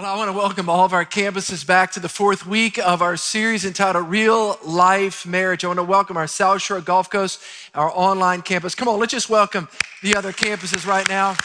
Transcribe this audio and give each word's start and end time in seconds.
Well, 0.00 0.14
I 0.14 0.16
want 0.16 0.30
to 0.30 0.32
welcome 0.32 0.70
all 0.70 0.86
of 0.86 0.94
our 0.94 1.04
campuses 1.04 1.66
back 1.66 1.92
to 1.92 2.00
the 2.00 2.08
fourth 2.08 2.46
week 2.46 2.78
of 2.78 3.02
our 3.02 3.18
series 3.18 3.66
entitled 3.66 4.08
Real 4.08 4.58
Life 4.64 5.26
Marriage. 5.26 5.62
I 5.62 5.66
want 5.66 5.78
to 5.78 5.84
welcome 5.84 6.16
our 6.16 6.26
South 6.26 6.62
Shore 6.62 6.80
Gulf 6.80 7.10
Coast, 7.10 7.42
our 7.74 7.92
online 7.94 8.40
campus. 8.40 8.74
Come 8.74 8.88
on, 8.88 8.98
let's 8.98 9.12
just 9.12 9.28
welcome 9.28 9.68
the 10.02 10.16
other 10.16 10.32
campuses 10.32 10.86
right 10.86 11.06
now. 11.06 11.36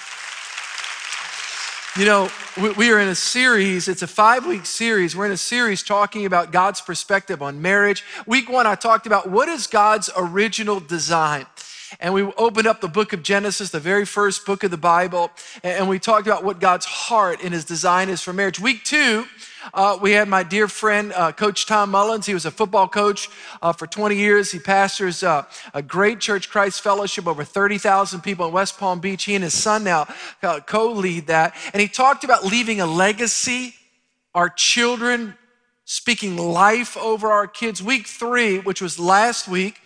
You 1.98 2.06
know, 2.06 2.76
we 2.78 2.94
are 2.94 3.00
in 3.02 3.10
a 3.10 3.16
series, 3.16 3.90
it's 3.90 4.04
a 4.04 4.08
five 4.08 4.46
week 4.46 4.66
series. 4.66 5.18
We're 5.18 5.26
in 5.26 5.34
a 5.34 5.38
series 5.38 5.84
talking 5.84 6.26
about 6.26 6.54
God's 6.54 6.80
perspective 6.80 7.42
on 7.42 7.62
marriage. 7.62 8.06
Week 8.26 8.50
one, 8.50 8.66
I 8.66 8.76
talked 8.76 9.06
about 9.06 9.30
what 9.30 9.50
is 9.50 9.68
God's 9.68 10.10
original 10.16 10.80
design 10.80 11.46
and 12.00 12.14
we 12.14 12.24
opened 12.24 12.68
up 12.68 12.82
the 12.82 12.88
book 12.88 13.14
of 13.14 13.24
Genesis, 13.24 13.70
the 13.70 13.80
very 13.80 14.06
first 14.06 14.46
book 14.46 14.64
of 14.64 14.72
the 14.72 14.78
Bible, 14.78 15.32
and 15.64 15.88
we 15.88 16.00
talked 16.00 16.28
about 16.28 16.44
what 16.44 16.60
God's 16.60 16.86
heart 16.86 17.40
and 17.44 17.54
his 17.54 17.66
design 17.66 18.10
is 18.10 18.22
for 18.22 18.34
marriage. 18.34 18.60
Week 18.60 18.84
two, 18.84 19.26
uh, 19.74 19.98
we 20.00 20.12
had 20.12 20.28
my 20.28 20.44
dear 20.44 20.68
friend, 20.68 21.12
uh, 21.14 21.32
Coach 21.32 21.66
Tom 21.66 21.92
Mullins. 21.92 22.26
He 22.26 22.34
was 22.34 22.46
a 22.46 22.52
football 22.52 22.88
coach 22.88 23.30
uh, 23.62 23.74
for 23.74 23.88
20 23.88 24.16
years. 24.16 24.52
He 24.52 24.60
pastors 24.60 25.24
uh, 25.24 25.46
a 25.74 25.82
great 25.82 26.20
church, 26.20 26.50
Christ 26.50 26.82
Fellowship, 26.82 27.28
over 27.28 27.44
30,000 27.44 28.22
people 28.22 28.46
in 28.48 28.54
West 28.54 28.78
Palm 28.78 29.00
Beach. 29.00 29.24
He 29.24 29.36
and 29.36 29.44
his 29.44 29.54
son 29.54 29.84
now 29.84 30.08
uh, 30.44 30.60
co 30.60 30.92
lead 30.92 31.28
that. 31.28 31.56
And 31.74 31.82
he 31.82 31.88
talked 31.88 32.24
about 32.24 32.46
leaving 32.46 32.80
a 32.80 32.86
legacy, 32.86 33.74
our 34.34 34.50
children, 34.50 35.36
speaking 35.86 36.36
life 36.38 36.98
over 36.98 37.32
our 37.32 37.48
kids. 37.48 37.82
Week 37.82 38.08
three, 38.08 38.60
which 38.60 38.82
was 38.82 39.00
last 39.00 39.48
week, 39.48 39.80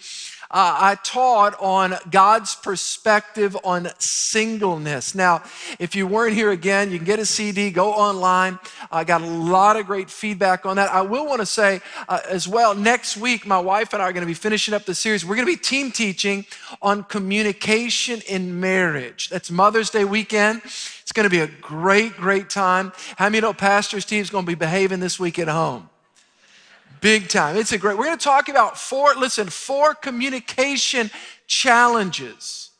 uh, 0.51 0.77
I 0.79 0.97
taught 1.03 1.55
on 1.59 1.93
God's 2.09 2.55
perspective 2.55 3.55
on 3.63 3.89
singleness. 3.99 5.13
Now, 5.13 5.43
if 5.77 5.95
you 5.95 6.07
weren't 6.07 6.33
here 6.33 6.49
again, 6.49 6.91
you 6.91 6.97
can 6.97 7.05
get 7.05 7.19
a 7.19 7.25
CD, 7.25 7.69
go 7.69 7.93
online. 7.93 8.57
I 8.91 9.03
got 9.03 9.21
a 9.21 9.27
lot 9.27 9.77
of 9.77 9.85
great 9.85 10.09
feedback 10.09 10.65
on 10.65 10.77
that. 10.77 10.91
I 10.91 11.01
will 11.01 11.27
want 11.27 11.41
to 11.41 11.45
say 11.45 11.81
uh, 12.07 12.21
as 12.27 12.47
well, 12.47 12.73
next 12.73 13.15
week, 13.15 13.45
my 13.45 13.59
wife 13.59 13.93
and 13.93 14.01
I 14.01 14.05
are 14.05 14.13
going 14.13 14.21
to 14.21 14.27
be 14.27 14.33
finishing 14.33 14.73
up 14.73 14.85
the 14.85 14.95
series. 14.95 15.23
We're 15.23 15.35
going 15.35 15.45
to 15.47 15.53
be 15.53 15.59
team 15.59 15.91
teaching 15.91 16.47
on 16.81 17.03
communication 17.03 18.21
in 18.27 18.59
marriage. 18.59 19.29
That's 19.29 19.51
Mother's 19.51 19.91
Day 19.91 20.03
weekend. 20.03 20.61
It's 20.63 21.11
going 21.11 21.25
to 21.25 21.29
be 21.29 21.41
a 21.41 21.47
great, 21.47 22.17
great 22.17 22.49
time. 22.49 22.91
How 23.17 23.25
many 23.25 23.41
know 23.41 23.53
Pastor 23.53 24.01
Steve's 24.01 24.31
going 24.31 24.45
to 24.45 24.49
be 24.49 24.55
behaving 24.55 24.99
this 24.99 25.19
week 25.19 25.37
at 25.37 25.47
home? 25.47 25.89
Big 27.01 27.29
time. 27.29 27.55
It's 27.55 27.71
a 27.71 27.77
great, 27.77 27.97
we're 27.97 28.05
going 28.05 28.17
to 28.17 28.23
talk 28.23 28.49
about 28.49 28.77
four, 28.77 29.13
listen, 29.15 29.49
four 29.49 29.93
communication 29.93 31.11
challenges 31.47 32.71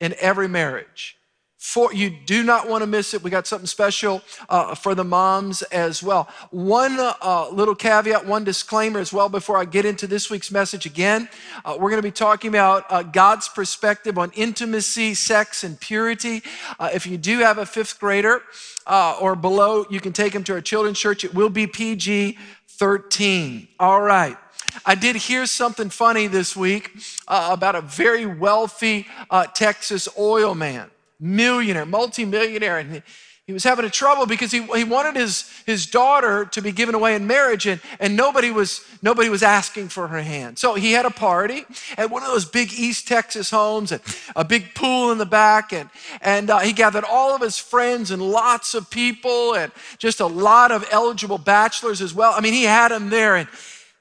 in 0.00 0.14
every 0.20 0.48
marriage. 0.48 1.16
Four, 1.64 1.94
you 1.94 2.10
do 2.10 2.42
not 2.42 2.68
want 2.68 2.82
to 2.82 2.86
miss 2.86 3.14
it. 3.14 3.22
We 3.22 3.30
got 3.30 3.46
something 3.46 3.66
special 3.66 4.20
uh, 4.50 4.74
for 4.74 4.94
the 4.94 5.02
moms 5.02 5.62
as 5.62 6.02
well. 6.02 6.28
One 6.50 6.98
uh, 6.98 7.48
little 7.50 7.74
caveat, 7.74 8.26
one 8.26 8.44
disclaimer 8.44 9.00
as 9.00 9.14
well 9.14 9.30
before 9.30 9.56
I 9.56 9.64
get 9.64 9.86
into 9.86 10.06
this 10.06 10.28
week's 10.28 10.50
message 10.50 10.84
again. 10.84 11.26
Uh, 11.64 11.78
we're 11.80 11.88
going 11.88 12.02
to 12.02 12.06
be 12.06 12.12
talking 12.12 12.50
about 12.50 12.84
uh, 12.90 13.02
God's 13.02 13.48
perspective 13.48 14.18
on 14.18 14.30
intimacy, 14.34 15.14
sex, 15.14 15.64
and 15.64 15.80
purity. 15.80 16.42
Uh, 16.78 16.90
if 16.92 17.06
you 17.06 17.16
do 17.16 17.38
have 17.38 17.56
a 17.56 17.64
fifth 17.64 17.98
grader 17.98 18.42
uh, 18.86 19.16
or 19.18 19.34
below, 19.34 19.86
you 19.88 20.00
can 20.00 20.12
take 20.12 20.34
them 20.34 20.44
to 20.44 20.52
our 20.52 20.60
children's 20.60 20.98
church. 20.98 21.24
It 21.24 21.34
will 21.34 21.48
be 21.48 21.66
PG 21.66 22.36
13. 22.78 23.68
All 23.78 24.00
right. 24.00 24.36
I 24.84 24.94
did 24.94 25.16
hear 25.16 25.46
something 25.46 25.90
funny 25.90 26.26
this 26.26 26.56
week 26.56 26.90
uh, 27.28 27.50
about 27.52 27.76
a 27.76 27.80
very 27.80 28.26
wealthy 28.26 29.06
uh, 29.30 29.46
Texas 29.46 30.08
oil 30.18 30.54
man, 30.54 30.90
millionaire, 31.20 31.86
multimillionaire, 31.86 32.78
and 32.78 33.02
he, 33.46 33.52
was 33.52 33.64
having 33.64 33.84
a 33.84 33.90
trouble 33.90 34.26
because 34.26 34.50
he, 34.50 34.62
he 34.62 34.84
wanted 34.84 35.16
his, 35.16 35.50
his 35.66 35.86
daughter 35.86 36.46
to 36.46 36.62
be 36.62 36.72
given 36.72 36.94
away 36.94 37.14
in 37.14 37.26
marriage 37.26 37.66
and, 37.66 37.80
and 38.00 38.16
nobody, 38.16 38.50
was, 38.50 38.80
nobody 39.02 39.28
was 39.28 39.42
asking 39.42 39.88
for 39.88 40.08
her 40.08 40.22
hand. 40.22 40.58
So 40.58 40.74
he 40.74 40.92
had 40.92 41.04
a 41.04 41.10
party 41.10 41.64
at 41.98 42.10
one 42.10 42.22
of 42.22 42.28
those 42.28 42.44
big 42.44 42.72
East 42.72 43.06
Texas 43.06 43.50
homes 43.50 43.92
and 43.92 44.00
a 44.34 44.44
big 44.44 44.74
pool 44.74 45.12
in 45.12 45.18
the 45.18 45.26
back. 45.26 45.72
And, 45.72 45.90
and 46.22 46.48
uh, 46.48 46.60
he 46.60 46.72
gathered 46.72 47.04
all 47.04 47.34
of 47.34 47.42
his 47.42 47.58
friends 47.58 48.10
and 48.10 48.22
lots 48.22 48.74
of 48.74 48.88
people 48.88 49.54
and 49.54 49.70
just 49.98 50.20
a 50.20 50.26
lot 50.26 50.72
of 50.72 50.86
eligible 50.90 51.38
bachelors 51.38 52.00
as 52.00 52.14
well. 52.14 52.32
I 52.34 52.40
mean, 52.40 52.54
he 52.54 52.64
had 52.64 52.88
them 52.88 53.10
there. 53.10 53.36
And, 53.36 53.48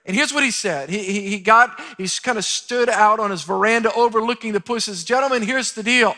and 0.06 0.16
here's 0.16 0.34
what 0.34 0.44
he 0.44 0.51
said. 0.51 0.90
He, 0.90 1.00
he, 1.00 1.29
he 1.29 1.40
got, 1.40 1.79
he's 1.97 2.19
kind 2.19 2.38
of 2.38 2.46
stood 2.46 2.90
out 2.90 3.19
on 3.19 3.31
his 3.31 3.44
veranda 3.44 3.94
overlooking 3.94 4.53
the 4.53 4.79
says, 4.79 5.03
Gentlemen, 5.03 5.41
here's 5.41 5.73
the 5.73 5.84
deal. 5.84 6.16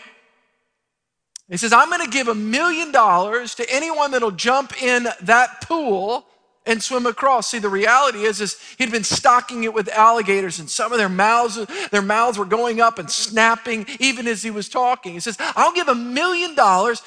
He 1.50 1.57
says, 1.57 1.73
I'm 1.73 1.89
going 1.89 2.03
to 2.03 2.09
give 2.11 2.28
a 2.28 2.35
million 2.35 2.91
dollars 2.91 3.56
to 3.56 3.66
anyone 3.69 4.11
that'll 4.11 4.31
jump 4.31 4.81
in 4.81 5.07
that 5.22 5.61
pool 5.61 6.25
and 6.66 6.81
swim 6.81 7.06
across. 7.06 7.51
See, 7.51 7.59
the 7.59 7.69
reality 7.69 8.23
is, 8.23 8.41
is 8.41 8.59
he'd 8.79 8.91
been 8.91 9.03
stocking 9.03 9.63
it 9.63 9.73
with 9.73 9.88
alligators, 9.89 10.59
and 10.59 10.67
some 10.67 10.91
of 10.91 10.97
their 10.97 11.09
mouths, 11.09 11.63
their 11.91 12.01
mouths 12.01 12.39
were 12.39 12.45
going 12.45 12.81
up 12.81 12.97
and 12.97 13.09
snapping 13.09 13.85
even 14.00 14.28
as 14.28 14.41
he 14.41 14.50
was 14.50 14.67
talking. 14.67 15.13
He 15.13 15.19
says, 15.19 15.38
I'll 15.39 15.73
give 15.73 15.88
a 15.88 15.95
million 15.95 16.55
dollars 16.55 17.03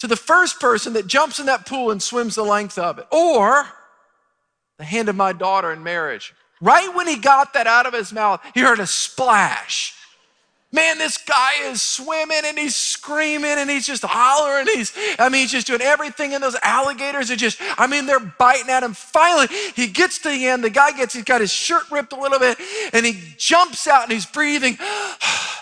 to 0.00 0.08
the 0.08 0.16
first 0.16 0.58
person 0.58 0.94
that 0.94 1.06
jumps 1.06 1.38
in 1.38 1.46
that 1.46 1.66
pool 1.66 1.92
and 1.92 2.02
swims 2.02 2.34
the 2.34 2.42
length 2.42 2.76
of 2.76 2.98
it. 2.98 3.06
Or 3.12 3.66
the 4.78 4.84
hand 4.84 5.08
of 5.08 5.14
my 5.14 5.32
daughter 5.32 5.72
in 5.72 5.84
marriage. 5.84 6.34
Right 6.60 6.92
when 6.94 7.06
he 7.06 7.16
got 7.16 7.54
that 7.54 7.68
out 7.68 7.86
of 7.86 7.94
his 7.94 8.12
mouth, 8.12 8.40
he 8.54 8.60
heard 8.60 8.80
a 8.80 8.86
splash. 8.86 9.94
Man, 10.74 10.98
this 10.98 11.18
guy 11.18 11.52
is 11.62 11.80
swimming 11.80 12.40
and 12.44 12.58
he's 12.58 12.74
screaming 12.74 13.58
and 13.58 13.70
he's 13.70 13.86
just 13.86 14.02
hollering. 14.04 14.66
He's, 14.66 14.92
I 15.20 15.28
mean, 15.28 15.42
he's 15.42 15.52
just 15.52 15.68
doing 15.68 15.80
everything. 15.80 16.34
And 16.34 16.42
those 16.42 16.56
alligators 16.64 17.30
are 17.30 17.36
just, 17.36 17.58
I 17.78 17.86
mean, 17.86 18.06
they're 18.06 18.18
biting 18.18 18.68
at 18.68 18.82
him. 18.82 18.92
Finally, 18.92 19.46
he 19.76 19.86
gets 19.86 20.18
to 20.18 20.30
the 20.30 20.48
end. 20.48 20.64
The 20.64 20.70
guy 20.70 20.90
gets, 20.90 21.14
he's 21.14 21.22
got 21.22 21.40
his 21.40 21.52
shirt 21.52 21.84
ripped 21.92 22.12
a 22.12 22.18
little 22.18 22.40
bit 22.40 22.58
and 22.92 23.06
he 23.06 23.22
jumps 23.38 23.86
out 23.86 24.02
and 24.02 24.12
he's 24.12 24.26
breathing. 24.26 24.76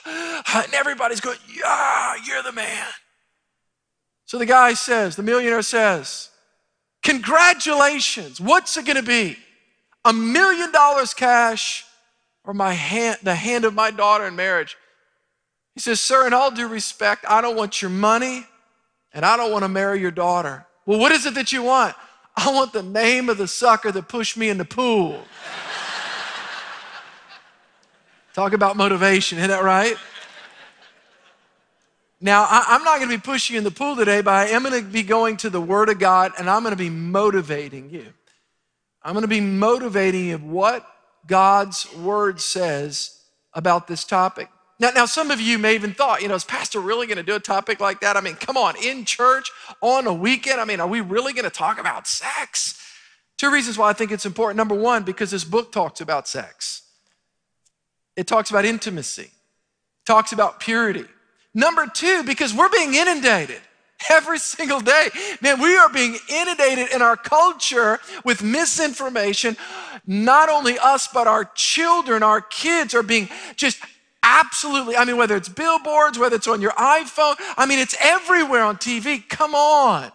And 0.05 0.75
everybody's 0.75 1.21
going, 1.21 1.39
Yeah, 1.55 2.17
you're 2.27 2.43
the 2.43 2.51
man. 2.51 2.89
So 4.25 4.37
the 4.37 4.47
guy 4.47 4.75
says, 4.75 5.15
the 5.15 5.23
millionaire 5.23 5.63
says, 5.63 6.31
Congratulations. 7.05 8.41
What's 8.41 8.77
it 8.77 8.85
going 8.85 8.97
to 8.97 9.05
be? 9.05 9.37
A 10.05 10.13
million 10.13 10.73
dollars 10.73 11.15
cash 11.15 11.85
or 12.45 12.53
my 12.53 12.73
hand, 12.73 13.19
the 13.23 13.37
hand 13.37 13.65
of 13.65 13.75
my 13.75 13.93
daughter 13.93 14.27
in 14.27 14.35
marriage? 14.35 14.77
He 15.75 15.81
says, 15.81 16.01
Sir, 16.01 16.27
in 16.27 16.33
all 16.33 16.51
due 16.51 16.69
respect, 16.69 17.25
I 17.29 17.41
don't 17.41 17.57
want 17.57 17.81
your 17.81 17.91
money 17.91 18.47
and 19.13 19.25
I 19.25 19.37
don't 19.37 19.51
want 19.51 19.65
to 19.65 19.69
marry 19.69 20.01
your 20.01 20.11
daughter. 20.11 20.67
Well, 20.87 20.99
what 20.99 21.13
is 21.13 21.27
it 21.27 21.35
that 21.35 21.53
you 21.53 21.63
want? 21.63 21.95
I 22.37 22.53
want 22.53 22.73
the 22.73 22.83
name 22.83 23.29
of 23.29 23.39
the 23.39 23.49
sucker 23.49 23.93
that 23.93 24.09
pushed 24.09 24.37
me 24.37 24.49
in 24.49 24.59
the 24.59 24.65
pool. 24.65 25.23
Talk 28.35 28.55
about 28.55 28.77
motivation, 28.77 29.39
isn't 29.39 29.51
that 29.51 29.63
right? 29.63 29.97
Now, 32.21 32.47
I, 32.49 32.77
am 32.77 32.85
not 32.85 32.99
going 32.99 33.11
to 33.11 33.17
be 33.17 33.21
pushing 33.21 33.55
you 33.55 33.59
in 33.59 33.65
the 33.65 33.73
pool 33.73 33.97
today, 33.97 34.23
but 34.23 34.33
I 34.33 34.47
am 34.49 34.63
going 34.63 34.81
to 34.81 34.89
be 34.89 35.03
going 35.03 35.37
to 35.39 35.51
the 35.51 35.61
Word 35.61 35.89
of 35.89 35.99
God 35.99 36.33
and 36.39 36.49
I'm 36.49 36.63
going 36.63 36.73
to 36.73 36.77
be 36.77 36.89
motivating 36.89 37.91
you. 37.91 38.07
I'm 39.03 39.13
going 39.13 39.23
to 39.23 39.29
be 39.29 39.41
motivating 39.41 40.27
you 40.27 40.39
what 40.39 40.87
God's 41.27 41.93
Word 41.97 42.41
says 42.41 43.19
about 43.53 43.89
this 43.89 44.05
topic. 44.05 44.49
Now, 44.83 44.91
now, 44.91 45.07
some 45.07 45.31
of 45.31 45.41
you 45.41 45.61
may 45.61 45.77
even 45.77 45.95
thought, 45.95 46.23
you 46.23 46.29
know, 46.29 46.35
is 46.35 46.43
Pastor 46.43 46.81
really 46.81 47.07
going 47.07 47.17
to 47.17 47.23
do 47.23 47.37
a 47.37 47.41
topic 47.41 47.79
like 47.79 48.01
that? 48.01 48.17
I 48.17 48.21
mean, 48.21 48.35
come 48.35 48.57
on, 48.57 48.75
in 48.83 49.05
church 49.05 49.49
on 49.81 50.09
a 50.09 50.13
weekend. 50.13 50.61
I 50.61 50.65
mean, 50.65 50.81
are 50.81 50.89
we 50.89 51.01
really 51.01 51.33
going 51.33 51.45
to 51.45 51.51
talk 51.51 51.79
about 51.79 52.09
sex? 52.09 52.85
Two 53.39 53.53
reasons 53.53 53.79
why 53.79 53.91
I 53.91 53.93
think 53.93 54.11
it's 54.11 54.27
important. 54.27 54.57
Number 54.57 54.75
one, 54.75 55.05
because 55.05 55.31
this 55.31 55.45
book 55.45 55.71
talks 55.71 56.01
about 56.01 56.27
sex, 56.27 56.83
it 58.17 58.27
talks 58.27 58.51
about 58.51 58.65
intimacy, 58.65 59.23
it 59.23 60.05
talks 60.05 60.33
about 60.33 60.59
purity. 60.59 61.05
Number 61.55 61.87
two, 61.87 62.25
because 62.25 62.53
we're 62.53 62.69
being 62.69 62.95
inundated 62.95 63.61
every 64.11 64.41
single 64.41 64.81
day. 64.81 65.11
Man, 65.41 65.61
we 65.61 65.77
are 65.77 65.91
being 65.91 66.17
inundated 66.29 66.93
in 66.93 67.03
our 67.03 67.17
culture 67.17 68.01
with 68.25 68.43
misinformation. 68.43 69.57
Not 70.09 70.49
only 70.49 70.77
us, 70.77 71.07
but 71.07 71.29
our 71.29 71.45
children, 71.55 72.25
our 72.25 72.41
kids 72.41 72.95
are 72.95 73.05
being 73.05 73.29
just 73.55 73.79
Absolutely. 74.23 74.97
I 74.97 75.05
mean, 75.05 75.17
whether 75.17 75.37
it's 75.37 75.49
billboards, 75.49 76.19
whether 76.19 76.37
it's 76.37 76.47
on 76.47 76.61
your 76.61 76.73
iPhone, 76.73 77.35
I 77.57 77.67
mean, 77.67 77.79
it's 77.79 77.97
everywhere 78.01 78.63
on 78.63 78.77
TV. 78.77 79.29
Come 79.29 79.55
on. 79.55 80.13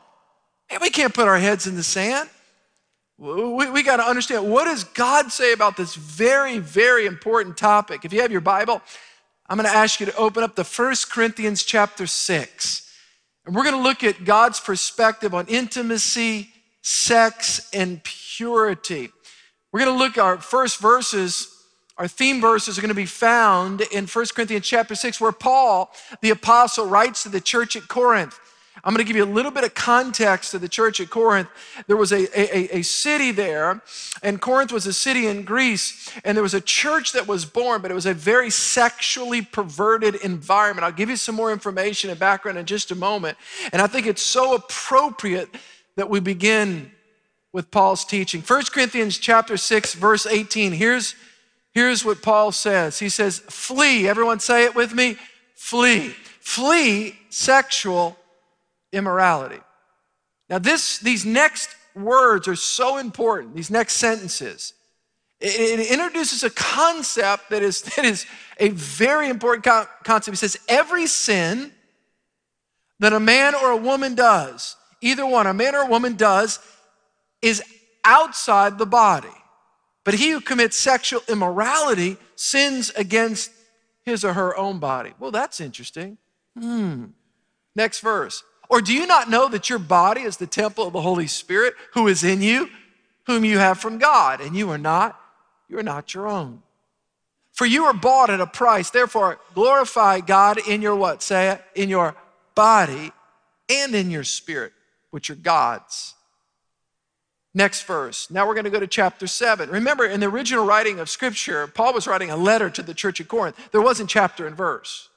We 0.82 0.90
can't 0.90 1.14
put 1.14 1.28
our 1.28 1.38
heads 1.38 1.68
in 1.68 1.76
the 1.76 1.84
sand. 1.84 2.30
We, 3.18 3.70
we 3.70 3.84
got 3.84 3.98
to 3.98 4.04
understand 4.04 4.50
what 4.50 4.66
does 4.66 4.84
God 4.84 5.32
say 5.32 5.52
about 5.52 5.76
this 5.76 5.96
very, 5.96 6.60
very 6.60 7.06
important 7.06 7.58
topic. 7.58 8.06
If 8.06 8.14
you 8.14 8.22
have 8.22 8.32
your 8.32 8.42
Bible, 8.42 8.82
I'm 9.50 9.58
going 9.58 9.70
to 9.70 9.76
ask 9.76 10.00
you 10.00 10.06
to 10.06 10.16
open 10.16 10.44
up 10.44 10.56
the 10.56 10.64
First 10.64 11.12
Corinthians 11.12 11.64
chapter 11.64 12.06
6. 12.06 12.94
And 13.46 13.56
we're 13.56 13.64
going 13.64 13.76
to 13.76 13.82
look 13.82 14.04
at 14.04 14.24
God's 14.24 14.60
perspective 14.60 15.34
on 15.34 15.48
intimacy, 15.48 16.50
sex, 16.82 17.70
and 17.74 18.04
purity. 18.04 19.10
We're 19.72 19.80
going 19.80 19.98
to 19.98 20.04
look 20.04 20.18
at 20.18 20.24
our 20.24 20.38
first 20.38 20.80
verses 20.80 21.57
our 21.98 22.08
theme 22.08 22.40
verses 22.40 22.78
are 22.78 22.82
going 22.82 22.90
to 22.90 22.96
be 22.96 23.06
found 23.06 23.82
in 23.82 24.06
1 24.06 24.26
Corinthians 24.36 24.68
chapter 24.68 24.96
6, 24.96 25.20
where 25.20 25.32
Paul, 25.32 25.92
the 26.22 26.30
apostle, 26.30 26.86
writes 26.86 27.24
to 27.24 27.30
the 27.30 27.42
church 27.42 27.76
at 27.76 27.88
Corinth. 27.88 28.40
I'm 28.84 28.94
going 28.94 29.04
to 29.04 29.08
give 29.08 29.18
you 29.18 29.26
a 29.26 29.26
little 29.26 29.52
bit 29.52 29.64
of 29.64 29.74
context 29.74 30.52
to 30.52 30.60
the 30.60 30.70
church 30.70 31.02
at 31.02 31.10
Corinth. 31.10 31.50
There 31.88 31.98
was 31.98 32.12
a, 32.12 32.28
a, 32.40 32.78
a, 32.78 32.82
city 32.84 33.32
there, 33.32 33.82
and 34.22 34.40
Corinth 34.40 34.72
was 34.72 34.86
a 34.86 34.94
city 34.94 35.26
in 35.28 35.44
Greece, 35.44 36.10
and 36.24 36.38
there 36.38 36.44
was 36.44 36.54
a 36.54 36.62
church 36.62 37.12
that 37.14 37.28
was 37.28 37.44
born, 37.44 37.82
but 37.82 37.90
it 37.90 37.96
was 37.96 38.06
a 38.06 38.14
very 38.14 38.52
sexually 38.52 39.42
perverted 39.42 40.16
environment. 40.16 40.86
I'll 40.86 40.92
give 40.92 41.10
you 41.10 41.18
some 41.18 41.36
more 41.36 41.52
information 41.52 42.12
and 42.12 42.20
background 42.20 42.60
in 42.60 42.66
just 42.66 42.92
a 42.92 42.96
moment. 42.96 43.38
And 43.74 43.82
I 43.82 43.88
think 43.88 44.06
it's 44.06 44.22
so 44.22 44.54
appropriate 44.54 45.50
that 45.96 46.10
we 46.10 46.20
begin 46.20 46.92
with 47.52 47.72
Paul's 47.72 48.06
teaching. 48.06 48.42
1 48.42 48.64
Corinthians 48.72 49.18
chapter 49.18 49.58
6, 49.58 49.96
verse 49.96 50.28
18. 50.28 50.74
Here's, 50.74 51.16
here's 51.78 52.04
what 52.04 52.24
Paul 52.24 52.52
says. 52.52 52.98
He 52.98 53.08
says, 53.08 53.38
flee. 53.38 54.08
Everyone 54.08 54.40
say 54.40 54.66
it 54.66 54.74
with 54.74 54.96
me. 54.96 55.16
Flee. 55.54 56.10
Flee 56.40 57.16
sexual 57.30 58.18
immorality. 58.92 59.60
Now, 60.50 60.58
this, 60.58 60.98
these 60.98 61.24
next 61.24 61.70
words 61.94 62.48
are 62.48 62.56
so 62.56 62.98
important, 62.98 63.56
these 63.56 63.70
next 63.70 63.94
sentences. 63.94 64.74
It, 65.40 65.92
introduces 65.92 66.44
a 66.44 66.50
concept 66.50 67.52
that 67.52 67.62
is, 67.62 67.82
that 67.96 68.06
is 68.06 68.26
a 68.60 68.70
very 68.70 69.30
important 69.30 69.64
co- 69.64 69.86
concept. 70.04 70.34
It 70.34 70.40
says, 70.40 70.58
every 70.68 71.06
sin 71.06 71.72
that 73.00 73.14
a 73.14 73.20
man 73.20 73.54
or 73.54 73.70
a 73.70 73.78
woman 73.78 74.16
does, 74.16 74.76
either 75.02 75.28
one, 75.28 75.46
a 75.46 75.54
man 75.54 75.76
or 75.76 75.84
a 75.84 75.88
woman 75.88 76.16
does, 76.16 76.58
is 77.44 77.62
outside 78.04 78.80
the 78.80 78.88
body. 78.88 79.28
But 80.08 80.14
he 80.14 80.30
who 80.30 80.40
commits 80.40 80.78
sexual 80.78 81.22
immorality 81.28 82.16
sins 82.38 82.92
against 82.92 83.52
his 84.06 84.24
or 84.24 84.32
her 84.32 84.56
own 84.56 84.80
body. 84.80 85.12
Well, 85.20 85.32
that's 85.32 85.60
interesting. 85.60 86.18
Hmm. 86.58 87.08
Next 87.76 88.00
verse. 88.00 88.42
Or 88.70 88.80
do 88.80 88.94
you 88.94 89.06
not 89.06 89.30
know 89.30 89.50
that 89.50 89.70
your 89.70 89.80
body 89.80 90.22
is 90.22 90.38
the 90.38 90.48
temple 90.48 90.88
of 90.88 90.94
the 90.94 91.02
Holy 91.02 91.28
Spirit 91.28 91.74
who 91.94 92.08
is 92.08 92.24
in 92.24 92.42
you, 92.42 92.70
whom 93.26 93.44
you 93.44 93.58
have 93.58 93.80
from 93.80 93.98
God, 93.98 94.40
and 94.40 94.56
you 94.56 94.70
are 94.70 94.78
not, 94.78 95.20
you 95.68 95.78
are 95.78 95.84
not 95.84 96.14
your 96.14 96.30
own. 96.30 96.64
For 97.52 97.66
you 97.66 97.84
are 97.84 97.94
bought 97.94 98.30
at 98.30 98.40
a 98.40 98.48
price. 98.48 98.90
Therefore, 98.90 99.42
glorify 99.56 100.22
God 100.22 100.58
in 100.70 100.82
your 100.82 100.96
what? 100.96 101.22
Say 101.22 101.50
it, 101.50 101.62
in 101.76 101.90
your 101.90 102.16
body 102.56 103.12
and 103.70 103.94
in 103.94 104.10
your 104.10 104.24
spirit, 104.24 104.72
which 105.10 105.30
are 105.30 105.36
God's. 105.36 106.16
Next 107.58 107.86
verse. 107.86 108.30
Now 108.30 108.46
we're 108.46 108.54
going 108.54 108.66
to 108.66 108.70
go 108.70 108.80
to 108.80 108.86
chapter 108.86 109.26
7. 109.26 109.72
Remember, 109.72 110.06
in 110.06 110.20
the 110.20 110.28
original 110.28 110.64
writing 110.64 111.00
of 111.00 111.10
Scripture, 111.10 111.66
Paul 111.66 111.92
was 111.92 112.06
writing 112.06 112.30
a 112.30 112.38
letter 112.38 112.70
to 112.70 112.84
the 112.84 112.94
church 112.94 113.20
at 113.20 113.28
Corinth. 113.28 113.58
There 113.72 113.82
wasn't 113.82 114.12
chapter 114.12 114.46
and 114.46 114.56
verse. 114.56 115.10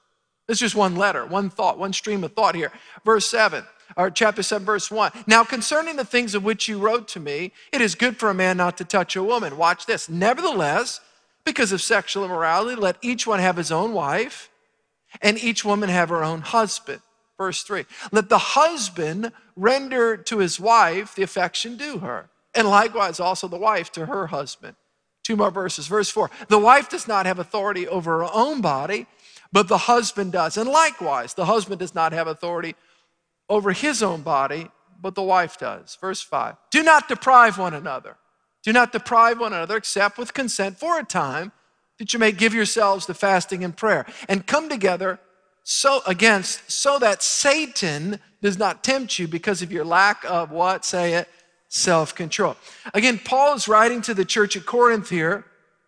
It's 0.48 0.58
just 0.58 0.74
one 0.74 0.96
letter, 0.96 1.26
one 1.26 1.50
thought, 1.50 1.78
one 1.78 1.92
stream 1.92 2.24
of 2.24 2.32
thought 2.32 2.54
here. 2.54 2.72
Verse 3.04 3.28
7, 3.28 3.62
or 3.94 4.10
chapter 4.10 4.42
7, 4.42 4.64
verse 4.64 4.90
1. 4.90 5.12
Now, 5.26 5.44
concerning 5.44 5.96
the 5.96 6.04
things 6.06 6.34
of 6.34 6.42
which 6.42 6.66
you 6.66 6.78
wrote 6.78 7.08
to 7.08 7.20
me, 7.20 7.52
it 7.74 7.82
is 7.82 7.94
good 7.94 8.16
for 8.16 8.30
a 8.30 8.34
man 8.34 8.56
not 8.56 8.78
to 8.78 8.86
touch 8.86 9.16
a 9.16 9.22
woman. 9.22 9.58
Watch 9.58 9.84
this. 9.84 10.08
Nevertheless, 10.08 11.02
because 11.44 11.72
of 11.72 11.82
sexual 11.82 12.24
immorality, 12.24 12.74
let 12.74 12.96
each 13.02 13.26
one 13.26 13.40
have 13.40 13.58
his 13.58 13.70
own 13.70 13.92
wife, 13.92 14.48
and 15.20 15.36
each 15.36 15.62
woman 15.62 15.90
have 15.90 16.08
her 16.08 16.24
own 16.24 16.40
husband. 16.40 17.02
Verse 17.40 17.62
3 17.64 17.86
Let 18.12 18.28
the 18.28 18.38
husband 18.38 19.32
render 19.56 20.16
to 20.16 20.38
his 20.38 20.60
wife 20.60 21.14
the 21.14 21.24
affection 21.24 21.76
due 21.76 21.98
her, 21.98 22.30
and 22.54 22.68
likewise 22.68 23.20
also 23.20 23.48
the 23.48 23.58
wife 23.58 23.90
to 23.92 24.06
her 24.06 24.28
husband. 24.28 24.76
Two 25.24 25.36
more 25.36 25.50
verses. 25.50 25.86
Verse 25.88 26.10
4 26.10 26.30
The 26.48 26.58
wife 26.58 26.88
does 26.90 27.08
not 27.08 27.26
have 27.26 27.38
authority 27.38 27.88
over 27.88 28.20
her 28.20 28.28
own 28.32 28.60
body 28.60 29.06
but 29.52 29.68
the 29.68 29.78
husband 29.78 30.32
does. 30.32 30.56
And 30.56 30.68
likewise, 30.68 31.34
the 31.34 31.46
husband 31.46 31.80
does 31.80 31.94
not 31.94 32.12
have 32.12 32.26
authority 32.26 32.76
over 33.48 33.72
his 33.72 34.02
own 34.02 34.22
body, 34.22 34.68
but 35.00 35.14
the 35.14 35.22
wife 35.22 35.58
does. 35.58 35.96
Verse 36.00 36.22
5 36.22 36.56
Do 36.70 36.82
not 36.82 37.08
deprive 37.08 37.58
one 37.58 37.74
another. 37.74 38.16
Do 38.62 38.72
not 38.72 38.92
deprive 38.92 39.40
one 39.40 39.52
another 39.52 39.76
except 39.76 40.18
with 40.18 40.34
consent 40.34 40.78
for 40.78 40.98
a 40.98 41.04
time 41.04 41.52
that 41.98 42.12
you 42.12 42.18
may 42.18 42.32
give 42.32 42.54
yourselves 42.54 43.06
to 43.06 43.14
fasting 43.14 43.64
and 43.64 43.76
prayer 43.76 44.06
and 44.28 44.46
come 44.46 44.68
together 44.68 45.18
so 45.62 46.00
against 46.06 46.70
so 46.70 46.98
that 46.98 47.22
Satan 47.22 48.20
does 48.42 48.58
not 48.58 48.82
tempt 48.82 49.18
you 49.18 49.28
because 49.28 49.62
of 49.62 49.70
your 49.70 49.84
lack 49.84 50.24
of 50.24 50.50
what 50.50 50.84
say 50.84 51.14
it 51.14 51.28
self-control. 51.68 52.56
Again, 52.94 53.20
Paul 53.24 53.54
is 53.54 53.68
writing 53.68 54.02
to 54.02 54.14
the 54.14 54.24
church 54.24 54.56
at 54.56 54.66
Corinth 54.66 55.08
here. 55.08 55.44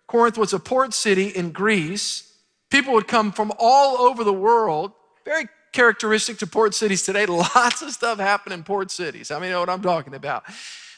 Corinth 0.07 0.39
was 0.39 0.53
a 0.53 0.59
port 0.59 0.95
city 0.95 1.29
in 1.29 1.51
Greece. 1.51 2.33
People 2.71 2.95
would 2.95 3.09
come 3.09 3.33
from 3.33 3.53
all 3.59 3.99
over 3.99 4.23
the 4.25 4.33
world, 4.33 4.93
very 5.25 5.49
characteristic 5.73 6.39
to 6.39 6.47
port 6.47 6.75
cities 6.75 7.03
today. 7.03 7.27
Lots 7.55 7.83
of 7.83 7.91
stuff 7.91 8.19
happen 8.19 8.53
in 8.53 8.63
port 8.63 8.91
cities. 8.91 9.31
I 9.31 9.39
mean, 9.39 9.49
you 9.49 9.55
know 9.55 9.61
what 9.61 9.71
I'm 9.71 9.83
talking 9.83 10.15
about. 10.15 10.45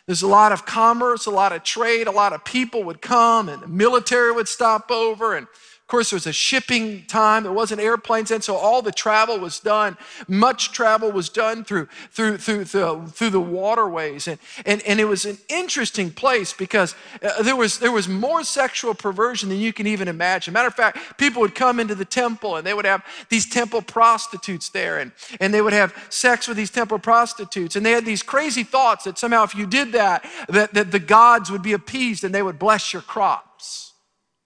There's 0.07 0.23
a 0.23 0.29
lot 0.29 0.53
of 0.53 0.67
commerce, 0.67 1.25
a 1.25 1.31
lot 1.31 1.53
of 1.53 1.63
trade, 1.63 2.07
a 2.07 2.11
lot 2.11 2.35
of 2.35 2.45
people 2.45 2.85
would 2.85 3.01
come, 3.01 3.49
and 3.49 3.63
the 3.63 3.69
military 3.69 4.33
would 4.33 4.49
stop 4.49 4.91
over, 4.91 5.35
and 5.35 5.47
of 5.85 5.89
course, 5.89 6.09
there 6.09 6.17
was 6.17 6.27
a 6.27 6.33
shipping 6.33 7.05
time. 7.09 7.43
There 7.43 7.53
wasn't 7.53 7.83
airplanes 7.83 8.31
and 8.31 8.43
so 8.43 8.57
all 8.57 8.81
the 8.81 8.91
travel 8.91 9.39
was 9.39 9.61
done. 9.61 9.99
Much 10.27 10.73
travel 10.73 11.13
was 11.13 11.29
done 11.29 11.63
through 11.63 11.89
through 12.11 12.39
through 12.39 12.65
through, 12.65 13.09
through 13.09 13.29
the 13.29 13.41
waterways, 13.41 14.27
and, 14.27 14.39
and 14.65 14.81
and 14.87 14.99
it 14.99 15.05
was 15.05 15.27
an 15.27 15.37
interesting 15.51 16.11
place 16.11 16.55
because 16.55 16.95
uh, 17.23 17.43
there 17.43 17.55
was 17.55 17.81
there 17.81 17.93
was 17.93 18.09
more 18.09 18.43
sexual 18.45 18.95
perversion 18.95 19.51
than 19.51 19.59
you 19.59 19.75
can 19.75 19.87
even 19.87 20.09
imagine. 20.09 20.55
Matter 20.55 20.69
of 20.69 20.75
fact, 20.75 21.19
people 21.19 21.43
would 21.43 21.55
come 21.55 21.79
into 21.79 21.95
the 21.95 22.07
temple 22.07 22.57
and 22.57 22.67
they 22.67 22.73
would 22.73 22.87
have 22.87 23.05
these 23.29 23.47
temple 23.47 23.83
prostitutes 23.83 24.71
there, 24.71 25.01
and 25.01 25.13
and 25.39 25.53
they 25.53 25.61
would 25.61 25.75
have 25.75 25.95
sex 26.09 26.49
with 26.49 26.57
these 26.57 26.71
temple 26.71 26.99
prostitutes, 26.99 27.77
and 27.77 27.85
they 27.85 27.93
had 27.93 28.07
these 28.07 28.23
crazy 28.23 28.65
thoughts 28.65 29.05
that 29.05 29.19
somehow 29.19 29.45
if 29.45 29.55
you 29.55 29.67
did 29.67 29.93
that, 29.93 30.25
that, 30.49 30.73
that 30.73 30.93
the 30.93 30.99
gods 30.99 31.51
would 31.51 31.63
be 31.63 31.75
appeased 31.75 32.25
and 32.25 32.35
they 32.35 32.43
would 32.43 32.59
bless 32.59 32.95
your 32.95 33.03
crops. 33.03 33.84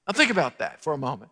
Now 0.09 0.15
think 0.15 0.31
about 0.31 0.59
that 0.59 0.83
for 0.83 0.95
a 0.95 0.99
moment. 0.99 1.31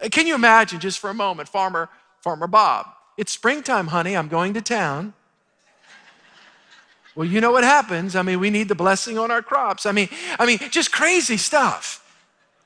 Uh, 0.00 0.08
can 0.10 0.26
you 0.26 0.34
imagine 0.34 0.80
just 0.80 0.98
for 0.98 1.10
a 1.10 1.14
moment, 1.14 1.48
Farmer, 1.48 1.90
Farmer 2.22 2.46
Bob? 2.46 2.86
It's 3.18 3.30
springtime, 3.30 3.88
honey. 3.88 4.16
I'm 4.16 4.28
going 4.28 4.54
to 4.54 4.62
town. 4.62 5.12
Well, 7.14 7.28
you 7.28 7.40
know 7.40 7.52
what 7.52 7.62
happens. 7.62 8.16
I 8.16 8.22
mean, 8.22 8.40
we 8.40 8.50
need 8.50 8.68
the 8.68 8.74
blessing 8.74 9.18
on 9.18 9.30
our 9.30 9.42
crops. 9.42 9.86
I 9.86 9.92
mean, 9.92 10.08
I 10.38 10.46
mean, 10.46 10.58
just 10.70 10.90
crazy 10.90 11.36
stuff. 11.36 12.00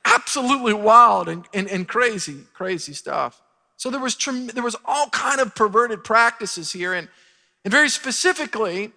Absolutely 0.04 0.72
wild 0.72 1.28
and, 1.28 1.44
and, 1.52 1.68
and 1.68 1.86
crazy, 1.86 2.44
crazy 2.54 2.94
stuff. 2.94 3.42
So 3.76 3.90
there 3.90 4.00
was 4.00 4.16
there 4.16 4.62
was 4.62 4.76
all 4.86 5.08
kind 5.10 5.40
of 5.40 5.54
perverted 5.54 6.02
practices 6.02 6.72
here, 6.72 6.94
and, 6.94 7.08
and 7.64 7.70
very 7.70 7.90
specifically, 7.90 8.92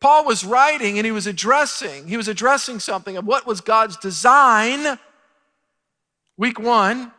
Paul 0.00 0.26
was 0.26 0.44
writing 0.44 0.98
and 0.98 1.06
he 1.06 1.12
was 1.12 1.26
addressing, 1.26 2.08
he 2.08 2.16
was 2.16 2.28
addressing 2.28 2.78
something 2.78 3.16
of 3.16 3.26
what 3.26 3.46
was 3.46 3.60
God's 3.60 3.96
design 3.96 4.98
Week 6.40 6.58
one, 6.58 7.12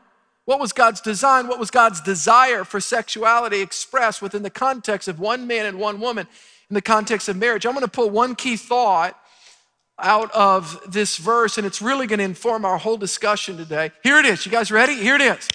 what 0.45 0.59
was 0.59 0.73
God's 0.73 0.99
design? 0.99 1.47
What 1.47 1.59
was 1.59 1.69
God's 1.69 2.01
desire 2.01 2.63
for 2.63 2.79
sexuality 2.79 3.61
expressed 3.61 4.19
within 4.19 4.41
the 4.41 4.49
context 4.49 5.07
of 5.07 5.19
one 5.19 5.45
man 5.45 5.67
and 5.67 5.77
one 5.77 5.99
woman 5.99 6.27
in 6.71 6.73
the 6.73 6.81
context 6.81 7.29
of 7.29 7.37
marriage? 7.37 7.67
I'm 7.67 7.73
going 7.73 7.85
to 7.85 7.91
pull 7.91 8.09
one 8.09 8.33
key 8.33 8.57
thought 8.57 9.15
out 9.99 10.31
of 10.31 10.81
this 10.91 11.17
verse, 11.17 11.59
and 11.59 11.67
it's 11.67 11.83
really 11.83 12.07
going 12.07 12.17
to 12.17 12.25
inform 12.25 12.65
our 12.65 12.79
whole 12.79 12.97
discussion 12.97 13.57
today. 13.57 13.91
Here 14.01 14.17
it 14.17 14.25
is. 14.25 14.43
You 14.43 14.51
guys 14.51 14.71
ready? 14.71 14.95
Here 14.95 15.13
it 15.13 15.21
is. 15.21 15.47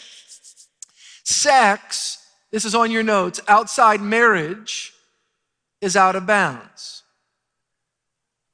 Sex, 1.25 2.25
this 2.53 2.65
is 2.65 2.77
on 2.77 2.93
your 2.93 3.03
notes, 3.03 3.41
outside 3.49 4.01
marriage 4.01 4.93
is 5.81 5.97
out 5.97 6.15
of 6.15 6.25
bounds. 6.25 7.03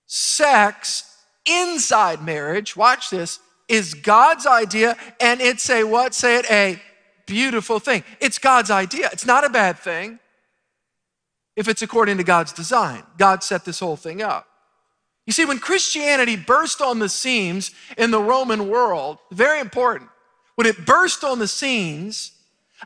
Sex 0.07 1.23
inside 1.45 2.23
marriage, 2.23 2.79
watch 2.79 3.11
this, 3.11 3.41
is 3.73 3.95
God's 3.95 4.47
idea, 4.47 4.97
and 5.19 5.41
it's 5.41 5.69
a 5.71 5.83
what? 5.83 6.15
Say 6.15 6.37
it, 6.37 6.47
a 6.51 6.81
beautiful 7.27 7.79
thing. 7.79 8.05
It's 8.21 8.39
God's 8.39 8.71
idea. 8.71 9.09
It's 9.13 9.25
not 9.25 9.45
a 9.45 9.49
bad 9.49 9.79
thing 9.79 10.19
if 11.57 11.69
it's 11.69 11.81
according 11.81 12.19
to 12.19 12.25
God's 12.25 12.53
design. 12.53 13.03
God 13.17 13.43
set 13.43 13.65
this 13.65 13.81
whole 13.81 13.97
thing 13.97 14.21
up. 14.21 14.47
You 15.27 15.33
see, 15.33 15.47
when 15.47 15.59
Christianity 15.59 16.37
burst 16.37 16.83
on 16.83 16.99
the 16.99 17.09
scenes 17.09 17.71
in 17.97 18.11
the 18.11 18.21
Roman 18.21 18.69
world, 18.69 19.19
very 19.31 19.61
important, 19.61 20.11
when 20.57 20.67
it 20.67 20.85
burst 20.85 21.25
on 21.25 21.39
the 21.39 21.49
scenes, 21.49 22.32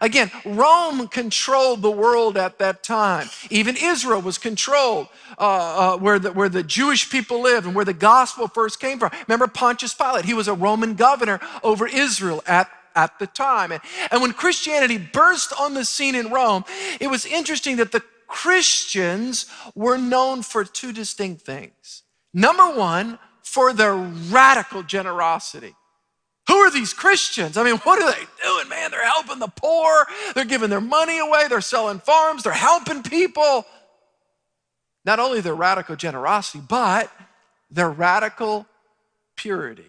Again, 0.01 0.31
Rome 0.45 1.09
controlled 1.09 1.83
the 1.83 1.91
world 1.91 2.37
at 2.37 2.59
that 2.59 2.83
time. 2.83 3.29
Even 3.51 3.77
Israel 3.77 4.21
was 4.21 4.39
controlled 4.39 5.09
uh, 5.39 5.95
uh, 5.95 5.99
where, 5.99 6.19
the, 6.19 6.33
where 6.33 6.49
the 6.49 6.63
Jewish 6.63 7.11
people 7.11 7.41
lived 7.43 7.67
and 7.67 7.75
where 7.75 7.85
the 7.85 7.95
gospel 7.95 8.49
first 8.49 8.81
came 8.81 8.99
from. 8.99 9.11
Remember 9.27 9.47
Pontius 9.47 9.95
Pilate? 9.95 10.25
He 10.25 10.35
was 10.35 10.49
a 10.49 10.55
Roman 10.55 10.95
governor 10.95 11.41
over 11.63 11.87
Israel 11.87 12.43
at, 12.47 12.71
at 12.95 13.19
the 13.19 13.27
time. 13.27 13.73
And, 13.73 13.81
and 14.11 14.21
when 14.21 14.33
Christianity 14.33 14.99
burst 14.99 15.53
on 15.59 15.75
the 15.75 15.85
scene 15.85 16.15
in 16.15 16.31
Rome, 16.31 16.65
it 17.01 17.09
was 17.09 17.25
interesting 17.25 17.77
that 17.77 17.93
the 17.93 18.03
Christians 18.27 19.47
were 19.75 19.97
known 19.97 20.43
for 20.43 20.65
two 20.65 20.93
distinct 20.93 21.43
things. 21.43 22.03
Number 22.35 22.69
one, 22.71 23.19
for 23.43 23.73
their 23.73 23.95
radical 23.95 24.83
generosity. 24.83 25.75
Who 26.49 26.55
are 26.59 26.71
these 26.71 26.93
Christians? 26.93 27.57
I 27.57 27.65
mean, 27.65 27.77
what 27.79 28.01
are 28.01 28.13
they 28.13 28.27
doing, 28.43 28.69
man? 28.69 28.91
They're 28.93 29.05
helping 29.05 29.41
the 29.41 29.49
poor, 29.49 30.07
they're 30.35 30.45
giving 30.45 30.71
their 30.71 30.81
money 30.81 31.19
away, 31.19 31.49
they're 31.49 31.61
selling 31.61 31.99
farms, 31.99 32.45
they're 32.45 32.53
helping 32.53 33.03
people. 33.03 33.67
not 35.07 35.21
only 35.21 35.41
their 35.41 35.55
radical 35.55 35.97
generosity, 35.97 36.63
but 36.69 37.11
their 37.71 37.89
radical 37.89 38.67
purity. 39.37 39.85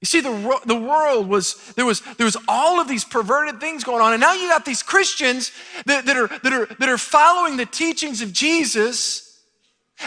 You 0.00 0.06
see, 0.06 0.20
the, 0.20 0.60
the 0.66 0.74
world 0.76 1.28
was, 1.28 1.54
there 1.74 1.86
was, 1.86 2.00
there 2.16 2.26
was 2.26 2.36
all 2.48 2.80
of 2.80 2.88
these 2.88 3.04
perverted 3.04 3.60
things 3.60 3.82
going 3.82 4.02
on. 4.02 4.12
And 4.12 4.20
now 4.20 4.34
you 4.34 4.48
got 4.48 4.64
these 4.64 4.82
Christians 4.82 5.52
that, 5.86 6.04
that, 6.06 6.16
are, 6.16 6.26
that, 6.26 6.52
are, 6.52 6.66
that 6.66 6.88
are 6.88 6.98
following 6.98 7.56
the 7.56 7.64
teachings 7.64 8.20
of 8.20 8.32
Jesus. 8.32 9.25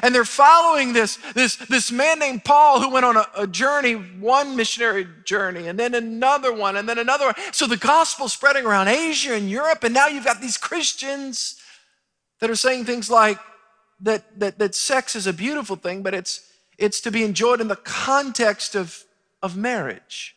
And 0.03 0.13
they're 0.13 0.25
following 0.25 0.93
this, 0.93 1.17
this, 1.34 1.55
this 1.55 1.91
man 1.91 2.19
named 2.19 2.46
Paul 2.46 2.79
who 2.79 2.91
went 2.91 3.05
on 3.05 3.17
a, 3.17 3.25
a 3.36 3.48
journey, 3.48 3.93
one 3.93 4.55
missionary 4.55 5.08
journey, 5.25 5.67
and 5.67 5.79
then 5.79 5.96
another 5.96 6.53
one, 6.53 6.77
and 6.77 6.88
then 6.88 7.00
another 7.00 7.25
one. 7.25 7.36
So 7.51 7.65
the 7.65 7.77
gospel's 7.77 8.34
spreading 8.34 8.65
around 8.65 8.88
Asia 8.88 9.34
and 9.34 9.50
Europe. 9.50 9.84
And 9.84 9.93
now 9.93 10.08
you've 10.08 10.25
got 10.25 10.41
these 10.41 10.58
Christians 10.58 11.60
that 12.39 12.50
are 12.50 12.55
saying 12.55 12.86
things 12.86 13.10
like 13.10 13.39
that, 14.01 14.39
that, 14.39 14.60
that 14.60 14.75
sex 14.75 15.15
is 15.15 15.27
a 15.27 15.34
beautiful 15.34 15.75
thing, 15.75 16.03
but 16.03 16.13
it's, 16.13 16.50
it's 16.77 17.01
to 17.01 17.12
be 17.12 17.24
enjoyed 17.24 17.60
in 17.60 17.67
the 17.67 17.75
context 17.75 18.75
of 18.75 19.03
of 19.41 19.55
marriage 19.55 20.36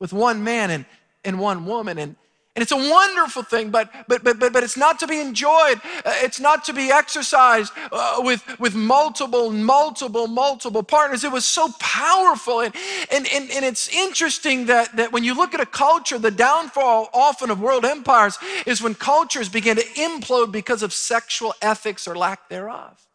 with 0.00 0.12
one 0.12 0.42
man 0.42 0.70
and, 0.70 0.84
and 1.24 1.38
one 1.38 1.64
woman. 1.64 1.98
And, 1.98 2.16
and 2.54 2.62
it's 2.62 2.72
a 2.72 2.76
wonderful 2.76 3.42
thing, 3.42 3.70
but, 3.70 3.90
but, 4.08 4.22
but, 4.22 4.38
but, 4.38 4.52
but 4.52 4.62
it's 4.62 4.76
not 4.76 4.98
to 4.98 5.06
be 5.06 5.18
enjoyed. 5.18 5.80
Uh, 6.04 6.12
it's 6.16 6.38
not 6.38 6.64
to 6.64 6.74
be 6.74 6.90
exercised 6.90 7.72
uh, 7.90 8.16
with, 8.18 8.44
with 8.60 8.74
multiple, 8.74 9.50
multiple, 9.50 10.26
multiple 10.26 10.82
partners. 10.82 11.24
It 11.24 11.32
was 11.32 11.46
so 11.46 11.70
powerful. 11.78 12.60
And, 12.60 12.74
and, 13.10 13.26
and, 13.32 13.50
and 13.50 13.64
it's 13.64 13.88
interesting 13.88 14.66
that, 14.66 14.94
that 14.96 15.12
when 15.12 15.24
you 15.24 15.34
look 15.34 15.54
at 15.54 15.60
a 15.60 15.66
culture, 15.66 16.18
the 16.18 16.30
downfall 16.30 17.08
often 17.14 17.50
of 17.50 17.58
world 17.58 17.86
empires 17.86 18.36
is 18.66 18.82
when 18.82 18.96
cultures 18.96 19.48
begin 19.48 19.76
to 19.76 19.84
implode 19.94 20.52
because 20.52 20.82
of 20.82 20.92
sexual 20.92 21.54
ethics 21.62 22.06
or 22.06 22.14
lack 22.14 22.50
thereof. 22.50 23.06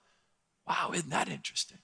Wow, 0.67 0.91
isn't 0.95 1.11
that 1.11 1.29
interesting? 1.29 1.77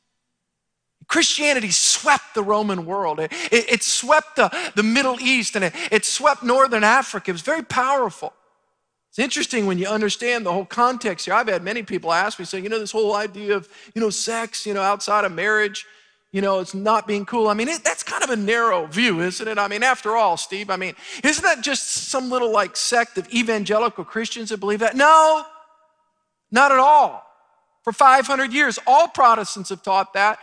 Christianity 1.07 1.71
swept 1.71 2.33
the 2.35 2.43
Roman 2.43 2.85
world. 2.85 3.19
It, 3.19 3.31
it, 3.51 3.71
it 3.71 3.83
swept 3.83 4.35
the, 4.35 4.51
the 4.75 4.83
Middle 4.83 5.19
East 5.19 5.55
and 5.55 5.65
it, 5.65 5.73
it 5.91 6.05
swept 6.05 6.43
Northern 6.43 6.83
Africa. 6.83 7.31
It 7.31 7.33
was 7.33 7.41
very 7.41 7.63
powerful. 7.63 8.33
It's 9.09 9.19
interesting 9.19 9.67
when 9.67 9.77
you 9.77 9.87
understand 9.87 10.45
the 10.45 10.51
whole 10.51 10.65
context 10.65 11.25
here. 11.25 11.35
I've 11.35 11.47
had 11.47 11.63
many 11.63 11.83
people 11.83 12.11
ask 12.11 12.39
me, 12.39 12.45
say, 12.45 12.59
you 12.59 12.69
know, 12.69 12.79
this 12.79 12.91
whole 12.91 13.15
idea 13.15 13.55
of, 13.55 13.69
you 13.93 14.01
know, 14.01 14.09
sex, 14.09 14.65
you 14.65 14.73
know, 14.73 14.81
outside 14.81 15.23
of 15.23 15.31
marriage, 15.31 15.85
you 16.31 16.41
know, 16.41 16.59
it's 16.59 16.73
not 16.73 17.05
being 17.05 17.23
cool. 17.23 17.47
I 17.47 17.53
mean, 17.53 17.67
it, 17.67 17.83
that's 17.83 18.01
kind 18.01 18.23
of 18.23 18.31
a 18.31 18.35
narrow 18.35 18.87
view, 18.87 19.21
isn't 19.21 19.47
it? 19.47 19.59
I 19.59 19.67
mean, 19.67 19.83
after 19.83 20.17
all, 20.17 20.35
Steve, 20.35 20.71
I 20.71 20.77
mean, 20.77 20.95
isn't 21.23 21.43
that 21.43 21.61
just 21.61 21.87
some 22.09 22.31
little 22.31 22.51
like 22.51 22.75
sect 22.75 23.19
of 23.19 23.31
evangelical 23.31 24.03
Christians 24.03 24.49
that 24.49 24.59
believe 24.59 24.79
that? 24.79 24.95
No, 24.95 25.45
not 26.51 26.71
at 26.71 26.79
all. 26.79 27.23
For 27.83 27.93
500 27.93 28.51
years, 28.51 28.79
all 28.87 29.07
Protestants 29.09 29.69
have 29.69 29.83
taught 29.83 30.13
that. 30.13 30.39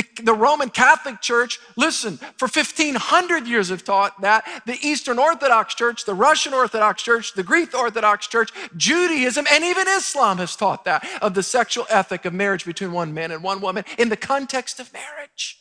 The, 0.00 0.22
the, 0.22 0.32
Roman 0.34 0.70
Catholic 0.70 1.20
Church, 1.20 1.58
listen, 1.76 2.16
for 2.38 2.46
1500 2.46 3.46
years 3.46 3.68
have 3.68 3.84
taught 3.84 4.18
that. 4.22 4.62
The 4.64 4.78
Eastern 4.80 5.18
Orthodox 5.18 5.74
Church, 5.74 6.06
the 6.06 6.14
Russian 6.14 6.54
Orthodox 6.54 7.02
Church, 7.02 7.34
the 7.34 7.42
Greek 7.42 7.74
Orthodox 7.74 8.26
Church, 8.26 8.50
Judaism, 8.76 9.46
and 9.50 9.62
even 9.62 9.86
Islam 9.88 10.38
has 10.38 10.56
taught 10.56 10.84
that 10.86 11.06
of 11.20 11.34
the 11.34 11.42
sexual 11.42 11.84
ethic 11.90 12.24
of 12.24 12.32
marriage 12.32 12.64
between 12.64 12.92
one 12.92 13.12
man 13.12 13.30
and 13.30 13.42
one 13.42 13.60
woman 13.60 13.84
in 13.98 14.08
the 14.08 14.16
context 14.16 14.80
of 14.80 14.90
marriage. 14.92 15.58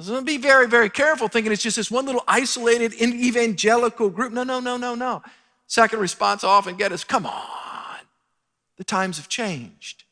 So 0.00 0.22
be 0.22 0.38
very, 0.38 0.68
very 0.68 0.88
careful 0.88 1.26
thinking 1.26 1.52
it's 1.52 1.62
just 1.62 1.76
this 1.76 1.90
one 1.90 2.06
little 2.06 2.24
isolated 2.28 2.94
evangelical 2.94 4.10
group. 4.10 4.32
No, 4.32 4.44
no, 4.44 4.60
no, 4.60 4.76
no, 4.76 4.94
no. 4.94 5.22
Second 5.66 5.98
response 5.98 6.44
I 6.44 6.48
often 6.48 6.76
get 6.76 6.92
is, 6.92 7.02
come 7.02 7.26
on, 7.26 7.98
the 8.76 8.84
times 8.84 9.16
have 9.16 9.28
changed. 9.28 10.04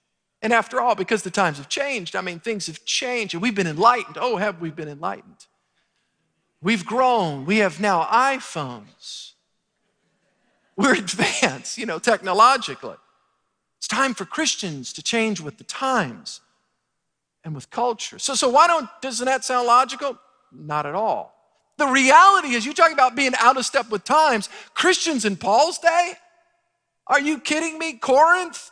And 0.43 0.53
after 0.53 0.81
all, 0.81 0.95
because 0.95 1.23
the 1.23 1.31
times 1.31 1.59
have 1.59 1.69
changed, 1.69 2.17
I 2.17 2.23
mean, 2.23 2.41
things 2.41 2.67
have 2.67 2.85
changed 2.85 3.35
and 3.35 3.43
we've 3.43 3.55
been 3.55 3.67
enlightened. 3.67 4.17
Oh, 4.19 4.37
have 4.37 4.61
we 4.61 4.71
been 4.71 4.89
enlightened? 4.89 5.47
We've 6.63 6.85
grown. 6.85 7.45
We 7.45 7.59
have 7.59 7.81
now 7.81 8.05
iPhones. 8.05 9.33
We're 10.77 10.95
advanced, 10.99 11.77
you 11.79 11.87
know, 11.87 11.99
technologically. 11.99 12.97
It's 13.79 13.89
time 13.89 14.15
for 14.15 14.25
Christians 14.25 14.93
to 14.95 15.03
change 15.03 15.41
with 15.41 15.59
the 15.59 15.65
times 15.65 16.41
and 17.45 17.55
with 17.55 17.71
culture. 17.71 18.19
So, 18.19 18.35
so 18.35 18.49
why 18.49 18.67
don't, 18.67 18.89
doesn't 19.01 19.25
that 19.27 19.45
sound 19.45 19.67
logical? 19.67 20.19
Not 20.53 20.87
at 20.87 20.95
all. 20.95 21.35
The 21.79 21.87
reality 21.87 22.49
is, 22.49 22.67
you 22.67 22.75
talk 22.75 22.93
about 22.93 23.17
being 23.17 23.33
out 23.39 23.57
of 23.57 23.65
step 23.65 23.89
with 23.91 24.05
times. 24.05 24.51
Christians 24.75 25.25
in 25.25 25.37
Paul's 25.37 25.79
day? 25.79 26.13
Are 27.07 27.21
you 27.21 27.39
kidding 27.39 27.79
me? 27.79 27.95
Corinth? 27.95 28.71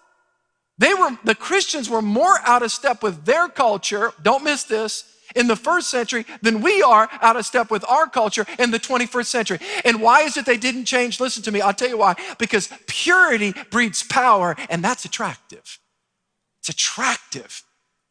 They 0.79 0.95
were, 0.95 1.19
the 1.25 1.35
Christians 1.35 1.91
were 1.91 2.03
more 2.03 2.39
out 2.45 2.63
of 2.63 2.71
step 2.71 3.03
with 3.03 3.25
their 3.25 3.49
culture, 3.49 4.13
don't 4.23 4.45
miss 4.45 4.63
this, 4.65 5.05
in 5.35 5.47
the 5.47 5.57
first 5.57 5.91
century 5.91 6.25
than 6.43 6.61
we 6.63 6.83
are 6.83 7.09
out 7.21 7.37
of 7.37 7.45
step 7.45 7.71
with 7.71 7.85
our 7.89 8.09
culture 8.09 8.47
in 8.59 8.71
the 8.71 8.79
21st 8.79 9.27
century. 9.27 9.59
And 9.85 10.01
why 10.01 10.23
is 10.23 10.37
it 10.37 10.47
they 10.47 10.57
didn't 10.57 10.87
change? 10.87 11.21
Listen 11.21 11.43
to 11.43 11.53
me, 11.53 11.61
I'll 11.61 11.75
tell 11.75 11.89
you 11.89 11.99
why. 11.99 12.15
Because 12.39 12.73
purity 12.87 13.55
breeds 13.71 14.03
power, 14.03 14.57
and 14.71 14.83
that's 14.83 15.05
attractive. 15.05 15.79
It's 16.61 16.69
attractive. 16.69 17.63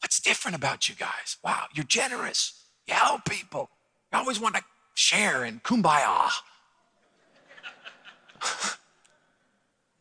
What's 0.01 0.19
different 0.19 0.55
about 0.55 0.89
you 0.89 0.95
guys? 0.95 1.37
Wow, 1.43 1.65
you're 1.73 1.85
generous. 1.85 2.63
You 2.87 2.93
help 2.93 3.25
people. 3.25 3.69
You 4.11 4.19
always 4.19 4.39
want 4.39 4.55
to 4.55 4.63
share 4.93 5.43
and 5.43 5.63
kumbaya. 5.63 6.29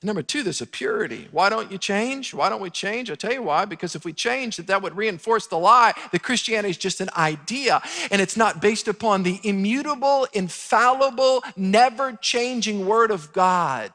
Number 0.06 0.22
two, 0.22 0.44
there's 0.44 0.60
a 0.60 0.68
purity. 0.68 1.26
Why 1.32 1.48
don't 1.48 1.72
you 1.72 1.78
change? 1.78 2.32
Why 2.32 2.48
don't 2.48 2.60
we 2.60 2.70
change? 2.70 3.10
I'll 3.10 3.16
tell 3.16 3.32
you 3.32 3.42
why. 3.42 3.64
Because 3.64 3.96
if 3.96 4.04
we 4.04 4.12
change, 4.12 4.56
that, 4.56 4.68
that 4.68 4.80
would 4.80 4.96
reinforce 4.96 5.48
the 5.48 5.58
lie 5.58 5.94
that 6.12 6.22
Christianity 6.22 6.70
is 6.70 6.76
just 6.76 7.00
an 7.00 7.10
idea 7.16 7.82
and 8.12 8.22
it's 8.22 8.36
not 8.36 8.62
based 8.62 8.86
upon 8.86 9.25
the 9.25 9.40
immutable, 9.42 10.28
infallible, 10.32 11.42
never 11.56 12.12
changing 12.12 12.86
Word 12.86 13.10
of 13.10 13.32
God. 13.32 13.92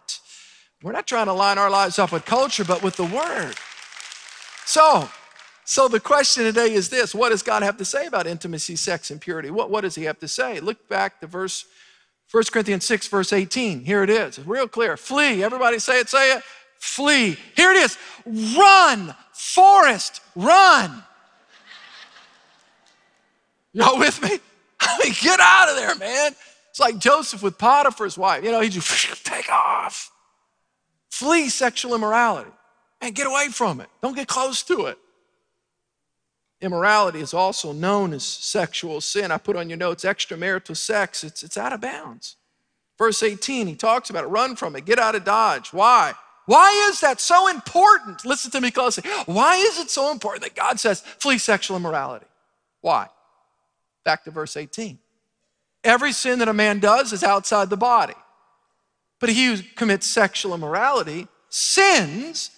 We're 0.84 0.92
not 0.92 1.08
trying 1.08 1.28
to 1.28 1.34
line 1.34 1.58
our 1.58 1.70
lives 1.70 1.98
up 1.98 2.12
with 2.12 2.26
culture, 2.26 2.66
but 2.66 2.84
with 2.84 2.98
the 2.98 3.06
Word. 3.06 3.56
So, 4.66 5.10
so 5.64 5.88
the 5.88 6.02
question 6.02 6.44
today 6.44 6.74
is 6.74 6.90
this 6.90 7.16
What 7.16 7.30
does 7.30 7.42
God 7.42 7.64
have 7.64 7.78
to 7.78 7.86
say 7.86 8.06
about 8.06 8.28
intimacy, 8.28 8.76
sex, 8.76 9.12
and 9.12 9.22
purity? 9.22 9.50
What, 9.50 9.70
what 9.70 9.80
does 9.80 9.96
He 9.96 10.04
have 10.04 10.20
to 10.20 10.28
say? 10.28 10.60
Look 10.60 10.90
back 10.90 11.22
to 11.22 11.28
verse 11.28 11.64
1 12.32 12.44
Corinthians 12.52 12.86
6, 12.86 13.08
verse 13.08 13.34
18. 13.34 13.84
Here 13.84 14.04
it 14.04 14.10
is. 14.10 14.38
It's 14.38 14.48
real 14.48 14.68
clear. 14.68 14.96
Flee. 14.96 15.44
Everybody 15.44 15.80
say 15.80 16.00
it, 16.00 16.10
say 16.10 16.34
it. 16.34 16.44
Flee. 16.80 17.38
Here 17.56 17.72
it 17.72 17.78
is. 17.78 17.98
Run. 18.58 19.14
Forrest. 19.34 20.22
Run. 20.36 21.04
Y'all 23.74 24.00
with 24.00 24.22
me? 24.22 24.40
I 24.80 25.00
mean, 25.04 25.14
get 25.22 25.40
out 25.40 25.70
of 25.70 25.76
there, 25.76 25.96
man. 25.96 26.34
It's 26.70 26.80
like 26.80 26.98
Joseph 26.98 27.44
with 27.44 27.58
Potiphar's 27.58 28.18
wife. 28.18 28.44
You 28.44 28.52
know, 28.52 28.62
he 28.62 28.70
just 28.70 29.26
take 29.26 29.50
off. 29.52 30.10
Flee 31.10 31.50
sexual 31.50 31.94
immorality. 31.94 32.52
and 33.02 33.14
get 33.14 33.28
away 33.28 33.50
from 33.50 33.82
it. 33.82 33.90
Don't 34.02 34.16
get 34.16 34.28
close 34.28 34.64
to 34.64 34.86
it. 34.86 34.98
Immorality 36.62 37.20
is 37.20 37.34
also 37.34 37.74
known 37.74 38.14
as 38.14 38.24
sexual 38.24 39.02
sin. 39.02 39.32
I 39.32 39.38
put 39.38 39.56
on 39.56 39.70
your 39.70 39.78
notes 39.78 40.04
extramarital 40.04 40.78
sex, 40.78 41.24
it's, 41.24 41.42
it's 41.42 41.58
out 41.58 41.74
of 41.74 41.82
bounds. 41.82 42.36
Verse 42.98 43.24
18, 43.24 43.66
he 43.66 43.76
talks 43.76 44.12
about 44.12 44.24
it 44.24 44.28
run 44.28 44.56
from 44.56 44.76
it, 44.76 44.86
get 44.86 45.00
out 45.00 45.16
of 45.16 45.24
Dodge. 45.24 45.74
Why? 45.74 46.14
Why 46.46 46.88
is 46.90 47.00
that 47.02 47.20
so 47.20 47.48
important? 47.48 48.26
Listen 48.26 48.52
to 48.52 48.62
me 48.62 48.70
closely. 48.70 49.10
Why 49.26 49.56
is 49.56 49.80
it 49.80 49.90
so 49.90 50.12
important 50.12 50.44
that 50.44 50.56
God 50.56 50.80
says 50.80 51.02
flee 51.02 51.40
sexual 51.40 51.78
immorality? 51.78 52.28
Why? 52.82 53.08
Back 54.04 54.24
to 54.26 54.32
verse 54.32 54.56
18. 54.56 55.00
Every 55.84 56.12
sin 56.12 56.40
that 56.40 56.48
a 56.48 56.54
man 56.54 56.80
does 56.80 57.12
is 57.12 57.24
outside 57.24 57.70
the 57.70 57.78
body. 57.78 58.14
But 59.20 59.30
he 59.30 59.46
who 59.46 59.58
commits 59.76 60.08
sexual 60.08 60.54
immorality 60.54 61.28
sins 61.50 62.52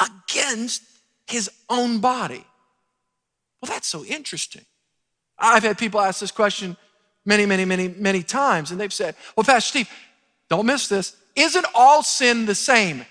against 0.00 0.82
his 1.26 1.50
own 1.68 1.98
body. 1.98 2.44
Well, 3.60 3.70
that's 3.70 3.88
so 3.88 4.04
interesting. 4.04 4.64
I've 5.38 5.62
had 5.62 5.78
people 5.78 6.00
ask 6.00 6.20
this 6.20 6.30
question 6.30 6.76
many, 7.24 7.46
many, 7.46 7.64
many, 7.64 7.88
many 7.88 8.22
times, 8.22 8.70
and 8.70 8.80
they've 8.80 8.92
said, 8.92 9.14
Well, 9.36 9.44
Pastor 9.44 9.68
Steve, 9.68 9.90
don't 10.48 10.66
miss 10.66 10.88
this. 10.88 11.16
Isn't 11.36 11.66
all 11.74 12.02
sin 12.02 12.46
the 12.46 12.54
same? 12.54 13.04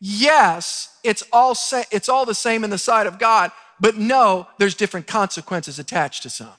Yes, 0.00 0.98
it's 1.04 1.22
all, 1.32 1.54
sa- 1.54 1.84
it's 1.90 2.08
all 2.08 2.26
the 2.26 2.34
same 2.34 2.64
in 2.64 2.70
the 2.70 2.78
sight 2.78 3.06
of 3.06 3.18
God, 3.18 3.52
but 3.78 3.96
no, 3.96 4.48
there's 4.58 4.74
different 4.74 5.06
consequences 5.06 5.78
attached 5.78 6.24
to 6.24 6.30
some. 6.30 6.52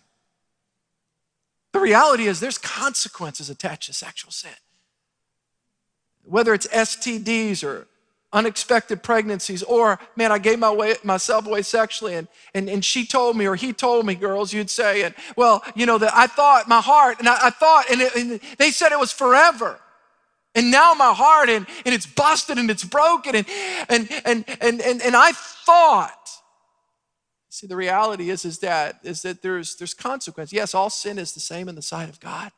The 1.74 1.80
reality 1.80 2.28
is, 2.28 2.40
there's 2.40 2.58
consequences 2.58 3.50
attached 3.50 3.88
to 3.88 3.94
sexual 3.94 4.32
sin. 4.32 4.52
Whether 6.24 6.54
it's 6.54 6.68
STDs 6.68 7.64
or 7.64 7.88
unexpected 8.34 9.04
pregnancies, 9.04 9.64
or 9.64 10.00
man, 10.16 10.32
I 10.32 10.40
gave 10.40 10.60
my 10.60 10.72
way, 10.72 10.96
myself 11.04 11.46
away 11.48 11.62
sexually, 11.62 12.16
and, 12.16 12.28
and, 12.54 12.68
and 12.70 12.84
she 12.84 13.06
told 13.06 13.38
me, 13.38 13.48
or 13.48 13.56
he 13.56 13.72
told 13.72 14.06
me, 14.06 14.16
girls, 14.16 14.52
you'd 14.52 14.70
say, 14.70 15.04
and 15.04 15.16
well, 15.38 15.64
you 15.76 15.86
know, 15.86 15.98
that 15.98 16.14
I 16.14 16.28
thought 16.28 16.68
my 16.68 16.82
heart, 16.82 17.20
and 17.20 17.30
I, 17.30 17.48
I 17.48 17.50
thought, 17.52 17.86
and, 17.90 18.02
it, 18.02 18.16
and 18.16 18.40
they 18.58 18.72
said 18.72 18.92
it 18.92 19.00
was 19.00 19.12
forever. 19.12 19.80
And 20.56 20.70
now 20.70 20.94
my 20.94 21.14
heart 21.14 21.50
and, 21.50 21.66
and 21.84 21.96
it's 21.96 22.06
busted 22.06 22.60
and 22.60 22.70
it's 22.70 22.84
broken 22.84 23.34
and 23.36 23.48
and 23.90 24.08
and 24.24 24.46
and 24.62 24.82
and, 24.82 25.02
and 25.02 25.16
I 25.16 25.32
thought 25.32 26.24
See, 27.54 27.68
the 27.68 27.76
reality 27.76 28.32
is, 28.32 28.46
is 28.46 28.58
that 28.60 29.00
is 29.04 29.22
that 29.22 29.44
there's 29.44 29.76
there's 29.76 29.94
consequence. 29.94 30.52
Yes, 30.52 30.74
all 30.74 30.90
sin 30.90 31.20
is 31.20 31.34
the 31.34 31.40
same 31.40 31.70
in 31.70 31.76
the 31.76 31.84
sight 31.84 32.10
of 32.10 32.20
God. 32.20 32.52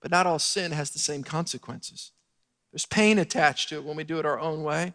But 0.00 0.10
not 0.10 0.26
all 0.26 0.40
sin 0.40 0.72
has 0.72 0.90
the 0.90 0.98
same 0.98 1.22
consequences. 1.22 2.10
There's 2.72 2.86
pain 2.86 3.18
attached 3.18 3.68
to 3.68 3.76
it 3.76 3.84
when 3.84 3.96
we 3.96 4.04
do 4.04 4.18
it 4.18 4.26
our 4.26 4.40
own 4.40 4.62
way. 4.62 4.94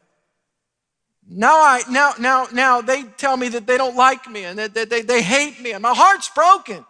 Now 1.29 1.57
I 1.57 1.81
now 1.89 2.13
now 2.19 2.47
now 2.53 2.81
they 2.81 3.03
tell 3.03 3.35
me 3.37 3.49
that 3.49 3.67
they 3.67 3.77
don't 3.77 3.95
like 3.95 4.27
me 4.29 4.45
and 4.45 4.57
that, 4.57 4.73
that 4.75 4.89
they, 4.89 5.01
they 5.01 5.21
hate 5.21 5.61
me 5.61 5.73
and 5.73 5.81
my 5.81 5.93
heart's 5.93 6.29
broken. 6.29 6.85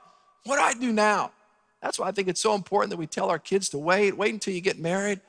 What 0.45 0.57
do 0.57 0.61
I 0.61 0.73
do 0.73 0.93
now? 0.93 1.31
That's 1.81 1.99
why 1.99 2.07
I 2.07 2.11
think 2.11 2.27
it's 2.27 2.41
so 2.41 2.55
important 2.55 2.91
that 2.91 2.97
we 2.97 3.07
tell 3.07 3.29
our 3.29 3.39
kids 3.39 3.69
to 3.69 3.77
wait. 3.77 4.15
Wait 4.15 4.33
until 4.33 4.53
you 4.53 4.61
get 4.61 4.79
married. 4.79 5.21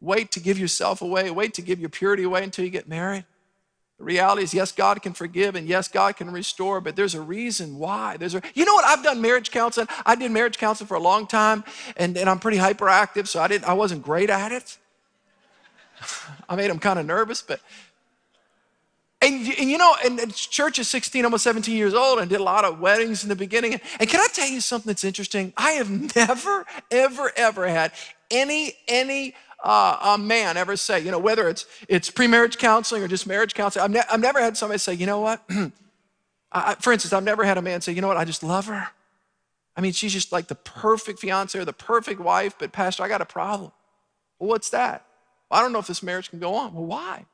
Wait 0.00 0.30
to 0.32 0.40
give 0.40 0.58
yourself 0.58 1.02
away. 1.02 1.30
Wait 1.30 1.54
to 1.54 1.62
give 1.62 1.80
your 1.80 1.88
purity 1.88 2.24
away 2.24 2.44
until 2.44 2.64
you 2.64 2.70
get 2.70 2.88
married. 2.88 3.24
The 3.98 4.04
reality 4.04 4.42
is, 4.42 4.52
yes, 4.52 4.72
God 4.72 5.00
can 5.00 5.12
forgive 5.12 5.54
and 5.54 5.68
yes, 5.68 5.86
God 5.88 6.16
can 6.16 6.30
restore, 6.30 6.80
but 6.80 6.96
there's 6.96 7.14
a 7.14 7.20
reason 7.20 7.78
why. 7.78 8.16
There's 8.16 8.34
a, 8.34 8.42
you 8.54 8.64
know 8.64 8.74
what? 8.74 8.84
I've 8.84 9.04
done 9.04 9.20
marriage 9.20 9.50
counseling. 9.50 9.86
I 10.04 10.16
did 10.16 10.32
marriage 10.32 10.58
counseling 10.58 10.88
for 10.88 10.96
a 10.96 11.00
long 11.00 11.26
time, 11.26 11.62
and, 11.96 12.16
and 12.16 12.28
I'm 12.28 12.40
pretty 12.40 12.58
hyperactive, 12.58 13.28
so 13.28 13.40
I 13.40 13.46
didn't. 13.46 13.64
I 13.64 13.74
wasn't 13.74 14.02
great 14.02 14.28
at 14.28 14.50
it. 14.50 14.76
I 16.48 16.56
made 16.56 16.70
him 16.70 16.78
kind 16.78 16.98
of 16.98 17.06
nervous, 17.06 17.42
but 17.42 17.60
and, 19.20 19.46
and 19.56 19.70
you 19.70 19.78
know, 19.78 19.94
and, 20.04 20.18
and, 20.18 20.34
church 20.34 20.80
is 20.80 20.88
16, 20.88 21.24
almost 21.24 21.44
17 21.44 21.76
years 21.76 21.94
old, 21.94 22.18
and 22.18 22.28
did 22.28 22.40
a 22.40 22.42
lot 22.42 22.64
of 22.64 22.80
weddings 22.80 23.22
in 23.22 23.28
the 23.28 23.36
beginning. 23.36 23.80
And, 24.00 24.08
can 24.08 24.18
I 24.18 24.26
tell 24.32 24.48
you 24.48 24.60
something 24.60 24.90
that's 24.90 25.04
interesting? 25.04 25.52
I 25.56 25.72
have 25.72 25.88
never, 26.16 26.66
ever, 26.90 27.30
ever 27.36 27.68
had 27.68 27.92
any 28.32 28.74
any 28.88 29.34
uh, 29.62 30.14
a 30.16 30.18
man 30.18 30.56
ever 30.56 30.76
say, 30.76 31.00
you 31.00 31.10
know, 31.10 31.18
whether 31.18 31.48
it's, 31.48 31.66
it's 31.88 32.10
pre-marriage 32.10 32.58
counseling 32.58 33.02
or 33.02 33.08
just 33.08 33.26
marriage 33.26 33.54
counseling, 33.54 33.84
I've, 33.84 33.90
ne- 33.92 34.02
I've 34.10 34.20
never 34.20 34.40
had 34.40 34.56
somebody 34.56 34.78
say, 34.78 34.94
you 34.94 35.06
know 35.06 35.20
what? 35.20 35.40
I, 36.52 36.74
for 36.80 36.92
instance, 36.92 37.12
I've 37.12 37.22
never 37.22 37.44
had 37.44 37.58
a 37.58 37.62
man 37.62 37.80
say, 37.80 37.92
you 37.92 38.00
know 38.00 38.08
what, 38.08 38.16
I 38.16 38.24
just 38.24 38.42
love 38.42 38.66
her. 38.66 38.88
I 39.76 39.80
mean, 39.80 39.92
she's 39.92 40.12
just 40.12 40.32
like 40.32 40.48
the 40.48 40.54
perfect 40.56 41.20
fiance 41.20 41.56
or 41.56 41.64
the 41.64 41.72
perfect 41.72 42.20
wife, 42.20 42.56
but 42.58 42.72
Pastor, 42.72 43.04
I 43.04 43.08
got 43.08 43.20
a 43.20 43.26
problem. 43.26 43.70
Well, 44.38 44.48
what's 44.48 44.70
that? 44.70 45.06
I 45.52 45.60
don't 45.60 45.72
know 45.72 45.78
if 45.78 45.86
this 45.86 46.02
marriage 46.02 46.30
can 46.30 46.38
go 46.38 46.54
on. 46.54 46.74
Well, 46.74 46.86
why? 46.86 47.26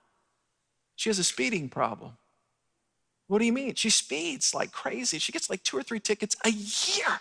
She 0.97 1.09
has 1.09 1.19
a 1.19 1.25
speeding 1.25 1.69
problem. 1.69 2.13
What 3.29 3.39
do 3.39 3.45
you 3.45 3.53
mean? 3.53 3.75
She 3.75 3.91
speeds 3.91 4.55
like 4.55 4.73
crazy. 4.73 5.19
She 5.19 5.33
gets 5.33 5.49
like 5.49 5.63
two 5.63 5.77
or 5.77 5.83
three 5.83 6.01
tickets 6.01 6.37
a 6.45 6.51
year. 6.51 7.21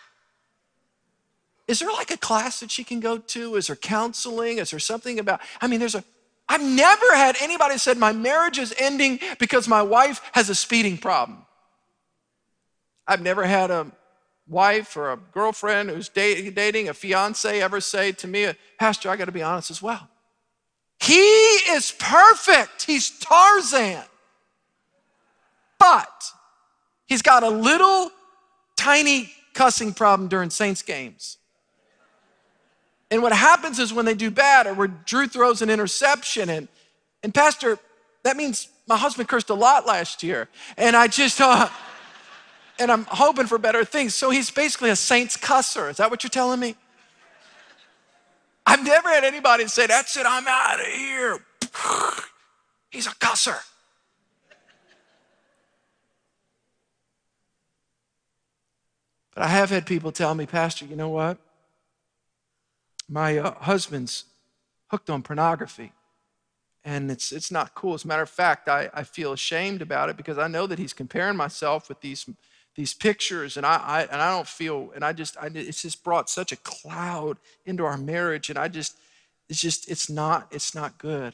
Is 1.67 1.79
there 1.79 1.91
like 1.91 2.11
a 2.11 2.17
class 2.17 2.61
that 2.61 2.71
she 2.71 2.83
can 2.83 2.99
go 2.99 3.17
to? 3.17 3.55
Is 3.55 3.67
there 3.67 3.75
counseling? 3.75 4.57
Is 4.57 4.71
there 4.71 4.79
something 4.79 5.19
about, 5.19 5.41
I 5.61 5.67
mean, 5.67 5.79
there's 5.79 5.95
a, 5.95 6.03
I've 6.49 6.63
never 6.63 7.13
had 7.13 7.35
anybody 7.41 7.77
said 7.77 7.97
my 7.97 8.13
marriage 8.13 8.57
is 8.57 8.73
ending 8.79 9.19
because 9.37 9.67
my 9.67 9.81
wife 9.81 10.21
has 10.31 10.49
a 10.49 10.55
speeding 10.55 10.97
problem. 10.97 11.45
I've 13.05 13.21
never 13.21 13.43
had 13.43 13.69
a 13.69 13.91
wife 14.47 14.95
or 14.95 15.11
a 15.11 15.17
girlfriend 15.17 15.89
who's 15.89 16.07
dating 16.07 16.87
a 16.87 16.93
fiance 16.93 17.61
ever 17.61 17.81
say 17.81 18.13
to 18.13 18.27
me, 18.27 18.53
Pastor, 18.79 19.09
I 19.09 19.17
got 19.17 19.25
to 19.25 19.33
be 19.33 19.43
honest 19.43 19.69
as 19.69 19.81
well. 19.81 20.09
He 20.99 21.15
is 21.15 21.93
perfect. 21.97 22.83
He's 22.83 23.09
Tarzan. 23.19 24.03
But 25.79 26.31
he's 27.05 27.21
got 27.21 27.43
a 27.43 27.49
little 27.49 28.11
tiny 28.75 29.31
cussing 29.53 29.93
problem 29.93 30.27
during 30.27 30.49
Saints 30.49 30.81
games. 30.81 31.37
And 33.09 33.21
what 33.21 33.31
happens 33.31 33.79
is 33.79 33.93
when 33.93 34.05
they 34.05 34.13
do 34.13 34.29
bad 34.29 34.67
or 34.67 34.73
where 34.73 34.87
Drew 34.87 35.27
throws 35.27 35.61
an 35.61 35.69
interception 35.69 36.49
and, 36.49 36.67
and 37.23 37.33
Pastor, 37.33 37.79
that 38.23 38.35
means 38.35 38.67
my 38.87 38.97
husband 38.97 39.29
cursed 39.29 39.49
a 39.49 39.53
lot 39.53 39.85
last 39.85 40.23
year. 40.23 40.49
And 40.77 40.95
I 40.95 41.07
just, 41.07 41.39
uh, 41.39 41.69
and 42.79 42.91
I'm 42.91 43.05
hoping 43.05 43.47
for 43.47 43.57
better 43.57 43.85
things. 43.85 44.13
So 44.13 44.29
he's 44.29 44.51
basically 44.51 44.89
a 44.89 44.95
saint's 44.95 45.37
cusser. 45.37 45.89
Is 45.89 45.97
that 45.97 46.11
what 46.11 46.23
you're 46.23 46.29
telling 46.29 46.59
me? 46.59 46.75
I've 48.67 48.83
never 48.83 49.09
had 49.09 49.23
anybody 49.23 49.67
say, 49.67 49.87
that's 49.87 50.15
it, 50.17 50.25
I'm 50.27 50.45
out 50.47 50.79
of 50.79 50.85
here. 50.85 51.39
He's 52.91 53.07
a 53.07 53.11
cusser. 53.11 53.57
But 59.33 59.43
I 59.43 59.47
have 59.47 59.69
had 59.69 59.85
people 59.85 60.11
tell 60.11 60.35
me, 60.35 60.45
Pastor, 60.45 60.85
you 60.85 60.95
know 60.95 61.09
what? 61.09 61.39
my 63.09 63.37
uh, 63.37 63.53
husband's 63.61 64.25
hooked 64.87 65.09
on 65.09 65.21
pornography. 65.23 65.91
And 66.83 67.11
it's, 67.11 67.31
it's 67.31 67.51
not 67.51 67.75
cool. 67.75 67.95
As 67.95 68.05
a 68.05 68.07
matter 68.07 68.21
of 68.21 68.29
fact, 68.29 68.69
I, 68.69 68.89
I 68.93 69.03
feel 69.03 69.33
ashamed 69.33 69.81
about 69.81 70.09
it 70.09 70.15
because 70.15 70.37
I 70.37 70.47
know 70.47 70.67
that 70.67 70.79
he's 70.79 70.93
comparing 70.93 71.35
myself 71.35 71.89
with 71.89 71.99
these, 71.99 72.29
these 72.77 72.93
pictures, 72.93 73.57
and 73.57 73.65
I, 73.65 73.75
I, 73.75 74.01
and 74.03 74.21
I 74.21 74.29
don't 74.29 74.47
feel, 74.47 74.91
and 74.95 75.03
I 75.03 75.11
just, 75.11 75.35
I, 75.37 75.49
it's 75.53 75.81
just 75.81 76.03
brought 76.03 76.29
such 76.29 76.51
a 76.51 76.55
cloud 76.57 77.37
into 77.65 77.83
our 77.83 77.97
marriage, 77.97 78.49
and 78.51 78.57
I 78.57 78.67
just, 78.67 78.97
it's 79.49 79.59
just, 79.59 79.89
it's 79.89 80.09
not, 80.09 80.47
it's 80.51 80.75
not 80.75 80.97
good. 80.99 81.33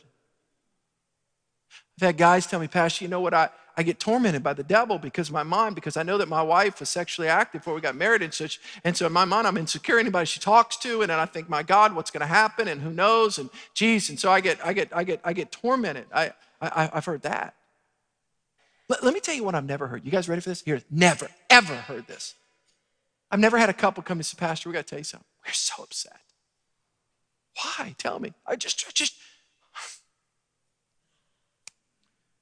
I've 1.99 2.07
had 2.07 2.17
guys 2.17 2.47
tell 2.47 2.61
me, 2.61 2.67
Pastor, 2.67 3.03
you 3.03 3.09
know 3.09 3.19
what? 3.19 3.33
I, 3.33 3.49
I 3.75 3.83
get 3.83 3.99
tormented 3.99 4.41
by 4.41 4.53
the 4.53 4.63
devil 4.63 4.97
because 4.97 5.29
my 5.31 5.43
mind, 5.43 5.75
because 5.75 5.97
I 5.97 6.03
know 6.03 6.17
that 6.17 6.29
my 6.29 6.41
wife 6.41 6.79
was 6.79 6.89
sexually 6.89 7.27
active 7.27 7.61
before 7.61 7.73
we 7.73 7.81
got 7.81 7.95
married 7.95 8.21
and 8.21 8.33
such. 8.33 8.61
And 8.83 8.95
so 8.95 9.05
in 9.05 9.11
my 9.11 9.25
mind, 9.25 9.45
I'm 9.45 9.57
insecure 9.57 9.99
anybody 9.99 10.25
she 10.25 10.39
talks 10.39 10.77
to, 10.77 11.01
and 11.01 11.09
then 11.09 11.19
I 11.19 11.25
think, 11.25 11.49
my 11.49 11.61
God, 11.61 11.93
what's 11.93 12.09
going 12.09 12.21
to 12.21 12.27
happen? 12.27 12.69
And 12.69 12.81
who 12.81 12.91
knows? 12.91 13.37
And 13.37 13.49
geez, 13.73 14.09
and 14.09 14.19
so 14.19 14.31
I 14.31 14.39
get, 14.39 14.65
I 14.65 14.71
get, 14.71 14.95
I 14.95 15.03
get, 15.03 15.19
I 15.25 15.33
get 15.33 15.51
tormented. 15.51 16.05
I, 16.13 16.31
I, 16.61 16.89
I've 16.93 17.05
heard 17.05 17.23
that. 17.23 17.55
Let, 18.93 19.03
let 19.03 19.13
me 19.15 19.19
tell 19.19 19.33
you 19.33 19.43
what 19.43 19.55
I've 19.55 19.65
never 19.65 19.87
heard. 19.87 20.05
You 20.05 20.11
guys 20.11 20.29
ready 20.29 20.39
for 20.39 20.49
this? 20.49 20.61
Here, 20.61 20.79
never, 20.91 21.27
ever 21.49 21.73
heard 21.73 22.05
this. 22.05 22.35
I've 23.31 23.39
never 23.39 23.57
had 23.57 23.69
a 23.69 23.73
couple 23.73 24.03
come 24.03 24.19
and 24.19 24.25
say, 24.25 24.35
Pastor, 24.37 24.69
we 24.69 24.73
got 24.73 24.85
to 24.85 24.89
tell 24.91 24.99
you 24.99 25.03
something. 25.03 25.25
We're 25.43 25.53
so 25.53 25.81
upset. 25.81 26.19
Why? 27.63 27.95
Tell 27.97 28.19
me. 28.19 28.33
I 28.45 28.55
just, 28.55 28.93
just, 28.93 29.15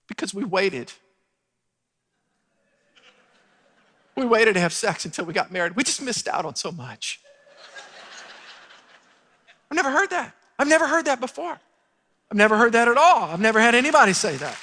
because 0.08 0.34
we 0.34 0.44
waited 0.44 0.92
We 4.16 4.26
waited 4.26 4.54
to 4.54 4.60
have 4.60 4.74
sex 4.74 5.06
until 5.06 5.26
we 5.26 5.34
got 5.34 5.52
married. 5.52 5.76
We 5.76 5.84
just 5.84 6.02
missed 6.02 6.28
out 6.28 6.46
on 6.46 6.56
so 6.56 6.72
much. 6.72 7.20
I've 9.70 9.76
never 9.76 9.90
heard 9.90 10.10
that. 10.10 10.36
I've 10.60 10.68
never 10.68 10.86
heard 10.86 11.06
that 11.06 11.22
before. 11.22 11.60
I've 12.30 12.38
never 12.38 12.58
heard 12.58 12.74
that 12.74 12.88
at 12.88 12.98
all. 12.98 13.24
I've 13.32 13.40
never 13.40 13.60
had 13.60 13.74
anybody 13.74 14.14
say 14.14 14.36
that. 14.36 14.58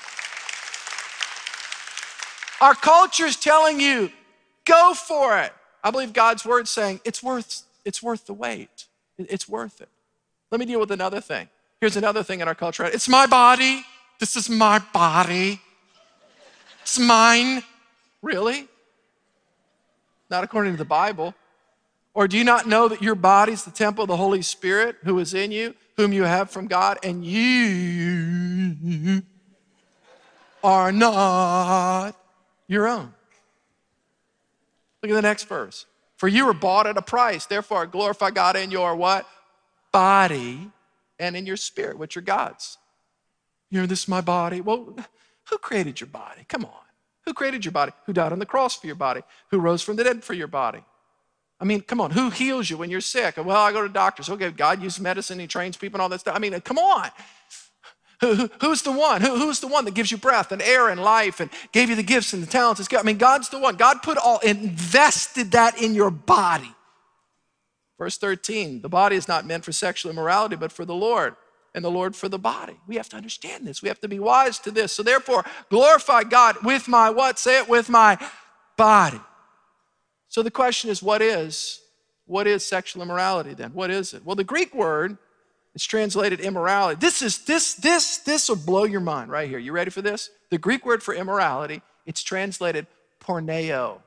Our 2.60 2.74
culture 2.74 3.26
is 3.26 3.36
telling 3.36 3.80
you, 3.80 4.10
go 4.64 4.94
for 4.94 5.38
it. 5.38 5.52
I 5.82 5.90
believe 5.90 6.12
God's 6.12 6.44
word 6.44 6.68
saying 6.68 7.00
it's 7.04 7.22
worth, 7.22 7.62
it's 7.84 8.02
worth 8.02 8.26
the 8.26 8.34
wait. 8.34 8.86
It's 9.16 9.48
worth 9.48 9.80
it. 9.80 9.88
Let 10.50 10.60
me 10.60 10.66
deal 10.66 10.80
with 10.80 10.90
another 10.90 11.20
thing. 11.20 11.48
Here's 11.80 11.96
another 11.96 12.22
thing 12.22 12.40
in 12.40 12.48
our 12.48 12.54
culture. 12.54 12.84
It's 12.84 13.08
my 13.08 13.26
body. 13.26 13.84
This 14.18 14.36
is 14.36 14.50
my 14.50 14.80
body. 14.92 15.60
It's 16.82 16.98
mine. 16.98 17.62
Really? 18.22 18.68
not 20.30 20.44
according 20.44 20.72
to 20.72 20.78
the 20.78 20.84
Bible? 20.84 21.34
Or 22.14 22.28
do 22.28 22.36
you 22.36 22.44
not 22.44 22.66
know 22.66 22.88
that 22.88 23.00
your 23.00 23.14
body 23.14 23.52
is 23.52 23.64
the 23.64 23.70
temple 23.70 24.04
of 24.04 24.08
the 24.08 24.16
Holy 24.16 24.42
Spirit 24.42 24.96
who 25.04 25.18
is 25.18 25.34
in 25.34 25.52
you, 25.52 25.74
whom 25.96 26.12
you 26.12 26.24
have 26.24 26.50
from 26.50 26.66
God, 26.66 26.98
and 27.02 27.24
you 27.24 29.22
are 30.62 30.90
not 30.92 32.16
your 32.68 32.86
own? 32.86 33.14
Look 35.02 35.10
at 35.10 35.14
the 35.14 35.22
next 35.22 35.44
verse. 35.44 35.86
For 36.16 36.28
you 36.28 36.46
were 36.46 36.54
bought 36.54 36.86
at 36.86 36.96
a 36.96 37.02
price, 37.02 37.46
therefore 37.46 37.86
glorify 37.86 38.30
God 38.30 38.56
in 38.56 38.70
your 38.70 38.94
what? 38.94 39.26
Body 39.92 40.70
and 41.18 41.36
in 41.36 41.46
your 41.46 41.56
spirit, 41.56 41.98
which 41.98 42.16
are 42.16 42.20
God's. 42.20 42.78
You 43.70 43.80
know, 43.80 43.86
this 43.86 44.02
is 44.02 44.08
my 44.08 44.20
body. 44.20 44.60
Well, 44.60 44.96
who 45.48 45.58
created 45.58 46.00
your 46.00 46.08
body? 46.08 46.44
Come 46.48 46.64
on. 46.64 46.72
Who 47.24 47.34
created 47.34 47.64
your 47.64 47.72
body? 47.72 47.92
Who 48.06 48.12
died 48.12 48.32
on 48.32 48.38
the 48.38 48.46
cross 48.46 48.76
for 48.76 48.86
your 48.86 48.96
body? 48.96 49.22
Who 49.50 49.58
rose 49.58 49.82
from 49.82 49.96
the 49.96 50.04
dead 50.04 50.24
for 50.24 50.34
your 50.34 50.46
body? 50.48 50.82
I 51.60 51.64
mean, 51.64 51.80
come 51.80 52.00
on, 52.00 52.12
who 52.12 52.30
heals 52.30 52.70
you 52.70 52.76
when 52.76 52.88
you're 52.88 53.00
sick? 53.00 53.36
Well, 53.36 53.56
I 53.56 53.72
go 53.72 53.82
to 53.82 53.88
doctors. 53.88 54.28
Okay, 54.30 54.50
God 54.50 54.80
uses 54.82 55.00
medicine, 55.00 55.38
He 55.38 55.46
trains 55.46 55.76
people 55.76 55.96
and 55.96 56.02
all 56.02 56.08
that 56.08 56.20
stuff. 56.20 56.36
I 56.36 56.38
mean, 56.38 56.58
come 56.60 56.78
on. 56.78 57.10
Who, 58.20 58.34
who, 58.34 58.50
who's 58.60 58.82
the 58.82 58.92
one? 58.92 59.20
Who, 59.20 59.36
who's 59.36 59.60
the 59.60 59.68
one 59.68 59.84
that 59.84 59.94
gives 59.94 60.10
you 60.10 60.18
breath 60.18 60.50
and 60.50 60.60
air 60.60 60.88
and 60.88 61.00
life 61.00 61.40
and 61.40 61.50
gave 61.72 61.88
you 61.88 61.94
the 61.94 62.02
gifts 62.02 62.32
and 62.32 62.42
the 62.42 62.46
talents? 62.46 62.86
I 62.92 63.02
mean, 63.02 63.18
God's 63.18 63.48
the 63.48 63.58
one. 63.58 63.76
God 63.76 64.02
put 64.02 64.18
all, 64.18 64.38
invested 64.38 65.52
that 65.52 65.80
in 65.80 65.94
your 65.94 66.10
body. 66.10 66.74
Verse 67.98 68.16
13, 68.18 68.82
the 68.82 68.88
body 68.88 69.16
is 69.16 69.28
not 69.28 69.46
meant 69.46 69.64
for 69.64 69.72
sexual 69.72 70.10
immorality, 70.10 70.56
but 70.56 70.72
for 70.72 70.84
the 70.84 70.94
Lord 70.94 71.34
and 71.74 71.84
the 71.84 71.90
Lord 71.90 72.16
for 72.16 72.28
the 72.28 72.38
body. 72.38 72.76
We 72.86 72.96
have 72.96 73.08
to 73.10 73.16
understand 73.16 73.66
this. 73.66 73.82
We 73.82 73.88
have 73.88 74.00
to 74.00 74.08
be 74.08 74.18
wise 74.18 74.58
to 74.60 74.70
this. 74.70 74.92
So 74.92 75.02
therefore, 75.02 75.44
glorify 75.70 76.24
God 76.24 76.56
with 76.64 76.88
my 76.88 77.10
what? 77.10 77.38
Say 77.38 77.58
it 77.58 77.68
with 77.68 77.88
my 77.88 78.18
body. 78.76 79.20
So 80.28 80.42
the 80.42 80.50
question 80.50 80.90
is, 80.90 81.02
what 81.02 81.22
is 81.22 81.80
what 82.26 82.46
is 82.46 82.64
sexual 82.64 83.02
immorality 83.02 83.54
then? 83.54 83.70
What 83.72 83.90
is 83.90 84.12
it? 84.12 84.24
Well, 84.24 84.36
the 84.36 84.44
Greek 84.44 84.74
word 84.74 85.16
It's 85.74 85.84
translated 85.84 86.40
immorality. 86.40 86.98
This 87.00 87.22
is 87.22 87.44
this 87.44 87.74
this 87.74 88.18
this 88.18 88.48
will 88.48 88.56
blow 88.56 88.84
your 88.84 89.00
mind 89.00 89.30
right 89.30 89.48
here. 89.48 89.58
You 89.58 89.72
ready 89.72 89.90
for 89.90 90.02
this? 90.02 90.30
The 90.50 90.58
Greek 90.58 90.84
word 90.84 91.02
for 91.02 91.14
immorality, 91.14 91.82
it's 92.06 92.22
translated 92.22 92.86
porneo. 93.20 94.00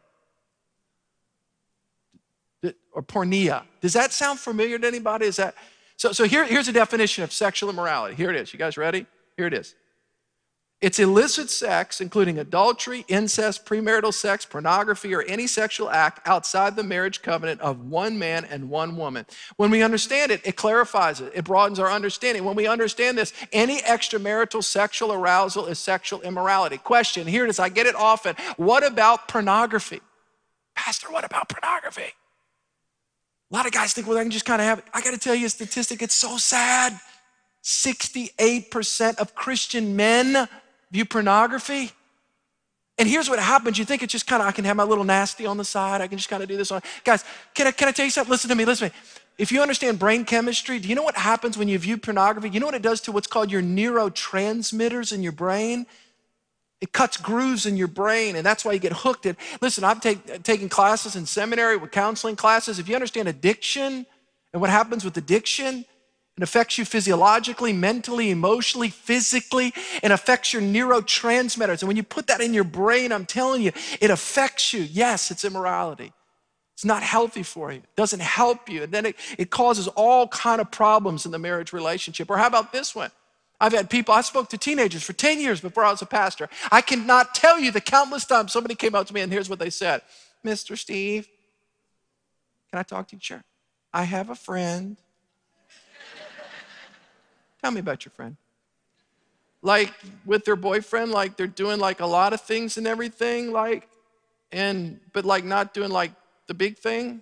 Or 2.93 3.01
pornea. 3.01 3.63
Does 3.79 3.93
that 3.93 4.11
sound 4.11 4.39
familiar 4.39 4.77
to 4.77 4.85
anybody? 4.85 5.25
Is 5.25 5.37
that 5.37 5.55
so? 5.95 6.11
So 6.11 6.25
here, 6.25 6.45
here's 6.45 6.67
a 6.67 6.73
definition 6.73 7.23
of 7.23 7.31
sexual 7.31 7.69
immorality. 7.69 8.15
Here 8.15 8.29
it 8.29 8.35
is. 8.35 8.51
You 8.51 8.59
guys 8.59 8.77
ready? 8.77 9.05
Here 9.37 9.47
it 9.47 9.53
is. 9.53 9.73
It's 10.81 10.97
illicit 10.97 11.51
sex, 11.51 12.01
including 12.01 12.39
adultery, 12.39 13.05
incest, 13.07 13.65
premarital 13.67 14.11
sex, 14.11 14.45
pornography, 14.45 15.13
or 15.13 15.21
any 15.21 15.45
sexual 15.45 15.91
act 15.91 16.27
outside 16.27 16.75
the 16.75 16.81
marriage 16.81 17.21
covenant 17.21 17.61
of 17.61 17.85
one 17.85 18.17
man 18.17 18.45
and 18.45 18.67
one 18.67 18.97
woman. 18.97 19.27
When 19.57 19.69
we 19.69 19.83
understand 19.83 20.31
it, 20.31 20.41
it 20.43 20.55
clarifies 20.55 21.21
it, 21.21 21.33
it 21.35 21.45
broadens 21.45 21.77
our 21.77 21.91
understanding. 21.91 22.45
When 22.45 22.55
we 22.55 22.65
understand 22.65 23.15
this, 23.15 23.31
any 23.53 23.77
extramarital 23.81 24.63
sexual 24.63 25.13
arousal 25.13 25.67
is 25.67 25.77
sexual 25.77 26.19
immorality. 26.21 26.79
Question 26.79 27.27
here 27.27 27.45
it 27.45 27.51
is, 27.51 27.59
I 27.59 27.69
get 27.69 27.85
it 27.85 27.95
often. 27.95 28.35
What 28.57 28.83
about 28.83 29.27
pornography? 29.27 30.01
Pastor, 30.75 31.11
what 31.11 31.23
about 31.23 31.47
pornography? 31.47 32.13
A 33.51 33.55
lot 33.55 33.67
of 33.67 33.71
guys 33.71 33.93
think, 33.93 34.07
well, 34.07 34.17
I 34.17 34.23
can 34.23 34.31
just 34.31 34.45
kind 34.45 34.59
of 34.59 34.65
have 34.65 34.79
it. 34.79 34.85
I 34.95 35.01
got 35.01 35.11
to 35.11 35.19
tell 35.19 35.35
you 35.35 35.45
a 35.45 35.49
statistic, 35.49 36.01
it's 36.01 36.15
so 36.15 36.37
sad. 36.37 36.99
68% 37.63 39.17
of 39.17 39.35
Christian 39.35 39.95
men 39.95 40.47
view 40.91 41.05
pornography. 41.05 41.91
And 42.97 43.09
here's 43.09 43.29
what 43.29 43.39
happens. 43.39 43.79
You 43.79 43.85
think 43.85 44.03
it's 44.03 44.11
just 44.11 44.27
kind 44.27 44.41
of, 44.41 44.47
I 44.47 44.51
can 44.51 44.65
have 44.65 44.75
my 44.75 44.83
little 44.83 45.03
nasty 45.03 45.45
on 45.45 45.57
the 45.57 45.65
side. 45.65 46.01
I 46.01 46.07
can 46.07 46.17
just 46.17 46.29
kind 46.29 46.43
of 46.43 46.49
do 46.49 46.57
this 46.57 46.71
on. 46.71 46.81
Guys, 47.03 47.23
can 47.55 47.65
I, 47.65 47.71
can 47.71 47.87
I 47.87 47.91
tell 47.91 48.05
you 48.05 48.11
something? 48.11 48.29
Listen 48.29 48.49
to 48.49 48.55
me, 48.55 48.65
listen 48.65 48.89
to 48.89 48.95
me. 48.95 49.01
If 49.37 49.51
you 49.51 49.61
understand 49.61 49.97
brain 49.97 50.23
chemistry, 50.23 50.77
do 50.77 50.87
you 50.87 50.93
know 50.93 51.01
what 51.01 51.17
happens 51.17 51.57
when 51.57 51.67
you 51.67 51.79
view 51.79 51.97
pornography? 51.97 52.49
You 52.49 52.59
know 52.59 52.67
what 52.67 52.75
it 52.75 52.83
does 52.83 53.01
to 53.01 53.11
what's 53.11 53.27
called 53.27 53.51
your 53.51 53.63
neurotransmitters 53.63 55.11
in 55.11 55.23
your 55.23 55.31
brain? 55.31 55.87
It 56.79 56.91
cuts 56.91 57.17
grooves 57.17 57.65
in 57.65 57.77
your 57.77 57.87
brain, 57.87 58.35
and 58.35 58.45
that's 58.45 58.65
why 58.65 58.73
you 58.73 58.79
get 58.79 58.93
hooked. 58.93 59.25
It. 59.25 59.37
Listen, 59.61 59.83
I've 59.83 60.01
take, 60.01 60.43
taken 60.43 60.67
classes 60.67 61.15
in 61.15 61.25
seminary 61.25 61.77
with 61.77 61.91
counseling 61.91 62.35
classes. 62.35 62.77
If 62.77 62.89
you 62.89 62.95
understand 62.95 63.27
addiction 63.29 64.05
and 64.51 64.61
what 64.61 64.69
happens 64.69 65.05
with 65.05 65.15
addiction, 65.17 65.85
it 66.41 66.45
affects 66.45 66.79
you 66.79 66.85
physiologically, 66.85 67.71
mentally, 67.71 68.31
emotionally, 68.31 68.89
physically. 68.89 69.75
It 70.01 70.09
affects 70.09 70.53
your 70.53 70.63
neurotransmitters. 70.63 71.81
And 71.81 71.87
when 71.87 71.97
you 71.97 72.01
put 72.01 72.25
that 72.25 72.41
in 72.41 72.51
your 72.51 72.63
brain, 72.63 73.11
I'm 73.11 73.27
telling 73.27 73.61
you, 73.61 73.71
it 73.99 74.09
affects 74.09 74.73
you. 74.73 74.81
Yes, 74.81 75.29
it's 75.29 75.45
immorality. 75.45 76.11
It's 76.73 76.83
not 76.83 77.03
healthy 77.03 77.43
for 77.43 77.71
you. 77.71 77.77
It 77.77 77.95
doesn't 77.95 78.23
help 78.23 78.69
you. 78.69 78.81
And 78.81 78.91
then 78.91 79.05
it, 79.05 79.17
it 79.37 79.51
causes 79.51 79.87
all 79.89 80.27
kind 80.29 80.59
of 80.59 80.71
problems 80.71 81.27
in 81.27 81.31
the 81.31 81.37
marriage 81.37 81.73
relationship. 81.73 82.27
Or 82.27 82.37
how 82.37 82.47
about 82.47 82.71
this 82.71 82.95
one? 82.95 83.11
I've 83.59 83.73
had 83.73 83.91
people, 83.91 84.15
I 84.15 84.21
spoke 84.21 84.49
to 84.49 84.57
teenagers 84.57 85.03
for 85.03 85.13
10 85.13 85.39
years 85.39 85.61
before 85.61 85.85
I 85.85 85.91
was 85.91 86.01
a 86.01 86.07
pastor. 86.07 86.49
I 86.71 86.81
cannot 86.81 87.35
tell 87.35 87.59
you 87.59 87.69
the 87.69 87.81
countless 87.81 88.25
times 88.25 88.51
somebody 88.51 88.73
came 88.73 88.95
up 88.95 89.05
to 89.05 89.13
me 89.13 89.21
and 89.21 89.31
here's 89.31 89.47
what 89.47 89.59
they 89.59 89.69
said 89.69 90.01
Mr. 90.43 90.75
Steve, 90.75 91.27
can 92.71 92.79
I 92.79 92.83
talk 92.83 93.09
to 93.09 93.15
you? 93.15 93.19
Sure. 93.21 93.43
I 93.93 94.05
have 94.05 94.31
a 94.31 94.35
friend 94.35 94.97
Tell 97.61 97.71
me 97.71 97.79
about 97.79 98.05
your 98.05 98.11
friend. 98.11 98.37
Like 99.61 99.93
with 100.25 100.45
their 100.45 100.55
boyfriend, 100.55 101.11
like 101.11 101.37
they're 101.37 101.45
doing 101.45 101.79
like 101.79 101.99
a 101.99 102.05
lot 102.05 102.33
of 102.33 102.41
things 102.41 102.77
and 102.77 102.87
everything, 102.87 103.51
like, 103.51 103.87
and, 104.51 104.99
but 105.13 105.23
like 105.23 105.43
not 105.43 105.73
doing 105.73 105.91
like 105.91 106.11
the 106.47 106.53
big 106.53 106.77
thing. 106.77 107.21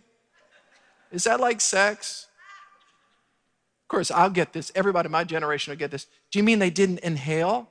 Is 1.11 1.25
that 1.25 1.39
like 1.39 1.59
sex? 1.59 2.27
Of 3.83 3.87
course, 3.89 4.11
I'll 4.11 4.29
get 4.29 4.53
this. 4.53 4.71
Everybody 4.75 5.07
in 5.07 5.11
my 5.11 5.23
generation 5.23 5.71
will 5.71 5.77
get 5.77 5.91
this. 5.91 6.05
Do 6.31 6.39
you 6.39 6.43
mean 6.43 6.59
they 6.59 6.69
didn't 6.69 6.99
inhale? 6.99 7.67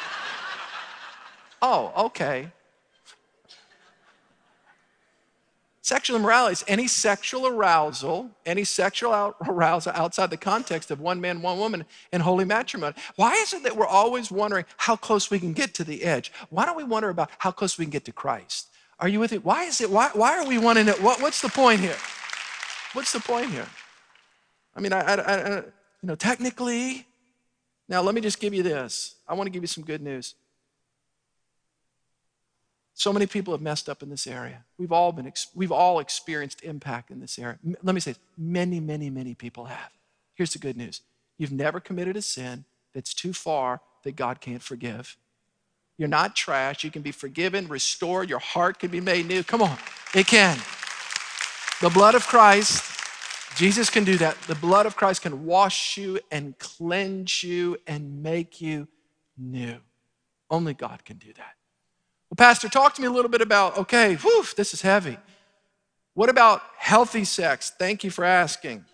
oh, 1.62 1.92
okay. 2.06 2.50
Sexual 5.88 6.18
immorality 6.18 6.52
is 6.52 6.64
any 6.68 6.86
sexual 6.86 7.46
arousal, 7.46 8.30
any 8.44 8.62
sexual 8.62 9.34
arousal 9.48 9.90
outside 9.94 10.28
the 10.28 10.36
context 10.36 10.90
of 10.90 11.00
one 11.00 11.18
man, 11.18 11.40
one 11.40 11.56
woman 11.56 11.86
in 12.12 12.20
holy 12.20 12.44
matrimony. 12.44 12.94
Why 13.16 13.32
is 13.36 13.54
it 13.54 13.62
that 13.62 13.74
we're 13.74 13.86
always 13.86 14.30
wondering 14.30 14.66
how 14.76 14.96
close 14.96 15.30
we 15.30 15.38
can 15.38 15.54
get 15.54 15.72
to 15.72 15.84
the 15.84 16.04
edge? 16.04 16.30
Why 16.50 16.66
don't 16.66 16.76
we 16.76 16.84
wonder 16.84 17.08
about 17.08 17.30
how 17.38 17.52
close 17.52 17.78
we 17.78 17.86
can 17.86 17.90
get 17.90 18.04
to 18.04 18.12
Christ? 18.12 18.68
Are 19.00 19.08
you 19.08 19.18
with 19.18 19.32
me? 19.32 19.38
Why 19.38 19.64
is 19.64 19.80
it? 19.80 19.90
Why, 19.90 20.10
why 20.12 20.36
are 20.36 20.46
we 20.46 20.58
wanting 20.58 20.88
it? 20.88 21.02
What, 21.02 21.22
what's 21.22 21.40
the 21.40 21.48
point 21.48 21.80
here? 21.80 21.96
What's 22.92 23.12
the 23.12 23.20
point 23.20 23.50
here? 23.50 23.66
I 24.76 24.80
mean, 24.80 24.92
I, 24.92 25.00
I, 25.00 25.14
I, 25.14 25.56
you 25.56 25.62
know, 26.02 26.16
technically, 26.16 27.06
now 27.88 28.02
let 28.02 28.14
me 28.14 28.20
just 28.20 28.40
give 28.40 28.52
you 28.52 28.62
this. 28.62 29.14
I 29.26 29.32
want 29.32 29.46
to 29.46 29.50
give 29.50 29.62
you 29.62 29.68
some 29.68 29.84
good 29.84 30.02
news. 30.02 30.34
So 32.98 33.12
many 33.12 33.26
people 33.26 33.54
have 33.54 33.60
messed 33.60 33.88
up 33.88 34.02
in 34.02 34.10
this 34.10 34.26
area. 34.26 34.64
We've 34.76 34.90
all 34.90 35.12
been, 35.12 35.32
we've 35.54 35.70
all 35.70 36.00
experienced 36.00 36.64
impact 36.64 37.12
in 37.12 37.20
this 37.20 37.38
area. 37.38 37.56
Let 37.80 37.94
me 37.94 38.00
say 38.00 38.10
this. 38.10 38.20
many, 38.36 38.80
many, 38.80 39.08
many 39.08 39.34
people 39.36 39.66
have. 39.66 39.90
Here's 40.34 40.52
the 40.52 40.58
good 40.58 40.76
news. 40.76 41.02
You've 41.38 41.52
never 41.52 41.78
committed 41.78 42.16
a 42.16 42.22
sin 42.22 42.64
that's 42.92 43.14
too 43.14 43.32
far 43.32 43.82
that 44.02 44.16
God 44.16 44.40
can't 44.40 44.60
forgive. 44.60 45.16
You're 45.96 46.08
not 46.08 46.34
trash. 46.34 46.82
You 46.82 46.90
can 46.90 47.02
be 47.02 47.12
forgiven, 47.12 47.68
restored. 47.68 48.28
Your 48.28 48.40
heart 48.40 48.80
can 48.80 48.90
be 48.90 49.00
made 49.00 49.28
new. 49.28 49.44
Come 49.44 49.62
on, 49.62 49.78
it 50.12 50.26
can. 50.26 50.58
The 51.80 51.90
blood 51.90 52.16
of 52.16 52.26
Christ, 52.26 52.82
Jesus 53.56 53.90
can 53.90 54.02
do 54.02 54.16
that. 54.16 54.36
The 54.48 54.56
blood 54.56 54.86
of 54.86 54.96
Christ 54.96 55.22
can 55.22 55.44
wash 55.44 55.96
you 55.96 56.18
and 56.32 56.58
cleanse 56.58 57.44
you 57.44 57.76
and 57.86 58.24
make 58.24 58.60
you 58.60 58.88
new. 59.36 59.76
Only 60.50 60.74
God 60.74 61.04
can 61.04 61.18
do 61.18 61.32
that. 61.34 61.57
Well, 62.30 62.36
Pastor, 62.36 62.68
talk 62.68 62.94
to 62.94 63.00
me 63.00 63.08
a 63.08 63.10
little 63.10 63.30
bit 63.30 63.40
about, 63.40 63.78
okay, 63.78 64.16
whew, 64.16 64.44
this 64.56 64.74
is 64.74 64.82
heavy. 64.82 65.16
What 66.14 66.28
about 66.28 66.62
healthy 66.76 67.24
sex? 67.24 67.72
Thank 67.78 68.04
you 68.04 68.10
for 68.10 68.24
asking. 68.24 68.84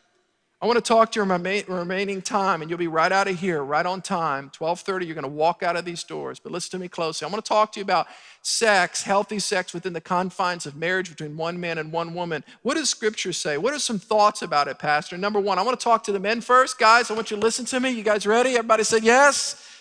I 0.64 0.66
want 0.66 0.76
to 0.76 0.82
talk 0.82 1.12
to 1.12 1.18
you 1.18 1.22
in 1.22 1.28
my 1.28 1.64
remaining 1.68 2.22
time, 2.22 2.62
and 2.62 2.70
you'll 2.70 2.78
be 2.78 2.86
right 2.86 3.12
out 3.12 3.28
of 3.28 3.38
here, 3.38 3.62
right 3.62 3.84
on 3.84 4.00
time. 4.00 4.50
12:30, 4.50 5.04
you're 5.04 5.14
going 5.14 5.22
to 5.22 5.28
walk 5.28 5.62
out 5.62 5.76
of 5.76 5.84
these 5.84 6.02
doors. 6.04 6.38
But 6.38 6.52
listen 6.52 6.70
to 6.70 6.78
me 6.78 6.88
closely. 6.88 7.26
I 7.26 7.30
want 7.30 7.44
to 7.44 7.48
talk 7.48 7.72
to 7.72 7.80
you 7.80 7.84
about 7.84 8.06
sex, 8.40 9.02
healthy 9.02 9.40
sex 9.40 9.74
within 9.74 9.92
the 9.92 10.00
confines 10.00 10.64
of 10.64 10.74
marriage 10.74 11.10
between 11.10 11.36
one 11.36 11.60
man 11.60 11.76
and 11.76 11.92
one 11.92 12.14
woman. 12.14 12.44
What 12.62 12.76
does 12.76 12.88
Scripture 12.88 13.34
say? 13.34 13.58
What 13.58 13.74
are 13.74 13.78
some 13.78 13.98
thoughts 13.98 14.40
about 14.40 14.68
it, 14.68 14.78
Pastor? 14.78 15.18
Number 15.18 15.38
one, 15.38 15.58
I 15.58 15.62
want 15.62 15.78
to 15.78 15.84
talk 15.84 16.02
to 16.04 16.12
the 16.12 16.20
men 16.20 16.40
first, 16.40 16.78
guys. 16.78 17.10
I 17.10 17.14
want 17.14 17.30
you 17.30 17.36
to 17.36 17.42
listen 17.42 17.66
to 17.66 17.80
me. 17.80 17.90
You 17.90 18.02
guys 18.02 18.26
ready? 18.26 18.50
Everybody 18.50 18.84
said 18.84 19.04
yes. 19.04 19.73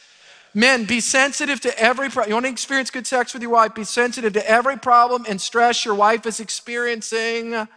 Men, 0.54 0.86
be 0.86 1.00
sensitive 1.00 1.60
to 1.62 1.80
every 1.80 2.10
problem. 2.10 2.30
You 2.30 2.36
want 2.36 2.46
to 2.46 2.52
experience 2.52 2.92
good 2.92 3.08
sex 3.08 3.34
with 3.34 3.42
your 3.42 3.52
wife? 3.52 3.74
Be 3.74 3.84
sensitive 3.84 4.34
to 4.34 4.50
every 4.50 4.78
problem 4.78 5.26
and 5.28 5.42
stress 5.42 5.84
your 5.84 5.96
wife 5.96 6.26
is 6.26 6.40
experiencing. 6.40 7.68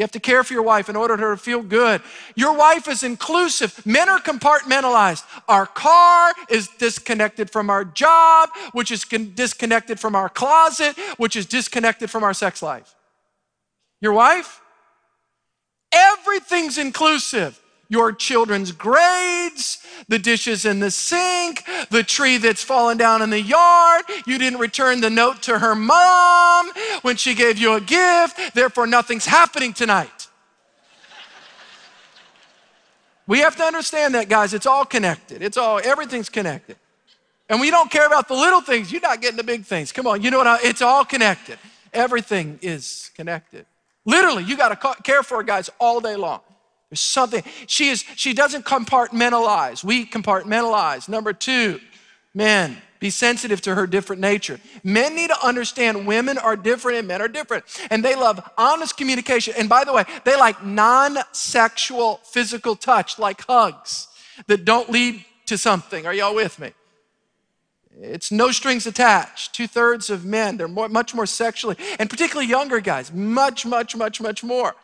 You 0.00 0.04
have 0.04 0.12
to 0.12 0.20
care 0.20 0.42
for 0.44 0.54
your 0.54 0.62
wife 0.62 0.88
in 0.88 0.96
order 0.96 1.14
for 1.16 1.22
her 1.22 1.36
to 1.36 1.42
feel 1.42 1.62
good. 1.62 2.00
Your 2.34 2.56
wife 2.56 2.88
is 2.88 3.02
inclusive. 3.02 3.84
Men 3.84 4.08
are 4.08 4.18
compartmentalized. 4.18 5.24
Our 5.46 5.66
car 5.66 6.32
is 6.48 6.68
disconnected 6.78 7.50
from 7.50 7.68
our 7.68 7.84
job, 7.84 8.48
which 8.72 8.90
is 8.90 9.04
con- 9.04 9.32
disconnected 9.34 10.00
from 10.00 10.16
our 10.16 10.30
closet, 10.30 10.96
which 11.18 11.36
is 11.36 11.44
disconnected 11.44 12.10
from 12.10 12.24
our 12.24 12.32
sex 12.32 12.62
life. 12.62 12.94
Your 14.00 14.14
wife? 14.14 14.62
Everything's 15.92 16.78
inclusive 16.78 17.59
your 17.90 18.12
children's 18.12 18.72
grades, 18.72 19.84
the 20.08 20.18
dishes 20.18 20.64
in 20.64 20.78
the 20.78 20.90
sink, 20.90 21.64
the 21.90 22.02
tree 22.02 22.38
that's 22.38 22.62
fallen 22.62 22.96
down 22.96 23.20
in 23.20 23.28
the 23.28 23.40
yard. 23.40 24.04
You 24.26 24.38
didn't 24.38 24.60
return 24.60 25.02
the 25.02 25.10
note 25.10 25.42
to 25.42 25.58
her 25.58 25.74
mom 25.74 26.70
when 27.02 27.16
she 27.16 27.34
gave 27.34 27.58
you 27.58 27.74
a 27.74 27.80
gift, 27.80 28.54
therefore, 28.54 28.86
nothing's 28.86 29.26
happening 29.26 29.74
tonight. 29.74 30.28
We 33.26 33.40
have 33.40 33.56
to 33.56 33.62
understand 33.62 34.14
that, 34.14 34.28
guys. 34.28 34.54
It's 34.54 34.66
all 34.66 34.84
connected. 34.84 35.42
It's 35.42 35.56
all, 35.56 35.80
everything's 35.84 36.28
connected. 36.28 36.76
And 37.48 37.60
we 37.60 37.70
don't 37.70 37.90
care 37.90 38.06
about 38.06 38.28
the 38.28 38.34
little 38.34 38.60
things. 38.60 38.92
You're 38.92 39.00
not 39.00 39.20
getting 39.20 39.36
the 39.36 39.44
big 39.44 39.64
things. 39.64 39.90
Come 39.90 40.06
on, 40.06 40.22
you 40.22 40.30
know 40.30 40.38
what? 40.38 40.46
I, 40.46 40.58
it's 40.62 40.82
all 40.82 41.04
connected. 41.04 41.58
Everything 41.92 42.58
is 42.62 43.10
connected. 43.16 43.66
Literally, 44.04 44.44
you 44.44 44.56
got 44.56 44.80
to 44.80 45.02
care 45.02 45.22
for 45.22 45.42
guys 45.42 45.68
all 45.78 46.00
day 46.00 46.14
long. 46.16 46.40
There's 46.90 47.00
something. 47.00 47.42
She 47.66 47.88
is, 47.88 48.04
she 48.16 48.32
doesn't 48.32 48.64
compartmentalize. 48.64 49.84
We 49.84 50.04
compartmentalize. 50.04 51.08
Number 51.08 51.32
two, 51.32 51.80
men, 52.34 52.76
be 52.98 53.10
sensitive 53.10 53.60
to 53.62 53.74
her 53.74 53.86
different 53.86 54.20
nature. 54.20 54.60
Men 54.84 55.14
need 55.14 55.28
to 55.28 55.46
understand 55.46 56.06
women 56.06 56.36
are 56.36 56.56
different 56.56 56.98
and 56.98 57.08
men 57.08 57.22
are 57.22 57.28
different. 57.28 57.64
And 57.90 58.04
they 58.04 58.14
love 58.14 58.40
honest 58.58 58.96
communication. 58.96 59.54
And 59.56 59.68
by 59.68 59.84
the 59.84 59.92
way, 59.92 60.04
they 60.24 60.36
like 60.36 60.64
non 60.64 61.16
sexual 61.32 62.20
physical 62.24 62.76
touch, 62.76 63.18
like 63.18 63.40
hugs 63.42 64.08
that 64.48 64.64
don't 64.64 64.90
lead 64.90 65.24
to 65.46 65.56
something. 65.56 66.06
Are 66.06 66.14
y'all 66.14 66.34
with 66.34 66.58
me? 66.58 66.72
It's 68.02 68.32
no 68.32 68.50
strings 68.50 68.86
attached. 68.86 69.54
Two 69.54 69.66
thirds 69.66 70.10
of 70.10 70.24
men, 70.24 70.56
they're 70.56 70.68
more, 70.68 70.88
much 70.88 71.14
more 71.14 71.26
sexually, 71.26 71.76
and 71.98 72.08
particularly 72.08 72.48
younger 72.48 72.80
guys, 72.80 73.12
much, 73.12 73.66
much, 73.66 73.94
much, 73.96 74.20
much 74.20 74.42
more. 74.42 74.74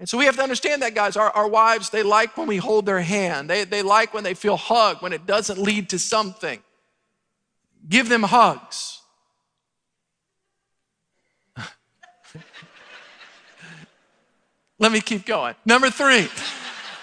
And 0.00 0.08
so 0.08 0.16
we 0.16 0.24
have 0.24 0.34
to 0.36 0.42
understand 0.42 0.80
that, 0.80 0.94
guys. 0.94 1.14
Our, 1.18 1.30
our 1.30 1.46
wives, 1.46 1.90
they 1.90 2.02
like 2.02 2.38
when 2.38 2.46
we 2.48 2.56
hold 2.56 2.86
their 2.86 3.02
hand, 3.02 3.50
they, 3.50 3.64
they 3.64 3.82
like 3.82 4.14
when 4.14 4.24
they 4.24 4.32
feel 4.32 4.56
hugged, 4.56 5.02
when 5.02 5.12
it 5.12 5.26
doesn't 5.26 5.58
lead 5.60 5.90
to 5.90 5.98
something. 5.98 6.60
Give 7.86 8.08
them 8.08 8.22
hugs. 8.22 9.02
Let 14.78 14.90
me 14.90 15.02
keep 15.02 15.26
going. 15.26 15.54
Number 15.66 15.90
three. 15.90 16.28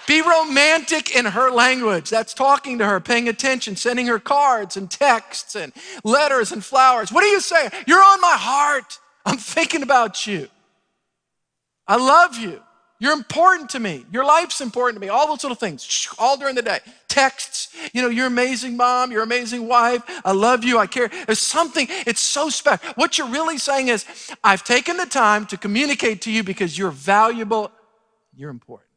Be 0.08 0.20
romantic 0.22 1.14
in 1.14 1.24
her 1.26 1.50
language. 1.50 2.10
That's 2.10 2.34
talking 2.34 2.78
to 2.78 2.86
her, 2.86 2.98
paying 2.98 3.28
attention, 3.28 3.76
sending 3.76 4.06
her 4.06 4.18
cards 4.18 4.76
and 4.76 4.90
texts 4.90 5.54
and 5.54 5.72
letters 6.02 6.50
and 6.50 6.64
flowers. 6.64 7.12
What 7.12 7.22
are 7.22 7.28
you 7.28 7.40
saying? 7.40 7.70
You're 7.86 8.02
on 8.02 8.20
my 8.20 8.36
heart. 8.36 8.98
I'm 9.24 9.36
thinking 9.36 9.82
about 9.82 10.26
you. 10.26 10.48
I 11.86 11.96
love 11.96 12.36
you. 12.38 12.60
You're 13.00 13.12
important 13.12 13.70
to 13.70 13.78
me. 13.78 14.04
Your 14.12 14.24
life's 14.24 14.60
important 14.60 14.96
to 14.96 15.00
me. 15.00 15.08
All 15.08 15.28
those 15.28 15.44
little 15.44 15.56
things, 15.56 16.08
all 16.18 16.36
during 16.36 16.56
the 16.56 16.62
day. 16.62 16.80
Texts, 17.06 17.68
you 17.92 18.02
know, 18.02 18.08
you're 18.08 18.26
amazing 18.26 18.76
mom, 18.76 19.12
you're 19.12 19.22
amazing 19.22 19.68
wife. 19.68 20.02
I 20.24 20.32
love 20.32 20.64
you. 20.64 20.78
I 20.78 20.86
care. 20.86 21.08
There's 21.26 21.38
something, 21.38 21.86
it's 21.88 22.20
so 22.20 22.48
special. 22.48 22.92
What 22.96 23.16
you're 23.16 23.28
really 23.28 23.58
saying 23.58 23.88
is, 23.88 24.04
I've 24.42 24.64
taken 24.64 24.96
the 24.96 25.06
time 25.06 25.46
to 25.46 25.56
communicate 25.56 26.22
to 26.22 26.32
you 26.32 26.42
because 26.42 26.76
you're 26.76 26.90
valuable, 26.90 27.70
you're 28.34 28.50
important. 28.50 28.88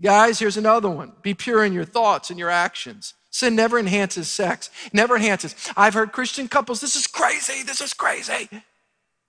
Guys, 0.00 0.38
here's 0.38 0.56
another 0.56 0.88
one 0.88 1.12
be 1.22 1.34
pure 1.34 1.64
in 1.64 1.72
your 1.72 1.84
thoughts 1.84 2.30
and 2.30 2.38
your 2.38 2.50
actions. 2.50 3.14
Sin 3.30 3.54
never 3.54 3.78
enhances 3.78 4.28
sex, 4.28 4.70
never 4.92 5.14
enhances. 5.14 5.54
I've 5.76 5.94
heard 5.94 6.12
Christian 6.12 6.48
couples, 6.48 6.80
this 6.80 6.96
is 6.96 7.06
crazy, 7.06 7.62
this 7.62 7.80
is 7.80 7.92
crazy, 7.92 8.48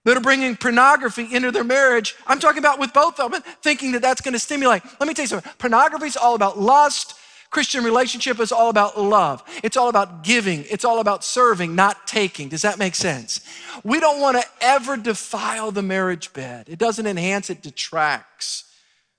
that 0.10 0.18
are 0.18 0.22
bringing 0.22 0.56
pornography 0.56 1.36
into 1.36 1.52
their 1.52 1.64
marriage. 1.64 2.16
I'm 2.26 2.40
talking 2.40 2.58
about 2.58 2.80
with 2.80 2.94
both 2.94 3.20
of 3.20 3.32
them, 3.32 3.44
thinking 3.62 3.92
that 3.92 4.02
that's 4.02 4.22
gonna 4.22 4.40
stimulate. 4.40 4.82
Let 5.00 5.08
me 5.08 5.14
tell 5.14 5.24
you 5.24 5.28
something 5.28 5.52
pornography 5.60 6.08
is 6.08 6.18
all 6.18 6.34
about 6.34 6.60
lust. 6.60 7.14
Christian 7.52 7.84
relationship 7.84 8.40
is 8.40 8.52
all 8.52 8.70
about 8.70 9.00
love. 9.00 9.44
It's 9.64 9.78
all 9.78 9.90
about 9.90 10.24
giving. 10.24 10.66
It's 10.70 10.84
all 10.84 11.00
about 11.00 11.24
serving, 11.24 11.76
not 11.76 12.08
taking. 12.08 12.50
Does 12.50 12.64
that 12.64 12.80
make 12.80 12.96
sense? 12.96 13.42
We 13.84 14.00
don't 14.00 14.20
want 14.20 14.40
to 14.42 14.48
ever 14.62 14.98
defile 14.98 15.72
the 15.72 15.82
marriage 15.84 16.34
bed. 16.34 16.70
It 16.70 16.80
doesn't 16.80 17.06
enhance, 17.06 17.50
it 17.52 17.62
detracts. 17.62 18.66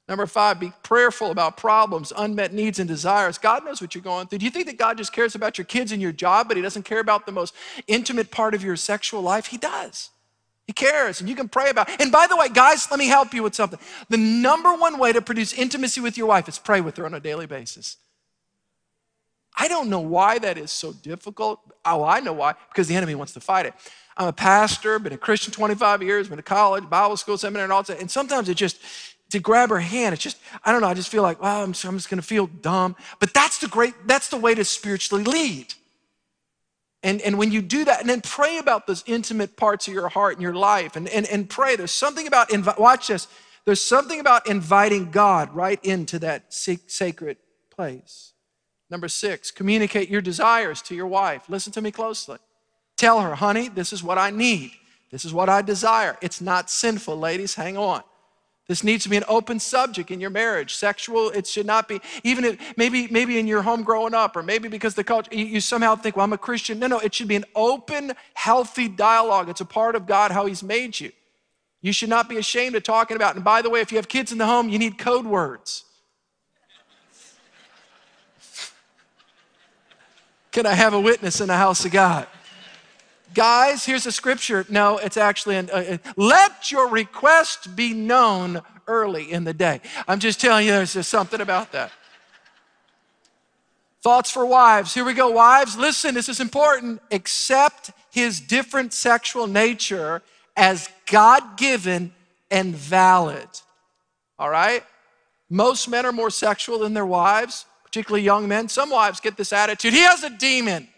Number 0.09 0.27
five, 0.27 0.59
be 0.59 0.73
prayerful 0.83 1.31
about 1.31 1.57
problems, 1.57 2.13
unmet 2.17 2.53
needs, 2.53 2.81
and 2.81 2.89
desires. 2.89 3.39
God 3.39 3.65
knows 3.65 3.81
what 3.81 3.95
you're 3.95 4.03
going 4.03 4.27
through. 4.27 4.41
Do 4.41 4.45
you 4.45 4.51
think 4.51 4.67
that 4.67 4.77
God 4.77 4.99
just 4.99 5.13
cares 5.13 5.37
about 5.37 5.57
your 5.57 5.65
kids 5.65 5.93
and 5.93 6.03
your 6.03 6.11
job, 6.11 6.49
but 6.49 6.57
He 6.57 6.63
doesn't 6.65 6.83
care 6.83 6.99
about 6.99 7.27
the 7.27 7.33
most 7.33 7.55
intimate 7.87 8.33
part 8.33 8.53
of 8.53 8.65
your 8.65 8.75
sexual 8.75 9.23
life? 9.23 9.47
He 9.47 9.57
does. 9.57 10.11
He 10.71 10.73
cares, 10.73 11.19
and 11.19 11.29
you 11.29 11.35
can 11.35 11.49
pray 11.49 11.69
about 11.69 11.89
it. 11.89 12.01
And 12.01 12.13
by 12.13 12.29
the 12.29 12.37
way, 12.37 12.49
guys, 12.49 12.89
let 12.93 13.01
me 13.01 13.09
help 13.09 13.35
you 13.35 13.43
with 13.43 13.57
something. 13.57 13.81
The 14.09 14.17
number 14.17 14.73
one 14.73 15.01
way 15.01 15.13
to 15.13 15.21
produce 15.21 15.53
intimacy 15.53 16.01
with 16.01 16.17
your 16.17 16.29
wife 16.29 16.49
is 16.49 16.61
pray 16.61 16.81
with 16.81 16.97
her 16.99 17.05
on 17.07 17.13
a 17.13 17.19
daily 17.19 17.47
basis. 17.47 17.97
I 19.59 19.67
don't 19.67 19.91
know 19.91 19.99
why 19.99 20.39
that 20.39 20.57
is 20.59 20.71
so 20.71 20.93
difficult. 20.93 21.59
Oh, 21.85 22.05
I 22.05 22.21
know 22.21 22.33
why, 22.33 22.55
because 22.69 22.87
the 22.87 22.95
enemy 22.95 23.17
wants 23.17 23.33
to 23.33 23.41
fight 23.41 23.67
it. 23.67 23.75
I'm 24.17 24.29
a 24.29 24.33
pastor, 24.33 25.01
been 25.01 25.13
a 25.13 25.19
Christian 25.19 25.53
25 25.53 26.05
years, 26.05 26.29
been 26.29 26.37
to 26.37 26.43
college, 26.45 26.89
Bible 26.89 27.17
school, 27.17 27.37
seminary, 27.37 27.65
and 27.65 27.73
all 27.73 27.83
that. 27.83 28.01
And 28.01 28.09
sometimes 28.09 28.49
it 28.49 28.55
just, 28.55 28.79
to 29.31 29.41
grab 29.41 29.71
her 29.71 29.81
hand. 29.81 30.13
It's 30.13 30.23
just, 30.23 30.37
I 30.65 30.71
don't 30.71 30.83
know, 30.83 30.87
I 30.87 30.95
just 30.95 31.09
feel 31.09 31.25
like, 31.25 31.39
I'm, 31.43 31.71
I'm 31.71 31.73
just 31.73 32.09
gonna 32.09 32.23
feel 32.23 32.47
dumb. 32.47 32.95
But 33.19 33.35
that's 33.35 33.59
the 33.59 33.67
great, 33.67 33.95
that's 34.07 34.29
the 34.29 34.37
way 34.37 34.55
to 34.55 34.65
spiritually 34.65 35.25
lead. 35.25 35.75
And, 37.03 37.21
and 37.23 37.39
when 37.39 37.51
you 37.51 37.63
do 37.63 37.85
that, 37.87 38.01
and 38.01 38.09
then 38.11 38.21
pray 38.21 38.59
about 38.59 38.87
those 38.87 39.03
intimate 39.07 39.57
parts 39.57 39.89
of 39.89 39.95
your 39.95 40.09
heart 40.09 40.35
and 40.35 40.43
your 40.43 40.55
life, 40.55 40.97
and, 40.97 41.09
and, 41.09 41.27
and 41.27 41.49
pray. 41.49 41.77
There's 41.77 41.93
something 41.93 42.27
about, 42.27 42.51
invi- 42.51 42.79
watch 42.79 43.09
this, 43.09 43.27
there's 43.65 43.83
something 43.83 44.21
about 44.21 44.47
inviting 44.49 45.11
God 45.11 45.55
right 45.55 45.83
into 45.85 46.19
that 46.19 46.53
sacred 46.53 47.39
place. 47.71 48.33
Number 48.91 49.09
six, 49.09 49.51
communicate 49.51 50.11
your 50.11 50.21
desires 50.21 50.83
to 50.83 50.95
your 50.95 51.07
wife. 51.07 51.49
Listen 51.49 51.73
to 51.73 51.81
me 51.81 51.91
closely. 51.91 52.39
Tell 52.97 53.21
her, 53.21 53.35
honey, 53.35 53.69
this 53.69 53.93
is 53.93 54.03
what 54.03 54.19
I 54.19 54.31
need. 54.31 54.73
This 55.11 55.25
is 55.25 55.33
what 55.33 55.49
I 55.49 55.63
desire. 55.63 56.19
It's 56.21 56.41
not 56.41 56.69
sinful, 56.69 57.17
ladies, 57.17 57.55
hang 57.55 57.79
on. 57.79 58.03
This 58.71 58.85
needs 58.85 59.03
to 59.03 59.09
be 59.09 59.17
an 59.17 59.25
open 59.27 59.59
subject 59.59 60.13
in 60.13 60.21
your 60.21 60.31
marriage. 60.31 60.77
Sexual, 60.77 61.31
it 61.31 61.45
should 61.49 61.67
not 61.67 61.89
be, 61.89 62.01
even 62.23 62.45
if, 62.45 62.77
maybe, 62.77 63.09
maybe 63.09 63.37
in 63.37 63.49
your 63.49 63.63
home 63.63 63.83
growing 63.83 64.15
up, 64.15 64.37
or 64.37 64.45
maybe 64.45 64.69
because 64.69 64.95
the 64.95 65.03
culture, 65.03 65.35
you, 65.35 65.61
somehow 65.61 65.97
think, 65.97 66.15
well, 66.15 66.23
I'm 66.23 66.33
a 66.33 66.39
Christian. 66.39 66.79
No, 66.79 66.87
no, 66.87 67.01
it 67.01 67.13
should 67.13 67.27
be 67.27 67.35
an 67.35 67.47
open, 67.57 68.13
healthy 68.35 68.87
dialogue. 68.87 69.49
It's 69.49 69.61
a 69.61 69.65
part 69.65 69.97
of 69.97 70.07
God, 70.07 70.31
how 70.31 70.47
He's 70.47 70.63
made 70.63 71.01
you. 71.01 71.11
You 71.81 71.93
should 71.93 72.11
not 72.11 72.29
be 72.29 72.37
ashamed 72.37 72.77
of 72.77 72.85
talking 72.85 73.17
about. 73.17 73.35
And 73.35 73.43
by 73.43 73.61
the 73.61 73.71
way, 73.71 73.81
if 73.81 73.91
you 73.91 73.99
have 73.99 74.07
kids 74.07 74.31
in 74.31 74.39
the 74.39 74.47
home, 74.47 74.69
you 74.69 74.79
need 74.79 74.99
code 74.99 75.27
words. 75.27 75.85
Can 80.53 80.65
I 80.65 80.75
have 80.75 80.95
a 80.95 81.01
witness 81.01 81.41
in 81.41 81.49
the 81.49 81.57
house 81.57 81.85
of 81.85 81.91
God? 81.91 82.29
Guys, 83.35 83.85
here's 83.85 84.07
a 84.07 84.13
scripture. 84.13 84.67
No, 84.69 84.99
it's 84.99 85.17
actually, 85.17 85.57
an, 85.57 85.71
uh, 85.71 85.99
let 86.17 86.73
your 86.73 86.89
request 86.89 87.77
be 87.77 87.95
known 87.95 88.61
early 88.87 89.31
in 89.31 89.45
the 89.45 89.55
day. 89.55 89.81
I'm 90.09 90.19
just 90.19 90.41
telling 90.41 90.67
you, 90.67 90.73
there's 90.73 90.95
just 90.95 91.11
something 91.11 91.41
about 91.41 91.73
that. 91.73 91.93
Thoughts 94.03 94.31
for 94.31 94.47
wives. 94.47 94.95
Here 94.95 95.05
we 95.05 95.13
go, 95.13 95.31
wives. 95.31 95.77
Listen, 95.77 96.15
this 96.15 96.29
is 96.29 96.41
important. 96.41 97.01
Accept 97.11 97.91
his 98.11 98.41
different 98.41 98.93
sexual 98.93 99.47
nature 99.47 100.23
as 100.57 100.89
God 101.07 101.57
given 101.57 102.13
and 102.51 102.75
valid. 102.75 103.49
All 104.39 104.51
right? 104.51 104.83
Most 105.51 105.89
men 105.89 106.07
are 106.07 106.13
more 106.13 106.31
sexual 106.31 106.79
than 106.79 106.95
their 106.95 107.07
wives, 107.07 107.67
particularly 107.85 108.23
young 108.23 108.49
men. 108.49 108.69
Some 108.69 108.91
wives 108.91 109.21
get 109.21 109.37
this 109.37 109.53
attitude 109.53 109.93
he 109.93 110.01
has 110.01 110.25
a 110.25 110.31
demon. 110.31 110.89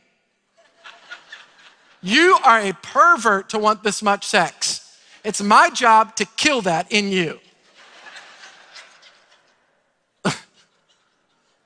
You 2.02 2.36
are 2.44 2.60
a 2.60 2.72
pervert 2.72 3.48
to 3.50 3.58
want 3.58 3.82
this 3.84 4.02
much 4.02 4.26
sex. 4.26 4.98
It's 5.24 5.40
my 5.40 5.70
job 5.70 6.16
to 6.16 6.24
kill 6.24 6.62
that 6.62 6.90
in 6.90 7.12
you. 7.12 7.38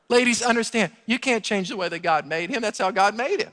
Ladies, 0.09 0.43
understand, 0.43 0.93
you 1.07 1.19
can't 1.19 1.43
change 1.43 1.71
the 1.71 1.77
way 1.77 1.89
that 1.89 2.01
God 2.01 2.27
made 2.27 2.51
him. 2.51 2.61
That's 2.61 2.79
how 2.79 2.91
God 2.91 3.17
made 3.17 3.41
him. 3.41 3.53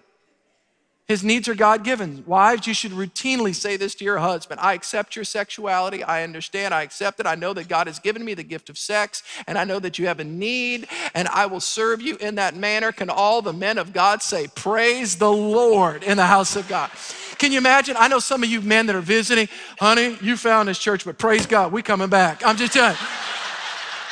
His 1.06 1.22
needs 1.22 1.50
are 1.50 1.56
God 1.56 1.84
given. 1.84 2.24
Wives, 2.26 2.66
you 2.66 2.74
should 2.74 2.94
routinely 2.94 3.54
say 3.54 3.76
this 3.76 3.94
to 3.96 4.06
your 4.06 4.20
husband 4.20 4.62
I 4.62 4.74
accept 4.74 5.18
your 5.18 5.26
sexuality. 5.26 6.02
I 6.02 6.24
understand. 6.24 6.74
I 6.74 6.84
accept 6.84 7.20
it. 7.20 7.26
I 7.26 7.36
know 7.36 7.54
that 7.54 7.68
God 7.68 7.88
has 7.88 8.00
given 8.00 8.24
me 8.24 8.34
the 8.34 8.44
gift 8.44 8.70
of 8.70 8.78
sex, 8.78 9.22
and 9.46 9.58
I 9.58 9.66
know 9.66 9.80
that 9.80 10.00
you 10.00 10.08
have 10.08 10.22
a 10.22 10.24
need, 10.24 10.88
and 11.14 11.28
I 11.28 11.46
will 11.48 11.60
serve 11.60 12.02
you 12.02 12.16
in 12.18 12.36
that 12.36 12.56
manner. 12.56 12.94
Can 12.94 13.10
all 13.10 13.42
the 13.42 13.52
men 13.52 13.78
of 13.78 13.92
God 13.92 14.22
say, 14.22 14.48
Praise 14.56 15.18
the 15.18 15.32
Lord 15.32 16.04
in 16.04 16.16
the 16.16 16.26
house 16.26 16.56
of 16.56 16.70
God? 16.70 16.90
Can 17.38 17.52
you 17.52 17.58
imagine? 17.58 17.98
I 18.00 18.08
know 18.08 18.20
some 18.20 18.42
of 18.42 18.50
you 18.50 18.62
men 18.62 18.86
that 18.86 18.96
are 18.96 19.02
visiting, 19.02 19.50
honey, 19.80 20.18
you 20.22 20.38
found 20.38 20.70
this 20.70 20.80
church, 20.80 21.04
but 21.04 21.18
praise 21.18 21.46
God, 21.46 21.74
we 21.74 21.82
coming 21.82 22.10
back. 22.10 22.46
I'm 22.46 22.56
just 22.56 22.72
telling 22.72 22.96
you. 22.96 23.08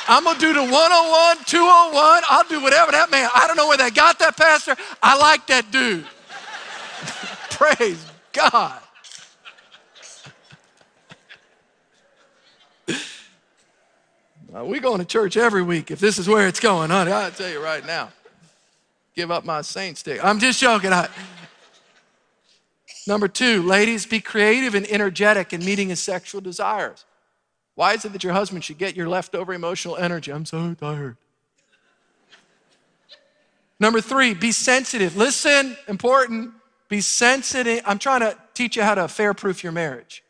I'm 0.08 0.24
gonna 0.24 0.38
do 0.38 0.52
the 0.52 0.60
101, 0.60 1.44
201. 1.46 2.22
I'll 2.28 2.44
do 2.44 2.60
whatever 2.60 2.92
that 2.92 3.10
man. 3.10 3.30
I 3.34 3.46
don't 3.46 3.56
know 3.56 3.68
where 3.68 3.78
they 3.78 3.90
got 3.90 4.18
that 4.18 4.36
pastor. 4.36 4.76
I 5.02 5.16
like 5.16 5.46
that 5.46 5.70
dude. 5.70 6.06
Praise 7.52 8.04
God. 8.32 8.80
We 14.52 14.80
going 14.80 14.98
to 14.98 15.04
church 15.04 15.36
every 15.36 15.62
week 15.62 15.90
if 15.90 15.98
this 15.98 16.18
is 16.18 16.28
where 16.28 16.46
it's 16.46 16.60
going, 16.60 16.90
honey. 16.90 17.10
I'll 17.10 17.30
tell 17.30 17.50
you 17.50 17.62
right 17.62 17.84
now. 17.86 18.10
Give 19.14 19.30
up 19.30 19.44
my 19.44 19.62
saint 19.62 19.98
stick. 19.98 20.22
I'm 20.22 20.38
just 20.38 20.60
joking. 20.60 20.92
I... 20.92 21.08
Number 23.06 23.28
two, 23.28 23.62
ladies, 23.62 24.06
be 24.06 24.20
creative 24.20 24.74
and 24.74 24.86
energetic 24.86 25.52
in 25.52 25.64
meeting 25.64 25.88
his 25.88 26.00
sexual 26.00 26.40
desires. 26.40 27.04
Why 27.74 27.94
is 27.94 28.04
it 28.04 28.12
that 28.12 28.22
your 28.22 28.32
husband 28.34 28.64
should 28.64 28.78
get 28.78 28.94
your 28.94 29.08
leftover 29.08 29.54
emotional 29.54 29.96
energy? 29.96 30.30
I'm 30.32 30.44
so 30.44 30.74
tired. 30.74 31.16
Number 33.80 34.00
three, 34.00 34.34
be 34.34 34.52
sensitive. 34.52 35.16
Listen, 35.16 35.76
important. 35.88 36.52
Be 36.92 37.00
sensitive. 37.00 37.80
I'm 37.86 37.98
trying 37.98 38.20
to 38.20 38.36
teach 38.52 38.76
you 38.76 38.82
how 38.82 38.94
to 38.94 39.08
fair 39.08 39.32
proof 39.32 39.62
your 39.62 39.72
marriage. 39.72 40.22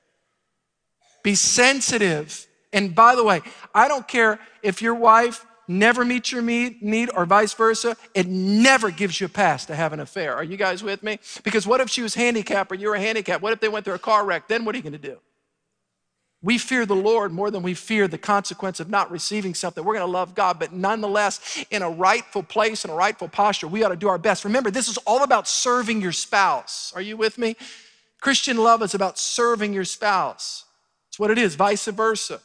Be 1.25 1.35
sensitive. 1.35 2.47
And 2.73 2.95
by 2.95 3.17
the 3.17 3.25
way, 3.25 3.41
I 3.75 3.89
don't 3.89 4.07
care 4.07 4.39
if 4.63 4.81
your 4.81 4.95
wife 4.95 5.45
never 5.67 6.05
meets 6.05 6.31
your 6.31 6.41
need 6.41 7.11
or 7.17 7.27
vice 7.27 7.53
versa, 7.55 7.97
it 8.15 8.29
never 8.29 8.93
gives 8.93 9.21
you 9.21 9.27
a 9.27 9.29
pass 9.29 9.67
to 9.67 9.75
have 9.75 9.93
an 9.93 9.99
affair. 9.99 10.37
Are 10.37 10.45
you 10.45 10.57
guys 10.57 10.85
with 10.85 11.03
me? 11.03 11.19
Because 11.43 11.67
what 11.67 11.81
if 11.81 11.91
she 11.91 12.01
was 12.01 12.15
handicapped 12.15 12.71
or 12.71 12.77
you 12.77 12.91
were 12.91 12.97
handicapped? 12.97 13.43
What 13.43 13.53
if 13.53 13.59
they 13.59 13.69
went 13.69 13.85
through 13.85 13.95
a 13.95 13.99
car 13.99 14.25
wreck? 14.25 14.47
Then 14.47 14.65
what 14.65 14.77
are 14.77 14.79
you 14.79 14.85
going 14.85 14.93
to 14.93 14.99
do? 14.99 15.19
We 16.43 16.59
fear 16.59 16.85
the 16.85 16.97
Lord 16.97 17.31
more 17.31 17.53
than 17.53 17.63
we 17.63 17.75
fear 17.75 18.09
the 18.09 18.19
consequence 18.19 18.81
of 18.81 18.91
not 18.91 19.13
receiving 19.13 19.55
something. 19.55 19.85
We're 19.85 19.95
going 19.95 20.07
to 20.07 20.13
love 20.13 20.35
God, 20.35 20.59
but 20.59 20.73
nonetheless, 20.73 21.65
in 21.71 21.83
a 21.83 21.91
rightful 21.91 22.43
place, 22.43 22.85
in 22.85 22.91
a 22.91 22.95
rightful 22.95 23.29
posture, 23.29 23.69
we 23.69 23.85
ought 23.85 23.91
to 23.91 23.97
do 23.97 24.09
our 24.09 24.19
best. 24.19 24.45
Remember, 24.45 24.71
this 24.71 24.89
is 24.89 24.99
all 24.99 25.23
about 25.23 25.47
serving 25.47 26.01
your 26.01 26.11
spouse. 26.11 26.93
Are 26.97 27.01
you 27.01 27.17
with 27.17 27.39
me? 27.39 27.57
Christian 28.21 28.57
love 28.57 28.83
is 28.83 28.95
about 28.95 29.19
serving 29.19 29.73
your 29.73 29.85
spouse. 29.85 30.65
It's 31.09 31.19
what 31.19 31.31
it 31.31 31.39
is, 31.39 31.55
vice 31.55 31.87
versa. 31.87 32.41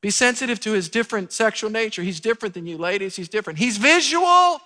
Be 0.00 0.10
sensitive 0.10 0.60
to 0.60 0.72
his 0.72 0.88
different 0.88 1.32
sexual 1.32 1.70
nature. 1.70 2.02
He's 2.02 2.20
different 2.20 2.54
than 2.54 2.66
you, 2.66 2.78
ladies. 2.78 3.16
He's 3.16 3.28
different. 3.28 3.58
He's 3.58 3.76
visual. 3.76 4.60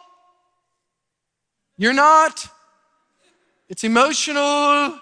You're 1.76 1.92
not. 1.92 2.48
It's 3.68 3.84
emotional. 3.84 5.00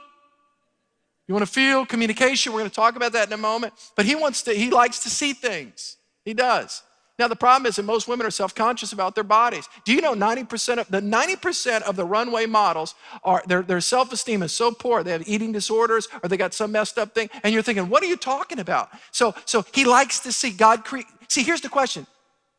You 1.28 1.34
want 1.34 1.46
to 1.46 1.52
feel 1.52 1.84
communication. 1.84 2.52
We're 2.52 2.60
going 2.60 2.70
to 2.70 2.76
talk 2.76 2.96
about 2.96 3.12
that 3.12 3.26
in 3.26 3.32
a 3.32 3.38
moment. 3.38 3.74
But 3.96 4.06
he 4.06 4.14
wants 4.14 4.42
to, 4.42 4.52
he 4.52 4.70
likes 4.70 5.00
to 5.00 5.10
see 5.10 5.32
things. 5.32 5.96
He 6.24 6.34
does. 6.34 6.82
Now, 7.18 7.28
the 7.28 7.36
problem 7.36 7.66
is 7.66 7.76
that 7.76 7.84
most 7.84 8.08
women 8.08 8.26
are 8.26 8.30
self 8.30 8.54
conscious 8.54 8.92
about 8.92 9.14
their 9.14 9.24
bodies. 9.24 9.68
Do 9.84 9.94
you 9.94 10.02
know 10.02 10.14
90% 10.14 10.78
of 10.78 10.88
the 10.88 11.00
90% 11.00 11.82
of 11.82 11.96
the 11.96 12.04
runway 12.04 12.44
models 12.44 12.94
are 13.24 13.42
their, 13.46 13.62
their 13.62 13.80
self 13.80 14.12
esteem 14.12 14.42
is 14.42 14.52
so 14.52 14.70
poor, 14.70 15.02
they 15.02 15.12
have 15.12 15.26
eating 15.26 15.50
disorders 15.50 16.08
or 16.22 16.28
they 16.28 16.36
got 16.36 16.52
some 16.52 16.72
messed 16.72 16.98
up 16.98 17.14
thing, 17.14 17.30
and 17.42 17.54
you're 17.54 17.62
thinking, 17.62 17.88
what 17.88 18.02
are 18.02 18.06
you 18.06 18.16
talking 18.16 18.58
about? 18.58 18.90
So, 19.12 19.34
so 19.46 19.64
he 19.72 19.86
likes 19.86 20.20
to 20.20 20.32
see 20.32 20.50
God 20.50 20.84
create. 20.84 21.06
See, 21.28 21.42
here's 21.42 21.62
the 21.62 21.70
question 21.70 22.06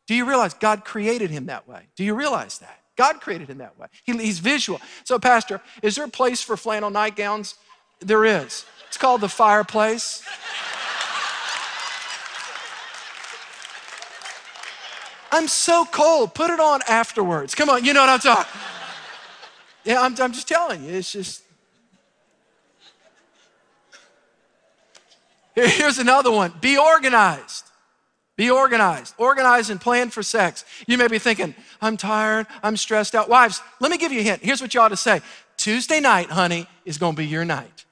Do 0.08 0.14
you 0.14 0.26
realize 0.26 0.54
God 0.54 0.84
created 0.84 1.30
him 1.30 1.46
that 1.46 1.68
way? 1.68 1.86
Do 1.94 2.02
you 2.02 2.14
realize 2.14 2.58
that? 2.58 2.80
God 2.96 3.20
created 3.20 3.48
him 3.48 3.58
that 3.58 3.78
way. 3.78 3.86
He, 4.02 4.12
he's 4.18 4.40
visual. 4.40 4.80
So, 5.04 5.20
Pastor, 5.20 5.60
is 5.84 5.94
there 5.94 6.04
a 6.04 6.08
place 6.08 6.42
for 6.42 6.56
flannel 6.56 6.90
nightgowns? 6.90 7.54
There 8.00 8.24
is. 8.24 8.64
It's 8.86 8.96
called 8.96 9.20
the 9.20 9.28
fireplace. 9.28 10.22
I'm 15.30 15.46
so 15.46 15.84
cold. 15.84 16.34
Put 16.34 16.50
it 16.50 16.60
on 16.60 16.80
afterwards. 16.88 17.54
Come 17.54 17.68
on, 17.68 17.84
you 17.84 17.92
know 17.92 18.00
what 18.00 18.08
I'm 18.08 18.18
talking. 18.18 18.60
Yeah, 19.84 20.02
I'm, 20.02 20.14
I'm 20.20 20.32
just 20.32 20.48
telling 20.48 20.84
you. 20.84 20.90
It's 20.90 21.12
just. 21.12 21.42
Here's 25.54 25.98
another 25.98 26.30
one. 26.30 26.52
Be 26.60 26.78
organized. 26.78 27.64
Be 28.36 28.50
organized. 28.50 29.14
Organize 29.18 29.68
and 29.68 29.80
plan 29.80 30.10
for 30.10 30.22
sex. 30.22 30.64
You 30.86 30.96
may 30.96 31.08
be 31.08 31.18
thinking, 31.18 31.54
I'm 31.82 31.96
tired, 31.96 32.46
I'm 32.62 32.76
stressed 32.76 33.14
out. 33.14 33.28
Wives, 33.28 33.60
let 33.80 33.90
me 33.90 33.98
give 33.98 34.12
you 34.12 34.20
a 34.20 34.22
hint. 34.22 34.42
Here's 34.42 34.60
what 34.60 34.74
you 34.74 34.80
ought 34.80 34.88
to 34.88 34.96
say 34.96 35.20
Tuesday 35.56 35.98
night, 35.98 36.30
honey, 36.30 36.68
is 36.84 36.98
going 36.98 37.14
to 37.14 37.16
be 37.16 37.26
your 37.26 37.44
night. 37.44 37.84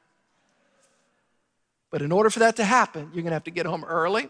But 1.97 2.03
in 2.03 2.13
order 2.13 2.29
for 2.29 2.41
that 2.41 2.57
to 2.57 2.65
happen, 2.67 3.11
you're 3.15 3.25
to 3.25 3.31
have 3.31 3.45
to 3.45 3.51
get 3.51 3.65
home 3.65 3.83
early. 3.83 4.29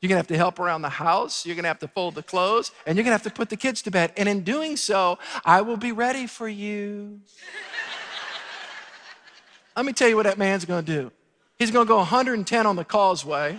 You're 0.00 0.08
gonna 0.08 0.16
have 0.18 0.28
to 0.28 0.36
help 0.38 0.58
around 0.58 0.80
the 0.80 0.88
house. 0.88 1.44
You're 1.44 1.54
gonna 1.54 1.68
have 1.68 1.80
to 1.80 1.88
fold 1.88 2.14
the 2.14 2.22
clothes, 2.22 2.72
and 2.86 2.96
you're 2.96 3.04
gonna 3.04 3.12
have 3.12 3.22
to 3.24 3.30
put 3.30 3.50
the 3.50 3.56
kids 3.58 3.82
to 3.82 3.90
bed. 3.90 4.14
And 4.16 4.30
in 4.30 4.44
doing 4.44 4.78
so, 4.78 5.18
I 5.44 5.60
will 5.60 5.76
be 5.76 5.92
ready 5.92 6.26
for 6.26 6.48
you. 6.48 7.20
Let 9.76 9.84
me 9.84 9.92
tell 9.92 10.08
you 10.08 10.16
what 10.16 10.22
that 10.22 10.38
man's 10.38 10.64
gonna 10.64 10.80
do. 10.80 11.12
He's 11.58 11.70
gonna 11.70 11.84
go 11.84 11.98
110 11.98 12.66
on 12.66 12.76
the 12.76 12.84
causeway. 12.84 13.58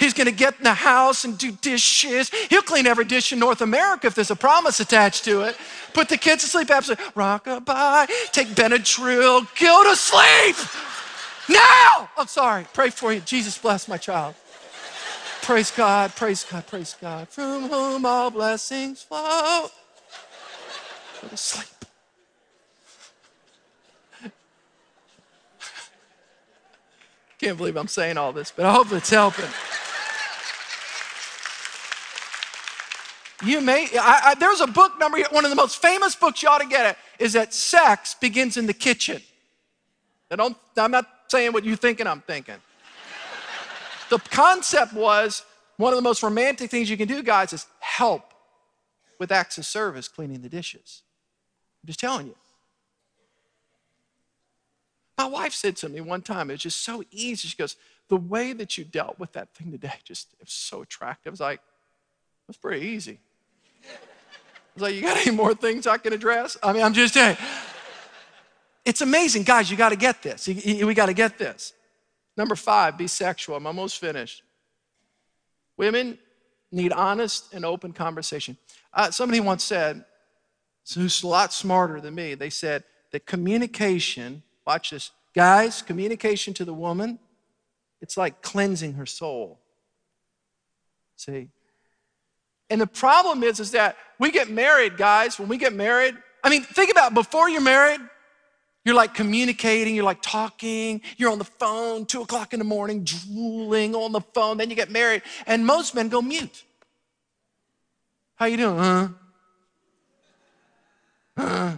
He's 0.00 0.12
gonna 0.12 0.32
get 0.32 0.58
in 0.58 0.64
the 0.64 0.74
house 0.74 1.24
and 1.24 1.38
do 1.38 1.52
dishes. 1.52 2.32
He'll 2.48 2.62
clean 2.62 2.88
every 2.88 3.04
dish 3.04 3.32
in 3.32 3.38
North 3.38 3.60
America 3.60 4.08
if 4.08 4.16
there's 4.16 4.32
a 4.32 4.34
promise 4.34 4.80
attached 4.80 5.22
to 5.26 5.42
it. 5.42 5.56
Put 5.92 6.08
the 6.08 6.16
kids 6.16 6.42
to 6.42 6.48
sleep 6.48 6.68
absolutely. 6.68 7.04
Rockabye, 7.12 8.08
take 8.32 8.48
Benadryl, 8.48 9.46
go 9.60 9.84
to 9.84 9.94
sleep. 9.94 10.56
Now! 11.48 12.10
I'm 12.16 12.26
sorry. 12.26 12.66
Pray 12.72 12.90
for 12.90 13.12
you. 13.12 13.20
Jesus 13.20 13.56
bless 13.58 13.88
my 13.88 13.96
child. 13.96 14.34
Praise 15.42 15.70
God, 15.70 16.14
praise 16.14 16.44
God, 16.44 16.66
praise 16.66 16.94
God. 17.00 17.28
From 17.28 17.68
whom 17.68 18.04
all 18.04 18.30
blessings 18.30 19.02
flow. 19.02 19.68
Go 21.22 21.28
to 21.28 21.36
sleep. 21.36 21.66
Can't 27.40 27.56
believe 27.56 27.76
I'm 27.76 27.88
saying 27.88 28.18
all 28.18 28.32
this, 28.32 28.52
but 28.54 28.66
I 28.66 28.72
hope 28.72 28.92
it's 28.92 29.08
helping. 29.08 29.46
You 33.42 33.62
may, 33.62 33.88
I, 33.98 34.20
I, 34.24 34.34
there's 34.34 34.60
a 34.60 34.66
book 34.66 34.98
number, 35.00 35.18
one 35.30 35.44
of 35.46 35.50
the 35.50 35.56
most 35.56 35.80
famous 35.80 36.14
books 36.14 36.42
you 36.42 36.50
ought 36.50 36.60
to 36.60 36.68
get 36.68 36.84
it, 36.84 36.98
is 37.18 37.32
that 37.32 37.54
sex 37.54 38.14
begins 38.14 38.58
in 38.58 38.66
the 38.66 38.74
kitchen. 38.74 39.22
I 40.30 40.36
don't, 40.36 40.56
I'm 40.76 40.90
not 40.90 41.08
saying 41.30 41.52
what 41.52 41.64
you're 41.64 41.76
thinking 41.76 42.06
I'm 42.06 42.20
thinking. 42.20 42.56
The 44.10 44.18
concept 44.18 44.92
was 44.92 45.44
one 45.76 45.92
of 45.92 45.96
the 45.96 46.02
most 46.02 46.22
romantic 46.22 46.70
things 46.70 46.90
you 46.90 46.96
can 46.96 47.08
do, 47.08 47.22
guys, 47.22 47.52
is 47.52 47.66
help 47.78 48.34
with 49.18 49.30
acts 49.30 49.56
of 49.56 49.64
service 49.64 50.08
cleaning 50.08 50.42
the 50.42 50.48
dishes. 50.48 51.02
I'm 51.82 51.86
just 51.86 52.00
telling 52.00 52.26
you. 52.26 52.34
My 55.16 55.26
wife 55.26 55.52
said 55.52 55.76
to 55.76 55.88
me 55.88 56.00
one 56.00 56.22
time, 56.22 56.50
it 56.50 56.54
was 56.54 56.62
just 56.62 56.82
so 56.82 57.04
easy. 57.10 57.46
She 57.48 57.56
goes, 57.56 57.76
The 58.08 58.16
way 58.16 58.52
that 58.52 58.76
you 58.76 58.84
dealt 58.84 59.18
with 59.18 59.32
that 59.32 59.54
thing 59.54 59.70
today 59.70 59.92
just 60.04 60.32
it 60.40 60.44
was 60.44 60.52
so 60.52 60.82
attractive. 60.82 61.30
I 61.30 61.32
was 61.32 61.40
like, 61.40 61.60
That's 62.46 62.58
pretty 62.58 62.86
easy. 62.86 63.20
I 63.84 63.88
was 64.74 64.82
like, 64.82 64.94
You 64.94 65.02
got 65.02 65.18
any 65.18 65.36
more 65.36 65.54
things 65.54 65.86
I 65.86 65.98
can 65.98 66.12
address? 66.12 66.56
I 66.62 66.72
mean, 66.72 66.82
I'm 66.82 66.94
just 66.94 67.14
saying. 67.14 67.36
It's 68.90 69.02
amazing. 69.02 69.44
Guys, 69.44 69.70
you 69.70 69.76
got 69.76 69.90
to 69.90 69.96
get 69.96 70.20
this. 70.20 70.48
We 70.48 70.94
got 70.94 71.06
to 71.06 71.12
get 71.12 71.38
this. 71.38 71.74
Number 72.36 72.56
five, 72.56 72.98
be 72.98 73.06
sexual. 73.06 73.54
I'm 73.54 73.64
almost 73.64 73.98
finished. 73.98 74.42
Women 75.76 76.18
need 76.72 76.90
honest 76.90 77.54
and 77.54 77.64
open 77.64 77.92
conversation. 77.92 78.56
Uh, 78.92 79.12
somebody 79.12 79.38
once 79.38 79.62
said, 79.62 80.04
who's 80.92 81.22
a 81.22 81.28
lot 81.28 81.52
smarter 81.52 82.00
than 82.00 82.16
me, 82.16 82.34
they 82.34 82.50
said 82.50 82.82
that 83.12 83.26
communication, 83.26 84.42
watch 84.66 84.90
this, 84.90 85.12
guys, 85.36 85.82
communication 85.82 86.52
to 86.54 86.64
the 86.64 86.74
woman, 86.74 87.20
it's 88.00 88.16
like 88.16 88.42
cleansing 88.42 88.94
her 88.94 89.06
soul. 89.06 89.60
See? 91.14 91.46
And 92.68 92.80
the 92.80 92.88
problem 92.88 93.44
is, 93.44 93.60
is 93.60 93.70
that 93.70 93.96
we 94.18 94.32
get 94.32 94.50
married, 94.50 94.96
guys, 94.96 95.38
when 95.38 95.46
we 95.48 95.58
get 95.58 95.74
married, 95.74 96.16
I 96.42 96.50
mean, 96.50 96.64
think 96.64 96.90
about 96.90 97.12
it, 97.12 97.14
before 97.14 97.48
you're 97.48 97.60
married, 97.60 98.00
you're 98.84 98.94
like 98.94 99.14
communicating, 99.14 99.94
you're 99.94 100.04
like 100.04 100.22
talking, 100.22 101.00
you're 101.16 101.30
on 101.30 101.38
the 101.38 101.44
phone, 101.44 102.06
two 102.06 102.22
o'clock 102.22 102.52
in 102.52 102.58
the 102.58 102.64
morning, 102.64 103.04
drooling 103.04 103.94
on 103.94 104.12
the 104.12 104.20
phone, 104.20 104.56
then 104.56 104.70
you 104.70 104.76
get 104.76 104.90
married, 104.90 105.22
and 105.46 105.66
most 105.66 105.94
men 105.94 106.08
go 106.08 106.22
mute. 106.22 106.64
How 108.36 108.46
you 108.46 108.56
doing? 108.56 108.78
Huh? 108.78 109.08
Huh? 111.36 111.72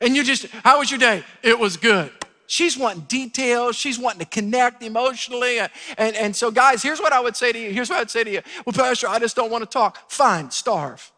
And 0.00 0.16
you 0.16 0.24
just, 0.24 0.46
how 0.64 0.80
was 0.80 0.90
your 0.90 0.98
day? 0.98 1.22
It 1.42 1.58
was 1.58 1.76
good. 1.76 2.10
She's 2.46 2.76
wanting 2.76 3.04
details. 3.04 3.76
She's 3.76 3.98
wanting 3.98 4.18
to 4.18 4.26
connect 4.26 4.82
emotionally. 4.82 5.60
And, 5.60 5.70
and, 5.96 6.16
and 6.16 6.36
so, 6.36 6.50
guys, 6.50 6.82
here's 6.82 7.00
what 7.00 7.12
I 7.12 7.20
would 7.20 7.36
say 7.36 7.52
to 7.52 7.58
you. 7.58 7.70
Here's 7.70 7.88
what 7.88 8.00
I'd 8.00 8.10
say 8.10 8.24
to 8.24 8.30
you. 8.30 8.42
Well, 8.66 8.74
Pastor, 8.74 9.08
I 9.08 9.18
just 9.20 9.36
don't 9.36 9.50
want 9.50 9.62
to 9.62 9.70
talk. 9.70 10.10
Fine, 10.10 10.50
starve. 10.50 11.11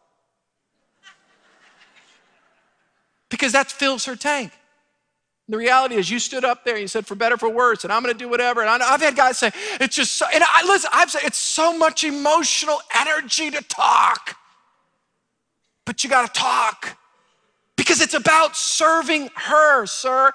Because 3.35 3.51
that 3.51 3.69
fills 3.69 4.05
her 4.05 4.15
tank. 4.15 4.53
The 5.49 5.57
reality 5.57 5.97
is, 5.97 6.09
you 6.09 6.21
stood 6.21 6.45
up 6.45 6.65
there 6.65 6.75
and 6.75 6.83
you 6.83 6.87
said, 6.87 7.05
for 7.05 7.17
better, 7.17 7.37
for 7.37 7.51
worse, 7.51 7.83
and 7.83 7.93
I'm 7.93 8.01
gonna 8.01 8.15
do 8.15 8.29
whatever. 8.29 8.61
And 8.63 8.71
I, 8.71 8.93
have 8.93 9.01
had 9.01 9.17
guys 9.17 9.39
say, 9.39 9.51
it's 9.81 9.97
just 9.97 10.15
so, 10.15 10.25
and 10.33 10.45
I, 10.47 10.65
listen, 10.69 10.89
I've 10.93 11.11
said, 11.11 11.23
it's 11.25 11.37
so 11.37 11.77
much 11.77 12.05
emotional 12.05 12.81
energy 12.97 13.51
to 13.51 13.61
talk. 13.63 14.37
But 15.85 16.05
you 16.05 16.09
gotta 16.09 16.33
talk 16.33 16.97
because 17.77 18.01
it's 18.01 18.15
about 18.15 18.57
serving 18.57 19.31
her, 19.35 19.85
sir. 19.85 20.31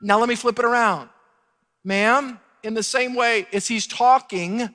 Now 0.00 0.20
let 0.20 0.28
me 0.28 0.36
flip 0.36 0.60
it 0.60 0.64
around. 0.64 1.08
Ma'am, 1.84 2.38
in 2.62 2.74
the 2.74 2.82
same 2.84 3.16
way 3.16 3.48
as 3.52 3.66
he's 3.66 3.88
talking, 3.88 4.72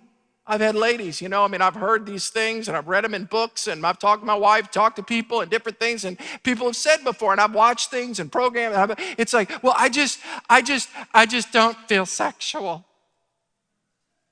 I've 0.52 0.60
had 0.60 0.76
ladies, 0.76 1.22
you 1.22 1.30
know, 1.30 1.46
I 1.46 1.48
mean, 1.48 1.62
I've 1.62 1.76
heard 1.76 2.06
these 2.06 2.28
things 2.28 2.68
and 2.68 2.76
I've 2.76 2.90
read 2.90 3.06
them 3.06 3.14
in 3.14 3.24
books 3.24 3.68
and 3.68 3.86
I've 3.86 4.00
talked 4.00 4.22
to 4.22 4.26
my 4.26 4.36
wife, 4.36 4.70
talked 4.70 4.98
to 4.98 5.04
people 5.04 5.40
and 5.40 5.50
different 5.50 5.80
things 5.80 6.04
and 6.04 6.20
people 6.44 6.66
have 6.66 6.76
said 6.76 7.06
before 7.06 7.32
and 7.32 7.40
I've 7.40 7.56
watched 7.56 7.90
things 7.90 8.20
and 8.20 8.30
programs. 8.30 8.76
And 8.76 8.96
it's 9.18 9.32
like, 9.32 9.64
well, 9.64 9.74
I 9.78 9.88
just, 9.88 10.20
I 10.50 10.62
just, 10.62 10.90
I 11.14 11.26
just 11.26 11.54
don't 11.54 11.78
feel 11.88 12.06
sexual. 12.06 12.84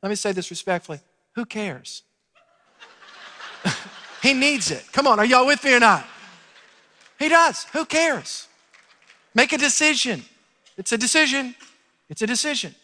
Let 0.03 0.09
me 0.09 0.15
say 0.15 0.33
this 0.33 0.49
respectfully. 0.49 0.99
Who 1.35 1.45
cares? 1.45 2.03
he 4.21 4.33
needs 4.33 4.71
it. 4.71 4.83
Come 4.91 5.07
on, 5.07 5.19
are 5.19 5.25
y'all 5.25 5.47
with 5.47 5.63
me 5.63 5.73
or 5.73 5.79
not? 5.79 6.05
He 7.17 7.29
does. 7.29 7.63
Who 7.71 7.85
cares? 7.85 8.49
Make 9.33 9.53
a 9.53 9.57
decision. 9.57 10.25
It's 10.75 10.91
a 10.91 10.97
decision. 10.97 11.55
It's 12.09 12.21
a 12.21 12.27
decision. 12.27 12.75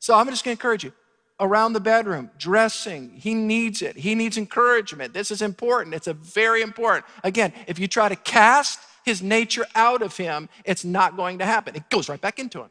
So 0.00 0.14
I'm 0.14 0.28
just 0.28 0.44
going 0.44 0.54
to 0.54 0.60
encourage 0.60 0.84
you 0.84 0.92
around 1.38 1.74
the 1.74 1.80
bedroom, 1.80 2.30
dressing. 2.38 3.10
He 3.10 3.34
needs 3.34 3.82
it. 3.82 3.96
He 3.96 4.14
needs 4.14 4.38
encouragement. 4.38 5.12
This 5.12 5.30
is 5.30 5.42
important. 5.42 5.94
It's 5.94 6.06
a 6.06 6.14
very 6.14 6.62
important. 6.62 7.04
Again, 7.22 7.52
if 7.66 7.78
you 7.78 7.88
try 7.88 8.08
to 8.08 8.16
cast 8.16 8.80
his 9.04 9.22
nature 9.22 9.66
out 9.74 10.02
of 10.02 10.16
him, 10.16 10.48
it's 10.64 10.84
not 10.84 11.16
going 11.16 11.38
to 11.38 11.44
happen. 11.44 11.76
It 11.76 11.88
goes 11.90 12.08
right 12.08 12.20
back 12.20 12.38
into 12.38 12.60
him. 12.60 12.70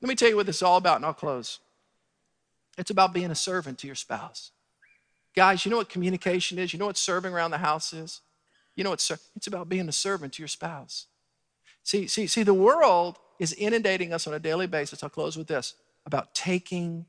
Let 0.00 0.08
me 0.08 0.14
tell 0.14 0.28
you 0.28 0.36
what 0.36 0.46
this 0.46 0.56
is 0.56 0.62
all 0.62 0.76
about, 0.76 0.96
and 0.96 1.06
I'll 1.06 1.14
close. 1.14 1.58
It's 2.76 2.90
about 2.90 3.12
being 3.12 3.30
a 3.30 3.34
servant 3.34 3.78
to 3.78 3.86
your 3.86 3.96
spouse. 3.96 4.52
Guys, 5.34 5.64
you 5.64 5.70
know 5.70 5.76
what 5.78 5.88
communication 5.88 6.58
is? 6.58 6.72
You 6.72 6.78
know 6.78 6.86
what 6.86 6.96
serving 6.96 7.32
around 7.32 7.50
the 7.50 7.58
house 7.58 7.92
is? 7.92 8.20
You 8.76 8.84
know 8.84 8.90
what 8.90 9.10
it's 9.34 9.46
about 9.46 9.68
being 9.68 9.88
a 9.88 9.92
servant 9.92 10.34
to 10.34 10.42
your 10.42 10.48
spouse. 10.48 11.06
See, 11.82 12.06
see, 12.06 12.26
see, 12.28 12.44
the 12.44 12.54
world 12.54 13.18
is 13.40 13.52
inundating 13.54 14.12
us 14.12 14.26
on 14.26 14.34
a 14.34 14.38
daily 14.38 14.66
basis. 14.68 15.02
I'll 15.02 15.10
close 15.10 15.36
with 15.36 15.48
this 15.48 15.74
about 16.08 16.34
taking, 16.34 17.04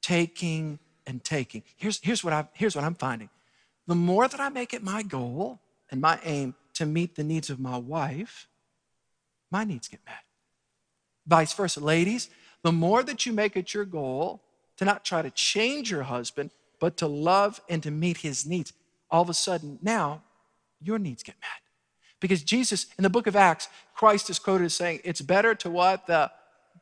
taking, 0.00 0.78
and 1.06 1.22
taking. 1.24 1.64
Here's, 1.76 2.00
here's, 2.00 2.22
what, 2.22 2.32
I, 2.32 2.46
here's 2.52 2.76
what 2.76 2.84
I'm 2.84 2.94
finding. 2.94 3.28
The 3.88 3.96
more 3.96 4.28
that 4.28 4.40
I 4.40 4.48
make 4.48 4.72
it 4.72 4.82
my 4.82 5.02
goal 5.02 5.60
and 5.90 6.00
my 6.00 6.20
aim 6.24 6.54
to 6.74 6.86
meet 6.86 7.16
the 7.16 7.24
needs 7.24 7.50
of 7.50 7.58
my 7.58 7.76
wife, 7.76 8.46
my 9.50 9.64
needs 9.64 9.88
get 9.88 10.00
met. 10.06 10.22
Vice 11.26 11.52
versa. 11.52 11.80
Ladies, 11.80 12.30
the 12.62 12.70
more 12.70 13.02
that 13.02 13.26
you 13.26 13.32
make 13.32 13.56
it 13.56 13.74
your 13.74 13.84
goal 13.84 14.40
to 14.76 14.84
not 14.84 15.04
try 15.04 15.20
to 15.20 15.30
change 15.30 15.90
your 15.90 16.04
husband, 16.04 16.50
but 16.78 16.96
to 16.98 17.08
love 17.08 17.60
and 17.68 17.82
to 17.82 17.90
meet 17.90 18.18
his 18.18 18.46
needs, 18.46 18.72
all 19.10 19.22
of 19.22 19.28
a 19.28 19.34
sudden 19.34 19.80
now 19.82 20.22
your 20.80 21.00
needs 21.00 21.24
get 21.24 21.34
met. 21.40 21.60
Because 22.20 22.44
Jesus, 22.44 22.86
in 22.96 23.02
the 23.02 23.10
book 23.10 23.26
of 23.26 23.34
Acts, 23.34 23.68
Christ 23.94 24.30
is 24.30 24.38
quoted 24.38 24.66
as 24.66 24.74
saying, 24.74 25.00
it's 25.02 25.20
better 25.20 25.56
to 25.56 25.70
what? 25.70 26.06
The 26.06 26.30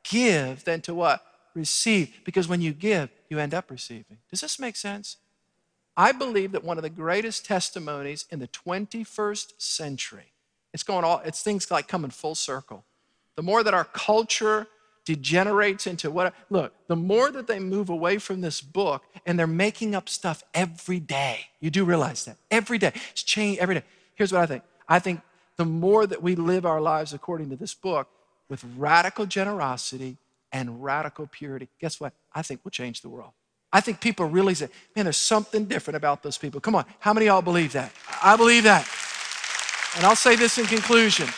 give 0.04 0.64
than 0.64 0.82
to 0.82 0.94
what? 0.94 1.22
Receive. 1.54 2.20
Because 2.24 2.48
when 2.48 2.60
you 2.60 2.72
give, 2.72 3.10
you 3.28 3.38
end 3.38 3.54
up 3.54 3.70
receiving. 3.70 4.18
Does 4.30 4.40
this 4.40 4.58
make 4.58 4.76
sense? 4.76 5.16
I 5.96 6.12
believe 6.12 6.52
that 6.52 6.64
one 6.64 6.78
of 6.78 6.82
the 6.82 6.90
greatest 6.90 7.44
testimonies 7.44 8.24
in 8.30 8.38
the 8.38 8.48
21st 8.48 9.52
century, 9.58 10.32
it's 10.72 10.82
going 10.82 11.04
all, 11.04 11.20
it's 11.24 11.42
things 11.42 11.70
like 11.70 11.86
coming 11.86 12.10
full 12.10 12.34
circle. 12.34 12.84
The 13.36 13.42
more 13.42 13.62
that 13.62 13.74
our 13.74 13.84
culture 13.84 14.66
degenerates 15.04 15.86
into 15.86 16.10
what, 16.10 16.34
look, 16.48 16.72
the 16.86 16.96
more 16.96 17.30
that 17.30 17.46
they 17.46 17.58
move 17.58 17.88
away 17.88 18.18
from 18.18 18.40
this 18.40 18.60
book 18.60 19.04
and 19.26 19.38
they're 19.38 19.46
making 19.46 19.94
up 19.94 20.08
stuff 20.08 20.42
every 20.54 21.00
day. 21.00 21.46
You 21.60 21.70
do 21.70 21.84
realize 21.84 22.24
that. 22.24 22.36
Every 22.50 22.78
day. 22.78 22.92
It's 23.10 23.22
changed 23.22 23.60
every 23.60 23.74
day. 23.74 23.84
Here's 24.14 24.32
what 24.32 24.42
I 24.42 24.46
think 24.46 24.62
I 24.88 24.98
think 24.98 25.20
the 25.56 25.64
more 25.64 26.06
that 26.06 26.22
we 26.22 26.34
live 26.34 26.64
our 26.64 26.80
lives 26.80 27.12
according 27.12 27.50
to 27.50 27.56
this 27.56 27.74
book 27.74 28.08
with 28.48 28.64
radical 28.76 29.26
generosity 29.26 30.18
and 30.52 30.82
radical 30.82 31.26
purity, 31.26 31.68
guess 31.80 31.98
what? 31.98 32.12
I 32.32 32.42
think 32.42 32.60
we'll 32.64 32.70
change 32.70 33.00
the 33.00 33.08
world. 33.08 33.32
I 33.72 33.80
think 33.80 34.00
people 34.00 34.26
really 34.26 34.54
say, 34.54 34.68
man, 34.94 35.06
there's 35.06 35.16
something 35.16 35.64
different 35.64 35.96
about 35.96 36.22
those 36.22 36.36
people. 36.36 36.60
Come 36.60 36.74
on, 36.74 36.84
how 37.00 37.14
many 37.14 37.26
of 37.26 37.32
y'all 37.32 37.42
believe 37.42 37.72
that? 37.72 37.92
I 38.22 38.36
believe 38.36 38.64
that. 38.64 38.86
And 39.96 40.04
I'll 40.04 40.16
say 40.16 40.36
this 40.36 40.58
in 40.58 40.66
conclusion 40.66 41.28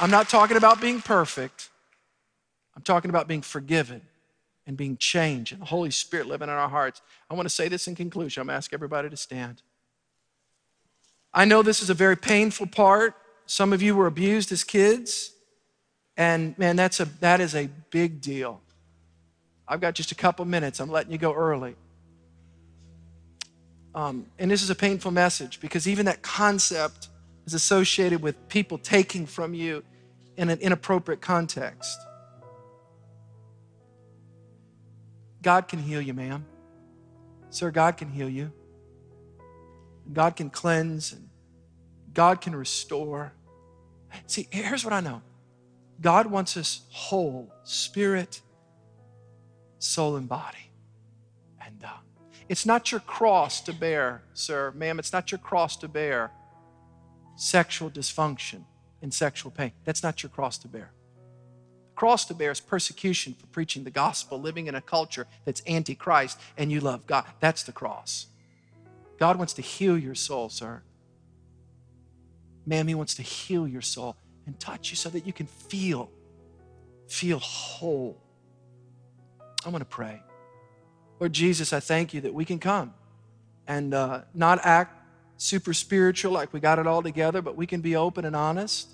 I'm 0.00 0.10
not 0.10 0.28
talking 0.28 0.56
about 0.56 0.80
being 0.80 1.00
perfect, 1.00 1.68
I'm 2.76 2.82
talking 2.82 3.10
about 3.10 3.28
being 3.28 3.42
forgiven 3.42 4.02
and 4.66 4.76
being 4.76 4.96
changed 4.96 5.52
and 5.52 5.60
the 5.60 5.66
Holy 5.66 5.90
Spirit 5.90 6.26
living 6.26 6.48
in 6.48 6.54
our 6.54 6.68
hearts. 6.68 7.02
I 7.28 7.34
want 7.34 7.46
to 7.46 7.54
say 7.54 7.68
this 7.68 7.86
in 7.86 7.94
conclusion. 7.94 8.40
I'm 8.40 8.46
going 8.46 8.54
to 8.54 8.58
ask 8.58 8.72
everybody 8.72 9.10
to 9.10 9.16
stand. 9.16 9.62
I 11.32 11.44
know 11.44 11.62
this 11.62 11.82
is 11.82 11.90
a 11.90 11.94
very 11.94 12.16
painful 12.16 12.66
part. 12.66 13.14
Some 13.46 13.72
of 13.72 13.82
you 13.82 13.94
were 13.94 14.06
abused 14.06 14.52
as 14.52 14.64
kids. 14.64 15.33
And 16.16 16.56
man, 16.58 16.76
that's 16.76 17.00
a, 17.00 17.06
that 17.20 17.40
is 17.40 17.54
a 17.54 17.68
big 17.90 18.20
deal. 18.20 18.60
I've 19.66 19.80
got 19.80 19.94
just 19.94 20.12
a 20.12 20.14
couple 20.14 20.44
minutes. 20.44 20.80
I'm 20.80 20.90
letting 20.90 21.12
you 21.12 21.18
go 21.18 21.32
early. 21.32 21.74
Um, 23.94 24.26
and 24.38 24.50
this 24.50 24.62
is 24.62 24.70
a 24.70 24.74
painful 24.74 25.10
message 25.10 25.60
because 25.60 25.88
even 25.88 26.06
that 26.06 26.22
concept 26.22 27.08
is 27.46 27.54
associated 27.54 28.22
with 28.22 28.48
people 28.48 28.78
taking 28.78 29.26
from 29.26 29.54
you 29.54 29.84
in 30.36 30.50
an 30.50 30.58
inappropriate 30.60 31.20
context. 31.20 31.98
God 35.42 35.68
can 35.68 35.78
heal 35.78 36.00
you, 36.00 36.14
ma'am. 36.14 36.44
Sir, 37.50 37.70
God 37.70 37.96
can 37.96 38.10
heal 38.10 38.28
you. 38.28 38.50
God 40.12 40.36
can 40.36 40.50
cleanse 40.50 41.12
and 41.12 41.28
God 42.12 42.40
can 42.40 42.56
restore. 42.56 43.32
See, 44.26 44.48
here's 44.50 44.84
what 44.84 44.92
I 44.92 45.00
know 45.00 45.22
God 46.00 46.26
wants 46.26 46.56
us 46.56 46.82
whole, 46.90 47.52
spirit, 47.64 48.40
soul, 49.78 50.16
and 50.16 50.28
body. 50.28 50.70
And 51.64 51.82
uh, 51.84 51.88
it's 52.48 52.66
not 52.66 52.90
your 52.90 53.00
cross 53.00 53.60
to 53.62 53.72
bear, 53.72 54.22
sir, 54.34 54.72
ma'am, 54.76 54.98
it's 54.98 55.12
not 55.12 55.30
your 55.30 55.38
cross 55.38 55.76
to 55.78 55.88
bear 55.88 56.30
sexual 57.36 57.90
dysfunction 57.90 58.64
and 59.02 59.12
sexual 59.12 59.50
pain. 59.50 59.72
That's 59.84 60.02
not 60.02 60.22
your 60.22 60.30
cross 60.30 60.58
to 60.58 60.68
bear. 60.68 60.90
The 61.90 61.96
cross 61.96 62.24
to 62.26 62.34
bear 62.34 62.50
is 62.50 62.60
persecution 62.60 63.34
for 63.34 63.46
preaching 63.46 63.84
the 63.84 63.90
gospel, 63.90 64.40
living 64.40 64.66
in 64.66 64.74
a 64.74 64.80
culture 64.80 65.26
that's 65.44 65.60
anti 65.62 65.94
Christ, 65.94 66.40
and 66.56 66.70
you 66.70 66.80
love 66.80 67.06
God. 67.06 67.24
That's 67.40 67.62
the 67.62 67.72
cross. 67.72 68.26
God 69.18 69.36
wants 69.36 69.52
to 69.54 69.62
heal 69.62 69.96
your 69.96 70.14
soul, 70.14 70.48
sir. 70.48 70.82
Ma'am, 72.66 72.88
He 72.88 72.94
wants 72.94 73.14
to 73.14 73.22
heal 73.22 73.68
your 73.68 73.82
soul 73.82 74.16
and 74.46 74.58
touch 74.60 74.90
you 74.90 74.96
so 74.96 75.08
that 75.10 75.26
you 75.26 75.32
can 75.32 75.46
feel, 75.46 76.10
feel 77.08 77.38
whole. 77.38 78.20
I 79.64 79.68
want 79.70 79.80
to 79.80 79.86
pray. 79.86 80.22
Lord 81.20 81.32
Jesus, 81.32 81.72
I 81.72 81.80
thank 81.80 82.12
you 82.12 82.20
that 82.22 82.34
we 82.34 82.44
can 82.44 82.58
come 82.58 82.92
and 83.66 83.94
uh, 83.94 84.22
not 84.34 84.60
act 84.62 85.00
super 85.36 85.72
spiritual 85.72 86.32
like 86.32 86.52
we 86.52 86.60
got 86.60 86.78
it 86.78 86.86
all 86.86 87.02
together, 87.02 87.42
but 87.42 87.56
we 87.56 87.66
can 87.66 87.80
be 87.80 87.96
open 87.96 88.24
and 88.24 88.36
honest. 88.36 88.90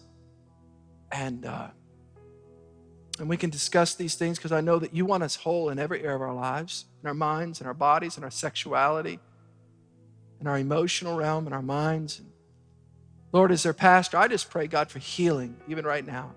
And, 1.11 1.45
uh, 1.45 1.69
and 3.19 3.29
we 3.29 3.37
can 3.37 3.51
discuss 3.51 3.95
these 3.95 4.15
things 4.15 4.39
because 4.39 4.53
I 4.53 4.61
know 4.61 4.79
that 4.79 4.95
you 4.95 5.05
want 5.05 5.23
us 5.23 5.37
whole 5.37 5.71
in 5.71 5.79
every 5.79 6.03
area 6.03 6.17
of 6.17 6.23
our 6.23 6.35
lives, 6.35 6.85
in 7.03 7.09
our 7.09 7.15
minds, 7.15 7.61
in 7.61 7.67
our 7.67 7.75
bodies, 7.75 8.17
in 8.17 8.25
our 8.25 8.31
sexuality, 8.31 9.19
in 10.41 10.47
our 10.47 10.59
emotional 10.59 11.17
realm, 11.17 11.47
in 11.47 11.53
our 11.53 11.63
minds. 11.63 12.23
Lord, 13.33 13.53
as 13.53 13.63
their 13.63 13.73
pastor, 13.73 14.17
I 14.17 14.29
just 14.29 14.51
pray, 14.51 14.67
God, 14.67 14.91
for 14.91 14.99
healing, 14.99 15.57
even 15.69 15.85
right 15.85 16.05
now. 16.05 16.35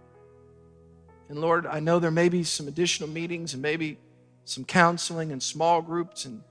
And 1.30 1.40
Lord, 1.40 1.66
I 1.66 1.80
know 1.80 2.00
there 2.00 2.12
may 2.12 2.30
be 2.30 2.44
some 2.44 2.68
additional 2.68 3.10
meetings 3.10 3.54
and 3.54 3.62
maybe 3.62 3.98
some 4.46 4.64
counseling 4.64 5.32
and 5.32 5.42
small 5.42 5.82
groups 5.82 6.26
and 6.26 6.44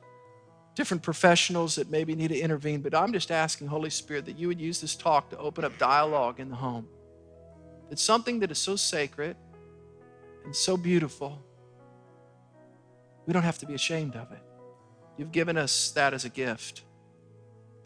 different 0.74 1.02
professionals 1.02 1.76
that 1.76 1.90
maybe 1.90 2.14
need 2.14 2.28
to 2.28 2.38
intervene, 2.38 2.80
but 2.80 2.94
I'm 2.94 3.12
just 3.12 3.30
asking, 3.30 3.68
Holy 3.68 3.90
Spirit, 3.90 4.24
that 4.24 4.38
you 4.38 4.48
would 4.48 4.60
use 4.60 4.80
this 4.80 4.96
talk 4.96 5.30
to 5.30 5.38
open 5.38 5.64
up 5.64 5.76
dialogue 5.78 6.40
in 6.40 6.48
the 6.48 6.56
home. 6.56 6.88
It's 7.90 8.02
something 8.02 8.40
that 8.40 8.50
is 8.50 8.58
so 8.58 8.74
sacred 8.74 9.36
and 10.44 10.56
so 10.56 10.76
beautiful. 10.76 11.40
We 13.26 13.32
don't 13.32 13.42
have 13.42 13.58
to 13.58 13.66
be 13.66 13.74
ashamed 13.74 14.16
of 14.16 14.32
it. 14.32 14.42
You've 15.18 15.32
given 15.32 15.58
us 15.58 15.90
that 15.90 16.14
as 16.14 16.24
a 16.24 16.30
gift 16.30 16.82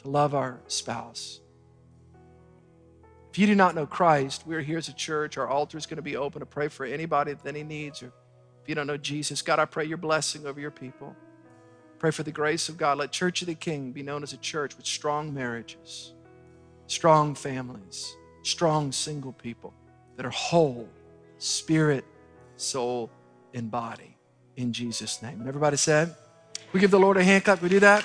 to 0.02 0.08
love 0.08 0.34
our 0.34 0.60
spouse. 0.68 1.40
If 3.36 3.40
you 3.40 3.46
do 3.46 3.54
not 3.54 3.74
know 3.74 3.84
Christ, 3.84 4.44
we're 4.46 4.62
here 4.62 4.78
as 4.78 4.88
a 4.88 4.94
church. 4.94 5.36
Our 5.36 5.46
altar 5.46 5.76
is 5.76 5.84
going 5.84 5.96
to 5.96 6.02
be 6.02 6.16
open 6.16 6.40
to 6.40 6.46
pray 6.46 6.68
for 6.68 6.86
anybody 6.86 7.34
with 7.34 7.44
any 7.44 7.62
needs. 7.62 8.02
Or 8.02 8.06
if 8.06 8.66
you 8.66 8.74
don't 8.74 8.86
know 8.86 8.96
Jesus, 8.96 9.42
God, 9.42 9.58
I 9.58 9.66
pray 9.66 9.84
your 9.84 9.98
blessing 9.98 10.46
over 10.46 10.58
your 10.58 10.70
people. 10.70 11.14
Pray 11.98 12.10
for 12.12 12.22
the 12.22 12.32
grace 12.32 12.70
of 12.70 12.78
God. 12.78 12.96
Let 12.96 13.12
Church 13.12 13.42
of 13.42 13.48
the 13.48 13.54
King 13.54 13.92
be 13.92 14.02
known 14.02 14.22
as 14.22 14.32
a 14.32 14.38
church 14.38 14.74
with 14.78 14.86
strong 14.86 15.34
marriages, 15.34 16.14
strong 16.86 17.34
families, 17.34 18.10
strong 18.42 18.90
single 18.90 19.34
people 19.34 19.74
that 20.16 20.24
are 20.24 20.30
whole, 20.30 20.88
spirit, 21.36 22.06
soul, 22.56 23.10
and 23.52 23.70
body. 23.70 24.16
In 24.56 24.72
Jesus' 24.72 25.20
name. 25.20 25.40
And 25.40 25.46
everybody 25.46 25.76
said, 25.76 26.14
we 26.72 26.80
give 26.80 26.90
the 26.90 26.98
Lord 26.98 27.18
a 27.18 27.22
hand 27.22 27.44
clap. 27.44 27.60
We 27.60 27.68
do 27.68 27.80
that. 27.80 28.02